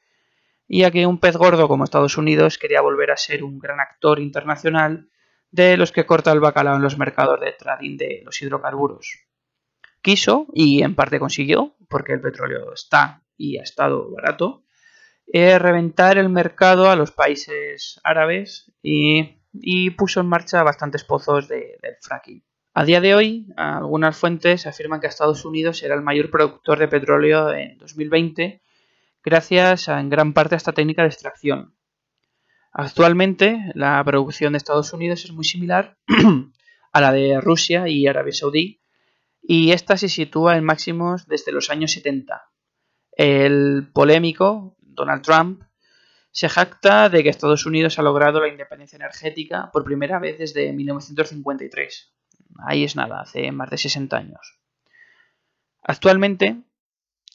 y 0.68 0.82
a 0.82 0.90
que 0.90 1.06
un 1.06 1.18
pez 1.18 1.36
gordo 1.36 1.68
como 1.68 1.84
Estados 1.84 2.18
Unidos 2.18 2.58
quería 2.58 2.80
volver 2.80 3.10
a 3.10 3.16
ser 3.16 3.44
un 3.44 3.58
gran 3.58 3.80
actor 3.80 4.18
internacional 4.18 5.08
de 5.50 5.76
los 5.76 5.92
que 5.92 6.06
corta 6.06 6.32
el 6.32 6.40
bacalao 6.40 6.76
en 6.76 6.82
los 6.82 6.98
mercados 6.98 7.40
de 7.40 7.52
trading 7.52 7.96
de 7.96 8.22
los 8.24 8.40
hidrocarburos. 8.42 9.26
Quiso, 10.02 10.46
y 10.52 10.82
en 10.82 10.94
parte 10.94 11.18
consiguió, 11.18 11.76
porque 11.88 12.12
el 12.12 12.20
petróleo 12.20 12.72
está 12.72 13.22
y 13.36 13.58
ha 13.58 13.62
estado 13.62 14.10
barato, 14.10 14.64
eh, 15.26 15.58
reventar 15.58 16.18
el 16.18 16.28
mercado 16.28 16.90
a 16.90 16.96
los 16.96 17.10
países 17.10 18.00
árabes 18.04 18.72
y, 18.82 19.36
puso 19.96 20.20
en 20.20 20.26
marcha 20.26 20.62
bastantes 20.62 21.04
pozos 21.04 21.48
de, 21.48 21.78
del 21.82 21.96
fracking. 22.00 22.44
A 22.78 22.84
día 22.84 23.00
de 23.00 23.14
hoy, 23.14 23.46
algunas 23.56 24.18
fuentes 24.18 24.66
afirman 24.66 25.00
que 25.00 25.06
Estados 25.06 25.46
Unidos 25.46 25.78
será 25.78 25.94
el 25.94 26.02
mayor 26.02 26.30
productor 26.30 26.78
de 26.78 26.88
petróleo 26.88 27.50
en 27.50 27.78
2020 27.78 28.60
gracias 29.24 29.88
en 29.88 30.10
gran 30.10 30.34
parte 30.34 30.56
a 30.56 30.58
esta 30.58 30.74
técnica 30.74 31.00
de 31.00 31.08
extracción. 31.08 31.74
Actualmente, 32.72 33.72
la 33.72 34.04
producción 34.04 34.52
de 34.52 34.58
Estados 34.58 34.92
Unidos 34.92 35.24
es 35.24 35.32
muy 35.32 35.46
similar 35.46 35.96
a 36.92 37.00
la 37.00 37.12
de 37.12 37.40
Rusia 37.40 37.88
y 37.88 38.06
Arabia 38.06 38.34
Saudí, 38.34 38.82
y 39.40 39.72
esta 39.72 39.96
se 39.96 40.10
sitúa 40.10 40.58
en 40.58 40.64
máximos 40.64 41.26
desde 41.26 41.52
los 41.52 41.70
años 41.70 41.92
70. 41.92 42.42
El 43.12 43.88
polémico 43.94 44.76
Donald 44.80 45.22
Trump 45.22 45.62
se 46.30 46.50
jacta 46.50 47.08
de 47.08 47.22
que 47.22 47.30
Estados 47.30 47.64
Unidos 47.64 47.98
ha 47.98 48.02
logrado 48.02 48.38
la 48.38 48.48
independencia 48.48 48.96
energética 48.96 49.70
por 49.72 49.82
primera 49.82 50.18
vez 50.18 50.36
desde 50.36 50.70
1953. 50.74 52.12
Ahí 52.58 52.84
es 52.84 52.96
nada, 52.96 53.20
hace 53.20 53.50
más 53.52 53.70
de 53.70 53.78
60 53.78 54.16
años. 54.16 54.58
Actualmente, 55.82 56.62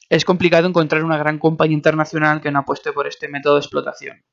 es 0.08 0.24
complicado 0.24 0.68
encontrar 0.68 1.04
una 1.04 1.16
gran 1.16 1.38
compañía 1.38 1.76
internacional 1.76 2.40
que 2.40 2.50
no 2.50 2.60
apueste 2.60 2.92
por 2.92 3.06
este 3.06 3.28
método 3.28 3.54
de 3.54 3.60
explotación. 3.60 4.24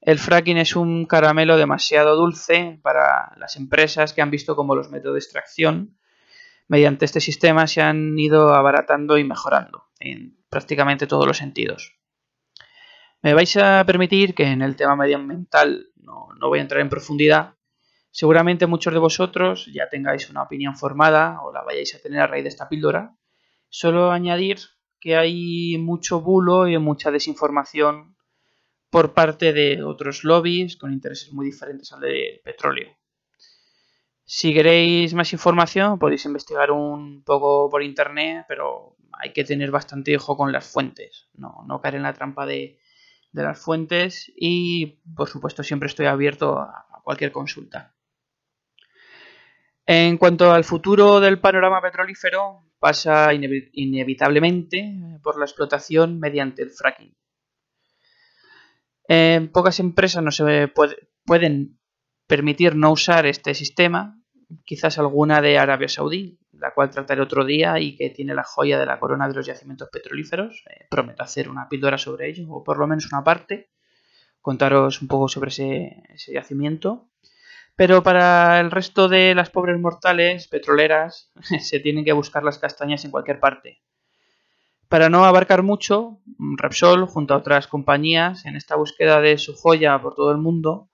El 0.00 0.18
fracking 0.18 0.58
es 0.58 0.76
un 0.76 1.06
caramelo 1.06 1.56
demasiado 1.56 2.16
dulce 2.16 2.78
para 2.82 3.32
las 3.36 3.56
empresas 3.56 4.12
que 4.12 4.22
han 4.22 4.30
visto 4.30 4.54
cómo 4.54 4.74
los 4.74 4.90
métodos 4.90 5.14
de 5.14 5.18
extracción 5.18 5.98
mediante 6.68 7.04
este 7.04 7.20
sistema 7.20 7.66
se 7.66 7.82
han 7.82 8.18
ido 8.18 8.54
abaratando 8.54 9.18
y 9.18 9.24
mejorando 9.24 9.84
en 9.98 10.36
prácticamente 10.48 11.06
todos 11.06 11.26
los 11.26 11.38
sentidos. 11.38 11.96
Me 13.22 13.34
vais 13.34 13.56
a 13.56 13.82
permitir 13.84 14.34
que 14.34 14.44
en 14.44 14.62
el 14.62 14.76
tema 14.76 14.94
medioambiental 14.94 15.88
no, 15.96 16.28
no 16.38 16.48
voy 16.48 16.60
a 16.60 16.62
entrar 16.62 16.80
en 16.80 16.88
profundidad. 16.88 17.55
Seguramente 18.18 18.66
muchos 18.66 18.94
de 18.94 18.98
vosotros 18.98 19.68
ya 19.74 19.90
tengáis 19.90 20.30
una 20.30 20.42
opinión 20.44 20.74
formada 20.74 21.42
o 21.42 21.52
la 21.52 21.60
vayáis 21.62 21.94
a 21.94 22.00
tener 22.00 22.20
a 22.20 22.26
raíz 22.26 22.44
de 22.44 22.48
esta 22.48 22.66
píldora. 22.66 23.14
Solo 23.68 24.10
añadir 24.10 24.56
que 24.98 25.16
hay 25.16 25.76
mucho 25.76 26.22
bulo 26.22 26.66
y 26.66 26.78
mucha 26.78 27.10
desinformación 27.10 28.16
por 28.88 29.12
parte 29.12 29.52
de 29.52 29.82
otros 29.82 30.24
lobbies 30.24 30.78
con 30.78 30.94
intereses 30.94 31.30
muy 31.34 31.44
diferentes 31.44 31.92
al 31.92 32.00
del 32.00 32.40
petróleo. 32.42 32.96
Si 34.24 34.54
queréis 34.54 35.12
más 35.12 35.34
información 35.34 35.98
podéis 35.98 36.24
investigar 36.24 36.70
un 36.70 37.22
poco 37.22 37.68
por 37.68 37.82
internet, 37.82 38.46
pero 38.48 38.96
hay 39.12 39.34
que 39.34 39.44
tener 39.44 39.70
bastante 39.70 40.16
ojo 40.16 40.38
con 40.38 40.52
las 40.52 40.66
fuentes, 40.66 41.28
no, 41.34 41.66
no 41.68 41.82
caer 41.82 41.96
en 41.96 42.04
la 42.04 42.14
trampa 42.14 42.46
de, 42.46 42.80
de 43.32 43.42
las 43.42 43.60
fuentes 43.60 44.32
y 44.34 45.02
por 45.14 45.28
supuesto 45.28 45.62
siempre 45.62 45.88
estoy 45.88 46.06
abierto 46.06 46.58
a 46.58 47.02
cualquier 47.04 47.30
consulta. 47.30 47.95
En 49.86 50.18
cuanto 50.18 50.50
al 50.50 50.64
futuro 50.64 51.20
del 51.20 51.38
panorama 51.38 51.80
petrolífero, 51.80 52.64
pasa 52.80 53.32
inevitablemente 53.32 54.92
por 55.22 55.38
la 55.38 55.44
explotación 55.44 56.18
mediante 56.18 56.62
el 56.62 56.70
fracking. 56.70 57.14
pocas 59.52 59.78
empresas 59.78 60.24
no 60.24 60.32
se 60.32 60.72
pueden 61.24 61.78
permitir 62.26 62.74
no 62.74 62.90
usar 62.90 63.26
este 63.26 63.54
sistema, 63.54 64.20
quizás 64.64 64.98
alguna 64.98 65.40
de 65.40 65.58
Arabia 65.58 65.88
Saudí, 65.88 66.38
la 66.52 66.74
cual 66.74 66.90
trataré 66.90 67.20
otro 67.20 67.44
día 67.44 67.78
y 67.78 67.96
que 67.96 68.10
tiene 68.10 68.34
la 68.34 68.44
joya 68.44 68.78
de 68.78 68.86
la 68.86 68.98
corona 68.98 69.28
de 69.28 69.34
los 69.34 69.46
yacimientos 69.46 69.88
petrolíferos. 69.90 70.64
Eh, 70.68 70.86
prometo 70.90 71.22
hacer 71.22 71.48
una 71.48 71.68
píldora 71.68 71.98
sobre 71.98 72.28
ello, 72.28 72.48
o 72.50 72.64
por 72.64 72.78
lo 72.78 72.86
menos 72.86 73.12
una 73.12 73.22
parte, 73.22 73.70
contaros 74.40 75.02
un 75.02 75.08
poco 75.08 75.28
sobre 75.28 75.50
ese 75.50 76.32
yacimiento. 76.32 77.08
Pero 77.76 78.02
para 78.02 78.58
el 78.58 78.70
resto 78.70 79.06
de 79.08 79.34
las 79.34 79.50
pobres 79.50 79.78
mortales 79.78 80.48
petroleras 80.48 81.30
se 81.60 81.78
tienen 81.80 82.04
que 82.04 82.12
buscar 82.12 82.42
las 82.42 82.58
castañas 82.58 83.04
en 83.04 83.10
cualquier 83.10 83.38
parte. 83.38 83.82
Para 84.88 85.08
no 85.08 85.24
abarcar 85.24 85.62
mucho, 85.62 86.20
Repsol, 86.38 87.06
junto 87.06 87.34
a 87.34 87.38
otras 87.38 87.66
compañías, 87.66 88.46
en 88.46 88.56
esta 88.56 88.76
búsqueda 88.76 89.20
de 89.20 89.36
su 89.36 89.54
joya 89.54 90.00
por 90.00 90.14
todo 90.14 90.30
el 90.30 90.38
mundo, 90.38 90.90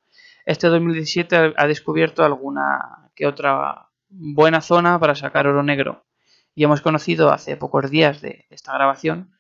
este 0.46 0.68
2017 0.68 1.54
ha 1.56 1.66
descubierto 1.66 2.24
alguna 2.24 3.10
que 3.14 3.26
otra 3.26 3.90
buena 4.08 4.60
zona 4.60 4.98
para 4.98 5.14
sacar 5.14 5.46
oro 5.46 5.62
negro. 5.62 6.06
Y 6.54 6.64
hemos 6.64 6.80
conocido 6.80 7.30
hace 7.32 7.56
pocos 7.56 7.90
días 7.90 8.20
de 8.20 8.46
esta 8.50 8.72
grabación 8.72 9.32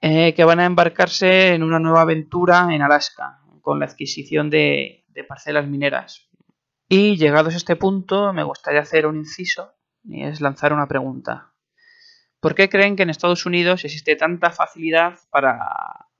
eh, 0.00 0.34
que 0.34 0.44
van 0.44 0.60
a 0.60 0.64
embarcarse 0.64 1.54
en 1.54 1.62
una 1.62 1.78
nueva 1.78 2.02
aventura 2.02 2.68
en 2.70 2.82
Alaska 2.82 3.40
con 3.60 3.80
la 3.80 3.86
adquisición 3.86 4.50
de, 4.50 5.04
de 5.08 5.24
parcelas 5.24 5.66
mineras. 5.66 6.27
Y 6.88 7.16
llegados 7.16 7.54
a 7.54 7.58
este 7.58 7.76
punto, 7.76 8.32
me 8.32 8.42
gustaría 8.42 8.80
hacer 8.80 9.06
un 9.06 9.18
inciso 9.18 9.74
y 10.04 10.24
es 10.24 10.40
lanzar 10.40 10.72
una 10.72 10.88
pregunta. 10.88 11.52
¿Por 12.40 12.54
qué 12.54 12.68
creen 12.68 12.96
que 12.96 13.02
en 13.02 13.10
Estados 13.10 13.44
Unidos 13.46 13.84
existe 13.84 14.16
tanta 14.16 14.50
facilidad 14.50 15.18
para 15.30 15.58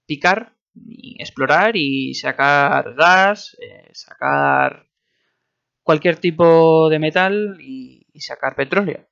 picar 0.06 0.54
y 0.74 1.16
explorar 1.20 1.76
y 1.76 2.14
sacar 2.14 2.94
gas, 2.94 3.56
eh, 3.60 3.88
sacar 3.92 4.88
cualquier 5.88 6.16
tipo 6.16 6.90
de 6.90 6.98
metal 6.98 7.56
y, 7.60 8.04
sacar 8.20 8.56
petróleo. 8.56 9.08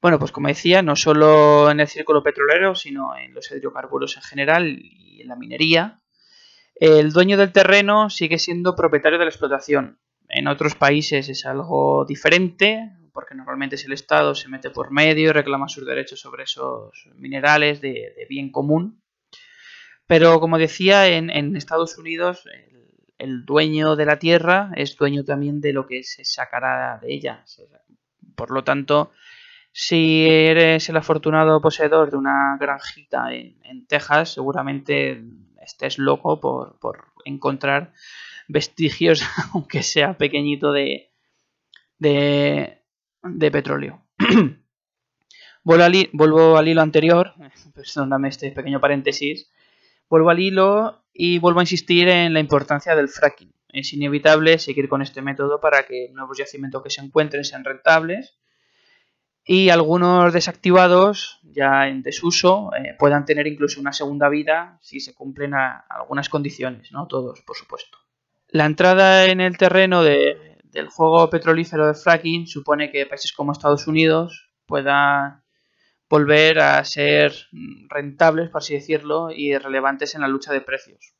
Bueno, 0.00 0.18
pues 0.18 0.32
como 0.32 0.48
decía, 0.48 0.82
no 0.82 0.96
solo 0.96 1.70
en 1.70 1.78
el 1.78 1.86
círculo 1.86 2.22
petrolero, 2.22 2.74
sino 2.74 3.14
en 3.16 3.34
los 3.34 3.48
hidrocarburos 3.52 4.16
en 4.16 4.22
general 4.22 4.78
y 4.82 5.20
en 5.20 5.28
la 5.28 5.36
minería, 5.36 6.00
el 6.74 7.12
dueño 7.12 7.36
del 7.36 7.52
terreno 7.52 8.08
sigue 8.08 8.38
siendo 8.38 8.74
propietario 8.74 9.18
de 9.20 9.26
la 9.26 9.30
explotación. 9.30 10.00
En 10.30 10.48
otros 10.48 10.74
países 10.74 11.28
es 11.28 11.44
algo 11.46 12.04
diferente, 12.04 12.92
porque 13.12 13.34
normalmente 13.34 13.76
es 13.76 13.84
el 13.84 13.92
Estado, 13.92 14.34
se 14.34 14.48
mete 14.48 14.70
por 14.70 14.90
medio 14.90 15.32
reclama 15.32 15.68
sus 15.68 15.86
derechos 15.86 16.20
sobre 16.20 16.44
esos 16.44 17.08
minerales 17.16 17.80
de 17.80 18.26
bien 18.28 18.50
común. 18.50 19.00
Pero 20.10 20.40
como 20.40 20.58
decía, 20.58 21.06
en, 21.06 21.54
Estados 21.54 21.96
Unidos 21.96 22.42
el, 23.16 23.44
dueño 23.44 23.94
de 23.94 24.06
la 24.06 24.18
tierra 24.18 24.72
es 24.74 24.96
dueño 24.96 25.24
también 25.24 25.60
de 25.60 25.72
lo 25.72 25.86
que 25.86 26.02
se 26.02 26.24
sacará 26.24 26.98
de 27.00 27.14
ella. 27.14 27.44
Por 28.34 28.50
lo 28.50 28.64
tanto, 28.64 29.12
si 29.70 30.26
eres 30.26 30.88
el 30.88 30.96
afortunado 30.96 31.60
poseedor 31.60 32.10
de 32.10 32.16
una 32.16 32.56
granjita 32.58 33.32
en, 33.32 33.86
Texas, 33.86 34.32
seguramente 34.32 35.22
estés 35.62 35.96
loco 35.96 36.40
por, 36.40 37.04
encontrar 37.24 37.92
vestigios, 38.50 39.22
aunque 39.54 39.82
sea 39.82 40.16
pequeñito, 40.16 40.72
de, 40.72 41.10
de, 41.98 43.50
petróleo. 43.50 44.02
vuelvo, 45.62 46.56
al, 46.56 46.68
hilo 46.68 46.82
anterior, 46.82 47.34
perdóname 47.74 48.28
este 48.28 48.50
pequeño 48.52 48.80
paréntesis, 48.80 49.50
Vuelvo 50.08 50.30
al 50.30 50.40
hilo 50.40 51.04
y 51.12 51.38
vuelvo 51.38 51.60
a 51.60 51.62
insistir 51.62 52.08
en 52.08 52.34
la 52.34 52.40
importancia 52.40 52.96
del 52.96 53.08
fracking. 53.08 53.52
Es 53.68 53.92
inevitable 53.92 54.58
seguir 54.58 54.88
con 54.88 55.02
este 55.02 55.22
método 55.22 55.60
para 55.60 55.84
que 55.84 56.10
nuevos 56.12 56.36
yacimientos 56.36 56.82
que 56.82 56.90
se 56.90 57.00
encuentren 57.00 57.44
sean 57.44 57.64
rentables 57.64 58.36
y 59.44 59.70
algunos 59.70 60.32
desactivados 60.32 61.38
ya 61.44 61.86
en 61.86 62.02
desuso 62.02 62.70
eh, 62.74 62.96
puedan 62.98 63.24
tener 63.24 63.46
incluso 63.46 63.80
una 63.80 63.92
segunda 63.92 64.28
vida 64.28 64.78
si 64.82 64.98
se 64.98 65.14
cumplen 65.14 65.54
algunas 65.54 66.28
condiciones, 66.28 66.90
no 66.90 67.06
todos, 67.06 67.40
por 67.42 67.56
supuesto. 67.56 67.98
La 68.52 68.66
entrada 68.66 69.26
en 69.26 69.40
el 69.40 69.56
terreno 69.56 70.02
del 70.02 70.88
juego 70.88 71.30
petrolífero 71.30 71.86
de 71.86 71.94
fracking 71.94 72.48
supone 72.48 72.90
que 72.90 73.06
países 73.06 73.32
como 73.32 73.52
Estados 73.52 73.86
Unidos 73.86 74.50
puedan 74.66 75.44
volver 76.08 76.58
a 76.58 76.84
ser 76.84 77.32
rentables, 77.88 78.50
por 78.50 78.58
así 78.58 78.74
decirlo, 78.74 79.30
y 79.30 79.56
relevantes 79.56 80.16
en 80.16 80.22
la 80.22 80.28
lucha 80.28 80.52
de 80.52 80.60
precios. 80.60 81.14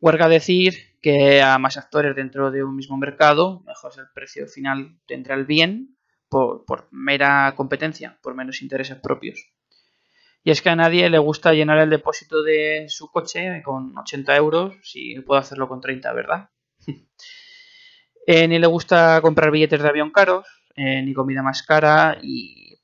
Huelga 0.00 0.28
decir 0.28 0.74
que 1.00 1.40
a 1.40 1.56
más 1.58 1.76
actores 1.76 2.16
dentro 2.16 2.50
de 2.50 2.64
un 2.64 2.74
mismo 2.74 2.96
mercado, 2.96 3.62
mejor 3.64 3.92
el 3.98 4.08
precio 4.12 4.48
final 4.48 4.98
tendrá 5.06 5.36
el 5.36 5.46
bien 5.46 5.96
por, 6.28 6.88
mera 6.90 7.54
competencia, 7.56 8.18
por 8.22 8.34
menos 8.34 8.60
intereses 8.60 8.96
propios. 8.96 9.46
Y 10.42 10.50
es 10.50 10.62
que 10.62 10.70
a 10.70 10.76
nadie 10.76 11.10
le 11.10 11.18
gusta 11.18 11.52
llenar 11.52 11.78
el 11.78 11.90
depósito 11.90 12.42
de 12.42 12.86
su 12.88 13.10
coche 13.10 13.62
con 13.64 13.96
80 13.98 14.36
euros 14.36 14.76
si 14.82 15.20
puedo 15.20 15.40
hacerlo 15.40 15.68
con 15.68 15.80
30, 15.80 16.12
¿verdad? 16.12 16.50
Eh, 18.30 18.46
ni 18.46 18.58
le 18.58 18.66
gusta 18.66 19.22
comprar 19.22 19.50
billetes 19.50 19.80
de 19.80 19.88
avión 19.88 20.10
caros, 20.10 20.46
eh, 20.76 21.00
ni 21.00 21.14
comida 21.14 21.42
más 21.42 21.62
cara 21.62 22.18
y 22.20 22.78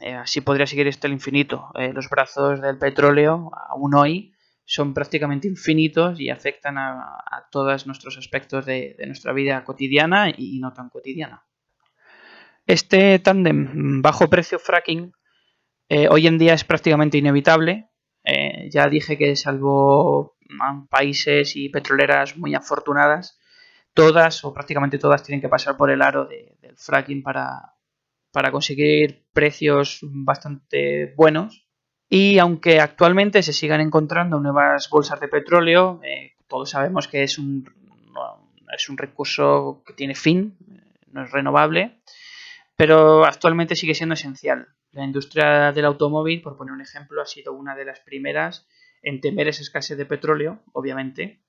eh, 0.00 0.14
así 0.14 0.40
podría 0.40 0.66
seguir 0.66 0.88
hasta 0.88 1.08
el 1.08 1.12
infinito. 1.12 1.70
Los 1.92 2.08
brazos 2.08 2.62
del 2.62 2.78
petróleo, 2.78 3.50
aún 3.68 3.94
hoy, 3.94 4.32
son 4.64 4.94
prácticamente 4.94 5.46
infinitos 5.46 6.18
y 6.18 6.30
afectan 6.30 6.78
a, 6.78 7.22
todos 7.50 7.86
nuestros 7.86 8.16
aspectos 8.16 8.64
de, 8.64 8.96
nuestra 9.06 9.34
vida 9.34 9.62
cotidiana 9.62 10.30
y 10.34 10.58
no 10.58 10.72
tan 10.72 10.88
cotidiana. 10.88 11.44
Este 12.68 13.18
tándem 13.18 14.02
bajo 14.02 14.28
precio 14.28 14.58
fracking 14.58 15.12
eh, 15.88 16.08
hoy 16.08 16.26
en 16.26 16.38
día 16.38 16.54
es 16.54 16.64
prácticamente 16.64 17.18
inevitable. 17.18 17.90
ya 18.70 18.88
dije 18.88 19.16
que 19.16 19.36
salvo 19.36 20.36
países 20.90 21.56
y 21.56 21.68
petroleras 21.68 22.36
muy 22.36 22.54
afortunadas, 22.54 23.38
todas 23.94 24.44
o 24.44 24.52
prácticamente 24.52 24.98
todas 24.98 25.22
tienen 25.22 25.40
que 25.40 25.48
pasar 25.48 25.76
por 25.76 25.90
el 25.90 26.02
aro 26.02 26.26
del 26.26 26.76
fracking 26.76 27.22
para, 27.22 27.74
para 28.32 28.50
conseguir 28.50 29.26
precios 29.32 30.00
bastante 30.02 31.14
buenos. 31.16 31.66
Y 32.08 32.38
aunque 32.38 32.80
actualmente 32.80 33.42
se 33.42 33.52
sigan 33.52 33.80
encontrando 33.80 34.40
nuevas 34.40 34.88
bolsas 34.88 35.20
de 35.20 35.28
petróleo, 35.28 36.00
eh, 36.02 36.32
todos 36.46 36.70
sabemos 36.70 37.06
que 37.08 37.22
es 37.22 37.38
un, 37.38 37.68
es 38.74 38.88
un 38.88 38.96
recurso 38.96 39.82
que 39.86 39.92
tiene 39.92 40.14
fin, 40.14 40.56
no 41.10 41.24
es 41.24 41.30
renovable, 41.30 42.00
pero 42.76 43.26
actualmente 43.26 43.76
sigue 43.76 43.94
siendo 43.94 44.14
esencial. 44.14 44.68
La 44.92 45.04
industria 45.04 45.72
del 45.72 45.84
automóvil, 45.84 46.42
por 46.42 46.56
poner 46.56 46.72
un 46.72 46.80
ejemplo, 46.80 47.20
ha 47.20 47.26
sido 47.26 47.52
una 47.52 47.74
de 47.74 47.84
las 47.84 48.00
primeras 48.00 48.66
en 49.02 49.20
temer 49.20 49.48
esa 49.48 49.62
escasez 49.62 49.96
de 49.96 50.06
petróleo, 50.06 50.62
obviamente. 50.72 51.42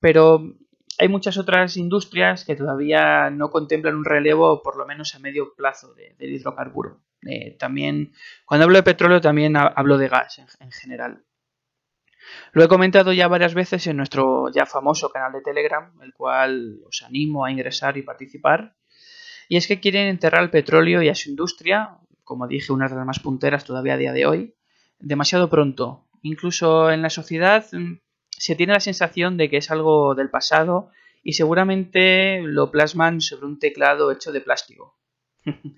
pero 0.00 0.56
hay 1.00 1.08
muchas 1.08 1.38
otras 1.38 1.78
industrias 1.78 2.44
que 2.44 2.56
todavía 2.56 3.30
no 3.30 3.50
contemplan 3.50 3.96
un 3.96 4.04
relevo, 4.04 4.62
por 4.62 4.76
lo 4.76 4.86
menos 4.86 5.14
a 5.14 5.18
medio 5.18 5.54
plazo, 5.54 5.94
del 5.94 6.32
hidrocarburo. 6.32 7.00
Eh, 7.26 7.56
también, 7.58 8.12
cuando 8.44 8.64
hablo 8.64 8.76
de 8.76 8.82
petróleo, 8.82 9.20
también 9.20 9.56
hablo 9.56 9.96
de 9.96 10.08
gas 10.08 10.38
en, 10.60 10.70
general. 10.70 11.24
Lo 12.52 12.62
he 12.62 12.68
comentado 12.68 13.14
ya 13.14 13.28
varias 13.28 13.54
veces 13.54 13.86
en 13.86 13.96
nuestro 13.96 14.50
ya 14.52 14.66
famoso 14.66 15.10
canal 15.10 15.32
de 15.32 15.40
Telegram, 15.40 15.90
el 16.02 16.12
cual 16.12 16.80
os 16.86 17.02
animo 17.02 17.46
a 17.46 17.50
ingresar 17.50 17.96
y 17.96 18.02
participar. 18.02 18.76
Y 19.50 19.56
es 19.56 19.66
que 19.66 19.80
quieren 19.80 20.06
enterrar 20.06 20.44
el 20.44 20.50
petróleo 20.50 21.02
y 21.02 21.08
a 21.08 21.16
su 21.16 21.28
industria, 21.28 21.98
como 22.22 22.46
dije, 22.46 22.72
una 22.72 22.88
de 22.88 22.94
las 22.94 23.04
más 23.04 23.18
punteras 23.18 23.64
todavía 23.64 23.94
a 23.94 23.96
día 23.96 24.12
de 24.12 24.24
hoy, 24.24 24.54
demasiado 25.00 25.50
pronto. 25.50 26.06
Incluso 26.22 26.92
en 26.92 27.02
la 27.02 27.10
sociedad 27.10 27.66
se 28.30 28.54
tiene 28.54 28.74
la 28.74 28.78
sensación 28.78 29.36
de 29.36 29.50
que 29.50 29.56
es 29.56 29.72
algo 29.72 30.14
del 30.14 30.30
pasado 30.30 30.92
y 31.24 31.32
seguramente 31.32 32.40
lo 32.42 32.70
plasman 32.70 33.20
sobre 33.20 33.46
un 33.46 33.58
teclado 33.58 34.12
hecho 34.12 34.30
de 34.30 34.40
plástico. 34.40 35.00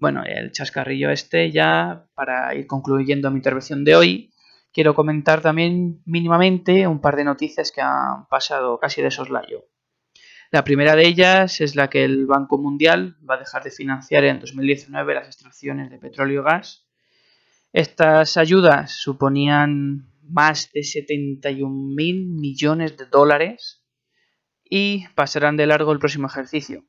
bueno, 0.00 0.24
el 0.26 0.50
chascarrillo 0.50 1.10
este 1.10 1.52
ya 1.52 2.08
para 2.16 2.56
ir 2.56 2.66
concluyendo 2.66 3.30
mi 3.30 3.36
intervención 3.36 3.84
de 3.84 3.94
hoy, 3.94 4.34
quiero 4.72 4.96
comentar 4.96 5.42
también 5.42 6.02
mínimamente 6.06 6.88
un 6.88 7.00
par 7.00 7.14
de 7.14 7.22
noticias 7.22 7.70
que 7.70 7.82
han 7.82 8.26
pasado 8.26 8.80
casi 8.80 9.00
de 9.00 9.12
soslayo. 9.12 9.68
La 10.50 10.64
primera 10.64 10.94
de 10.94 11.06
ellas 11.06 11.60
es 11.60 11.74
la 11.74 11.90
que 11.90 12.04
el 12.04 12.26
Banco 12.26 12.58
Mundial 12.58 13.16
va 13.28 13.34
a 13.34 13.38
dejar 13.38 13.64
de 13.64 13.70
financiar 13.70 14.24
en 14.24 14.40
2019 14.40 15.14
las 15.14 15.26
extracciones 15.26 15.90
de 15.90 15.98
petróleo 15.98 16.42
y 16.42 16.44
gas. 16.44 16.86
Estas 17.72 18.36
ayudas 18.36 18.92
suponían 18.92 20.08
más 20.22 20.70
de 20.72 20.82
71 20.82 21.94
mil 21.94 22.26
millones 22.26 22.96
de 22.96 23.06
dólares 23.06 23.84
y 24.64 25.06
pasarán 25.14 25.56
de 25.56 25.66
largo 25.66 25.92
el 25.92 25.98
próximo 25.98 26.26
ejercicio. 26.26 26.84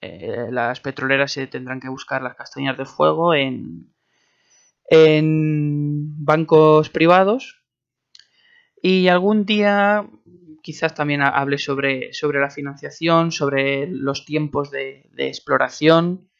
Eh, 0.00 0.48
las 0.50 0.80
petroleras 0.80 1.32
se 1.32 1.46
tendrán 1.46 1.80
que 1.80 1.88
buscar 1.88 2.22
las 2.22 2.34
castañas 2.34 2.76
de 2.76 2.84
fuego 2.84 3.34
en, 3.34 3.94
en 4.86 6.24
bancos 6.24 6.90
privados 6.90 7.62
y 8.82 9.06
algún 9.08 9.46
día 9.46 10.08
quizás 10.62 10.94
también 10.94 11.22
hable 11.22 11.58
sobre, 11.58 12.12
sobre 12.12 12.40
la 12.40 12.50
financiación, 12.50 13.32
sobre 13.32 13.86
los 13.88 14.24
tiempos 14.24 14.70
de, 14.70 15.10
exploración, 15.16 16.30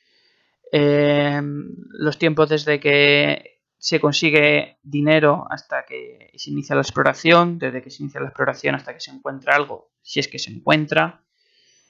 eh, 0.70 1.40
los 1.42 2.18
tiempos 2.18 2.48
desde 2.48 2.80
que 2.80 3.60
se 3.76 4.00
consigue 4.00 4.78
dinero 4.82 5.46
hasta 5.50 5.84
que 5.84 6.30
se 6.36 6.50
inicia 6.50 6.76
la 6.76 6.82
exploración, 6.82 7.58
desde 7.58 7.82
que 7.82 7.90
se 7.90 8.04
inicia 8.04 8.20
la 8.20 8.28
exploración 8.28 8.76
hasta 8.76 8.94
que 8.94 9.00
se 9.00 9.10
encuentra 9.10 9.56
algo, 9.56 9.90
si 10.00 10.20
es 10.20 10.28
que 10.28 10.38
se 10.38 10.52
encuentra, 10.52 11.24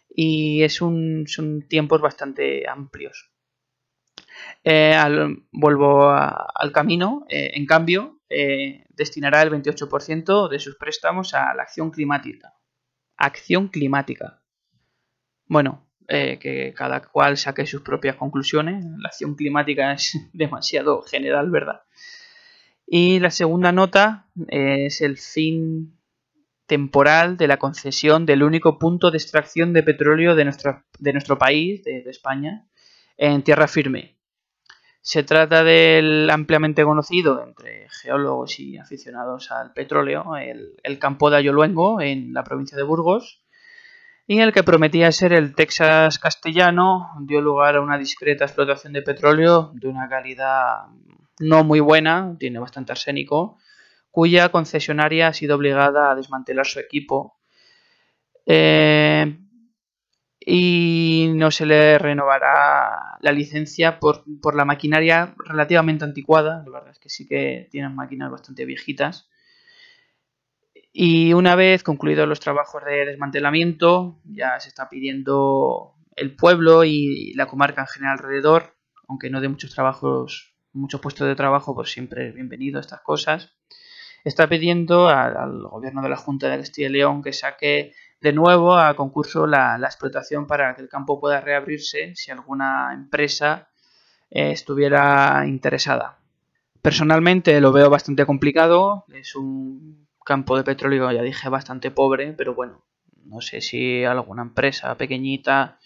y 0.09 0.63
es 0.63 0.81
un, 0.81 1.27
son 1.27 1.69
tiempos 1.69 2.01
bastante 2.01 2.67
amplios. 2.67 3.31
Eh, 4.65 4.97
vuelvo 5.53 6.11
al 6.11 6.73
camino, 6.73 7.27
eh, 7.29 7.53
en 7.55 7.67
cambio, 7.67 8.22
eh, 8.33 8.85
destinará 8.91 9.43
el 9.43 9.51
28% 9.51 10.49
de 10.49 10.59
sus 10.59 10.77
préstamos 10.77 11.35
a 11.35 11.55
la 11.55 11.63
acción 11.63 11.91
climática. 11.91 12.55
Acción 13.17 13.69
climática. 13.69 14.43
Bueno, 15.47 15.87
que 16.09 16.75
cada 16.77 17.01
cual 17.01 17.39
saque 17.39 17.65
sus 17.65 17.83
propias 17.83 18.17
conclusiones. 18.17 18.85
La 18.99 19.09
acción 19.09 19.35
climática 19.35 19.93
es 19.93 20.13
demasiado 20.33 21.03
general, 21.03 21.51
¿verdad? 21.51 21.83
Y 22.87 23.21
la 23.21 23.31
segunda 23.31 23.73
nota 23.73 24.29
es 24.49 25.01
el 25.01 25.17
fin 25.17 25.97
temporal 26.73 27.37
de 27.37 27.49
la 27.49 27.59
concesión 27.59 28.25
del 28.25 28.43
único 28.43 28.79
punto 28.79 29.11
de 29.11 29.19
extracción 29.19 29.73
de 29.73 29.83
petróleo 29.83 30.35
de 30.35 30.45
nuestro, 30.45 30.85
de 30.99 31.13
nuestro 31.13 31.37
país, 31.37 31.85
de, 31.85 32.03
España, 32.07 32.67
en 33.17 33.43
tierra 33.43 33.69
firme. 33.69 34.17
Se 35.05 35.25
trata 35.25 35.65
del 35.65 36.31
ampliamente 36.31 36.85
conocido 36.85 37.43
entre 37.45 37.89
geólogos 37.91 38.61
y 38.61 38.79
aficionados 38.79 39.51
al 39.51 39.73
petróleo, 39.73 40.37
el, 40.37 40.99
campo 41.01 41.29
de 41.29 41.39
Ayoluengo, 41.39 42.01
en 42.01 42.33
la 42.33 42.45
provincia 42.45 42.77
de 42.77 42.85
Burgos, 42.85 43.43
y 44.29 44.39
el 44.39 44.53
que 44.53 44.63
prometía 44.63 45.11
ser 45.11 45.33
el 45.33 45.57
Texas 45.57 46.21
castellano 46.21 47.11
dio 47.23 47.41
lugar 47.41 47.75
a 47.75 47.81
una 47.81 47.99
discreta 47.99 48.45
explotación 48.45 48.93
de 48.93 49.03
petróleo 49.03 49.73
de 49.75 49.89
una 49.89 50.09
calidad 50.09 50.85
no 51.41 51.65
muy 51.65 51.81
buena, 51.81 52.37
tiene 52.39 52.61
bastante 52.61 52.93
arsénico, 52.93 53.59
cuya 54.13 54.51
concesionaria 54.51 55.27
ha 55.27 55.33
sido 55.33 55.57
obligada 55.57 56.13
a 56.13 56.15
desmantelar 56.15 56.67
su 56.67 56.79
equipo. 56.79 57.41
Eh, 58.47 59.37
y 60.45 61.33
no 61.35 61.51
se 61.51 61.67
le 61.67 61.99
renovará 61.99 63.19
la 63.21 63.33
licencia 63.33 63.99
por, 64.01 64.25
la 64.55 64.65
maquinaria 64.65 65.35
relativamente 65.39 66.05
anticuada, 66.05 66.65
la 66.67 66.79
verdad 66.79 66.91
es 66.93 66.99
que 66.99 67.09
sí 67.09 67.27
que 67.27 67.69
tienen 67.71 67.95
máquinas 67.95 68.31
bastante 68.31 68.65
viejitas. 68.65 69.29
Y 70.93 71.33
una 71.33 71.55
vez 71.55 71.83
concluidos 71.83 72.29
los 72.29 72.41
trabajos 72.41 72.85
de 72.85 73.07
desmantelamiento, 73.07 74.21
ya 74.25 74.61
se 74.61 74.69
está 74.69 74.89
pidiendo 74.89 75.95
el 76.17 76.37
pueblo 76.37 76.85
y 76.85 77.33
la 77.35 77.47
comarca 77.47 77.83
en 77.83 77.87
general 77.87 78.19
alrededor, 78.19 78.75
aunque 79.09 79.31
no 79.31 79.41
de 79.41 79.49
muchos 79.49 79.75
trabajos, 79.75 80.55
muchos 80.73 81.01
puestos 81.01 81.27
de 81.27 81.37
trabajo, 81.37 81.75
pues 81.75 81.91
siempre 81.91 82.29
es 82.29 82.35
bienvenido 82.35 82.81
estas 82.81 83.01
cosas 83.01 83.55
está 84.25 84.49
pidiendo 84.49 85.09
al, 85.09 85.63
gobierno 85.63 86.03
de 86.03 86.09
la 86.09 86.17
Junta 86.17 86.49
de 86.49 86.59
Castilla 86.59 86.89
y 86.89 86.93
León 86.93 87.23
que 87.23 87.33
saque 87.33 87.95
de 88.23 88.33
nuevo 88.33 88.77
a 88.77 88.95
concurso 88.95 89.47
la, 89.47 89.77
explotación 89.83 90.47
para 90.47 90.75
que 90.75 90.83
el 90.83 90.89
campo 90.89 91.21
pueda 91.21 91.41
reabrirse 91.41 92.15
si 92.15 92.31
alguna 92.31 92.93
empresa 92.95 93.69
eh, 94.31 94.53
estuviera 94.53 95.45
interesada. 95.47 96.19
Personalmente 96.81 97.61
lo 97.61 97.73
veo 97.73 97.91
bastante 97.91 98.25
complicado, 98.25 99.05
es 99.13 99.35
un 99.35 100.07
campo 100.25 100.57
de 100.57 100.63
petróleo, 100.63 101.11
ya 101.11 101.23
dije, 101.23 101.49
bastante 101.49 101.91
pobre, 101.91 102.33
pero 102.33 102.55
bueno, 102.55 102.85
no 103.25 103.41
sé 103.41 103.61
si 103.61 104.05
alguna 104.05 104.43
empresa 104.43 104.97
pequeñita 104.97 105.79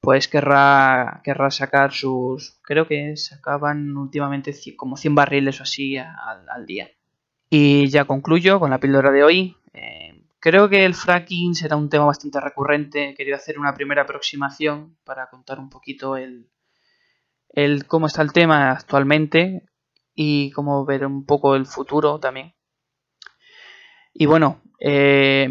pues 0.00 0.26
querrá, 0.26 1.20
querrá 1.22 1.50
sacar 1.50 1.92
sus, 1.92 2.58
creo 2.62 2.88
que 2.88 3.16
sacaban 3.16 3.96
últimamente 3.96 4.52
como 4.76 4.96
100 4.96 5.14
barriles 5.14 5.60
o 5.60 5.62
así 5.62 5.96
al 5.96 6.66
día. 6.66 6.90
Y 7.50 7.88
ya 7.88 8.04
concluyo 8.04 8.58
con 8.58 8.70
la 8.70 8.80
píldora 8.80 9.12
de 9.12 9.22
hoy. 9.22 9.56
Eh, 9.74 10.11
creo 10.42 10.68
que 10.68 10.84
el 10.84 10.94
fracking 10.94 11.54
será 11.54 11.76
un 11.76 11.88
tema 11.88 12.04
bastante 12.04 12.40
recurrente. 12.40 13.14
Quería 13.16 13.36
hacer 13.36 13.58
una 13.60 13.74
primera 13.74 14.02
aproximación 14.02 14.98
para 15.04 15.30
contar 15.30 15.60
un 15.60 15.70
poquito 15.70 16.16
el, 16.16 16.50
el 17.50 17.86
cómo 17.86 18.08
está 18.08 18.22
el 18.22 18.32
tema 18.32 18.72
actualmente 18.72 19.62
y 20.14 20.50
cómo 20.50 20.84
ver 20.84 21.06
un 21.06 21.24
poco 21.24 21.54
el 21.54 21.64
futuro 21.64 22.18
también. 22.18 22.54
Y 24.12 24.26
bueno, 24.26 24.60
eh, 24.80 25.48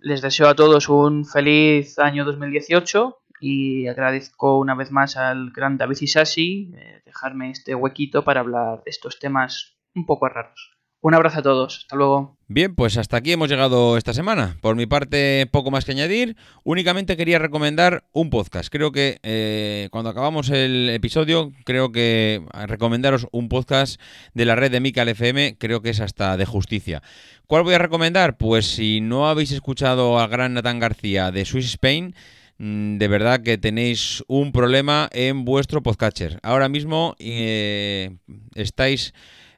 les 0.00 0.20
deseo 0.20 0.48
a 0.48 0.56
todos 0.56 0.88
un 0.88 1.24
feliz 1.24 2.00
año 2.00 2.24
2018 2.24 3.18
y 3.40 3.86
agradezco 3.86 4.58
una 4.58 4.74
vez 4.74 4.90
más 4.90 5.16
al 5.16 5.52
gran 5.52 5.78
David 5.78 5.98
Isasi 6.00 6.72
eh, 6.76 7.02
dejarme 7.06 7.50
este 7.50 7.76
huequito 7.76 8.24
para 8.24 8.40
hablar 8.40 8.82
de 8.82 8.90
estos 8.90 9.20
temas 9.20 9.78
un 9.94 10.04
poco 10.04 10.28
raros. 10.28 10.81
Un 11.04 11.14
abrazo 11.14 11.40
a 11.40 11.42
todos. 11.42 11.78
Hasta 11.78 11.96
luego. 11.96 12.36
Bien, 12.46 12.76
pues 12.76 12.96
hasta 12.96 13.16
aquí 13.16 13.32
hemos 13.32 13.50
llegado 13.50 13.96
esta 13.96 14.14
semana. 14.14 14.56
Por 14.60 14.76
mi 14.76 14.86
parte, 14.86 15.48
poco 15.50 15.72
más 15.72 15.84
que 15.84 15.90
añadir. 15.90 16.36
Únicamente 16.62 17.16
quería 17.16 17.40
recomendar 17.40 18.04
un 18.12 18.30
podcast. 18.30 18.68
Creo 18.70 18.92
que 18.92 19.18
eh, 19.24 19.88
cuando 19.90 20.10
acabamos 20.10 20.48
el 20.50 20.90
episodio, 20.90 21.50
creo 21.64 21.90
que 21.90 22.44
recomendaros 22.68 23.26
un 23.32 23.48
podcast 23.48 24.00
de 24.34 24.44
la 24.44 24.54
red 24.54 24.70
de 24.70 24.78
Mical 24.78 25.08
FM, 25.08 25.56
creo 25.58 25.82
que 25.82 25.90
es 25.90 25.98
hasta 25.98 26.36
de 26.36 26.46
justicia. 26.46 27.02
¿Cuál 27.48 27.64
voy 27.64 27.74
a 27.74 27.78
recomendar? 27.78 28.36
Pues 28.36 28.66
si 28.66 29.00
no 29.00 29.28
habéis 29.28 29.50
escuchado 29.50 30.20
al 30.20 30.28
gran 30.28 30.54
Natán 30.54 30.78
García 30.78 31.32
de 31.32 31.44
Swiss 31.44 31.66
Spain, 31.66 32.14
mm, 32.58 32.98
de 32.98 33.08
verdad 33.08 33.42
que 33.42 33.58
tenéis 33.58 34.22
un 34.28 34.52
problema 34.52 35.08
en 35.10 35.44
vuestro 35.44 35.82
podcatcher. 35.82 36.38
Ahora 36.44 36.68
mismo 36.68 37.16
eh, 37.18 38.18
estáis 38.54 39.14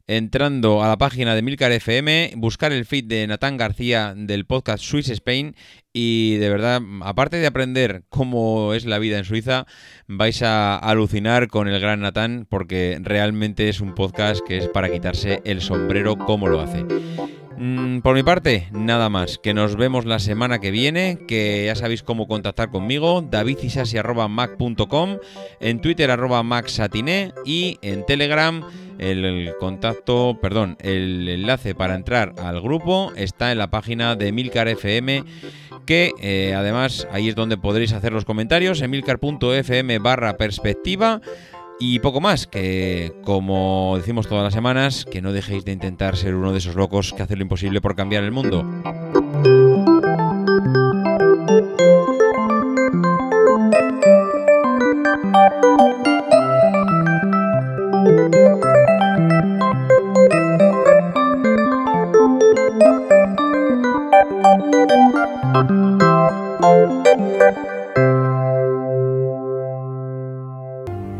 entrando 0.07 0.83
a 0.83 0.89
la 0.89 0.99
página 0.99 1.35
de 1.35 1.43
Milcar 1.43 1.73
FM, 1.73 2.33
buscar 2.37 2.73
el 2.73 2.85
feed 2.85 3.05
de 3.05 3.27
Natán 3.27 3.57
García 3.57 4.15
del 4.17 4.45
podcast 4.45 4.85
Swiss 4.85 5.09
Spain 5.09 5.57
y 5.93 6.37
de 6.37 6.51
verdad, 6.51 6.83
aparte 7.03 7.37
de 7.37 7.47
aprender 7.47 8.05
cómo 8.09 8.75
es 8.75 8.85
la 8.85 8.99
vida 8.99 9.19
en 9.19 9.25
Suiza, 9.25 9.67
vais 10.07 10.43
a 10.43 10.77
alucinar 10.77 11.49
con 11.49 11.69
el 11.69 11.81
gran 11.81 12.01
Natán 12.01 12.47
porque 12.49 12.99
realmente 13.01 13.69
es 13.69 13.81
un 13.81 13.95
podcast 13.95 14.41
que 14.47 14.59
es 14.59 14.69
para 14.69 14.91
quitarse 14.91 15.41
el 15.45 15.61
sombrero 15.61 16.19
como 16.19 16.49
lo 16.49 16.61
hace. 16.61 16.85
Mm, 17.57 18.01
por 18.01 18.15
mi 18.15 18.23
parte, 18.23 18.69
nada 18.73 19.09
más. 19.09 19.39
Que 19.39 19.55
nos 19.55 19.77
vemos 19.77 20.05
la 20.05 20.19
semana 20.19 20.59
que 20.59 20.71
viene. 20.71 21.19
Que 21.29 21.65
ya 21.67 21.75
sabéis 21.75 22.03
cómo 22.03 22.27
contactar 22.27 22.71
conmigo. 22.71 23.23
davidisasi.mac.com 23.23 25.19
En 25.61 25.81
Twitter 25.81 26.11
arroba 26.11 26.43
Y 27.45 27.79
en 27.83 28.07
Telegram 28.07 28.65
el, 28.99 29.53
contacto, 29.59 30.39
perdón, 30.41 30.77
el 30.81 31.29
enlace 31.29 31.75
para 31.75 31.95
entrar 31.95 32.35
al 32.39 32.61
grupo 32.61 33.13
está 33.17 33.53
en 33.53 33.59
la 33.59 33.69
página 33.69 34.17
de 34.17 34.33
Milcar 34.33 34.69
FM. 34.69 35.25
Que 35.87 36.13
eh, 36.21 36.55
además 36.57 37.07
ahí 37.13 37.29
es 37.29 37.35
donde 37.35 37.59
podréis 37.59 37.93
hacer 37.93 38.13
los 38.13 38.25
comentarios. 38.25 38.81
En 38.81 38.91
milcar.fm 38.91 39.99
barra 39.99 40.37
perspectiva. 40.37 41.21
Y 41.81 41.99
poco 41.99 42.21
más, 42.21 42.47
que 42.47 43.13
como 43.25 43.95
decimos 43.97 44.29
todas 44.29 44.45
las 44.45 44.55
semanas, 44.55 45.05
que 45.11 45.21
no 45.21 45.33
dejéis 45.33 45.65
de 45.65 45.73
intentar 45.73 46.17
ser 46.17 46.35
uno 46.35 46.53
de 46.53 46.59
esos 46.59 46.77
locos 46.77 47.13
que 47.13 47.23
hacen 47.23 47.39
lo 47.39 47.43
imposible 47.43 47.81
por 47.81 47.97
cambiar 47.97 48.25
el 48.25 48.31
mundo. 48.31 48.65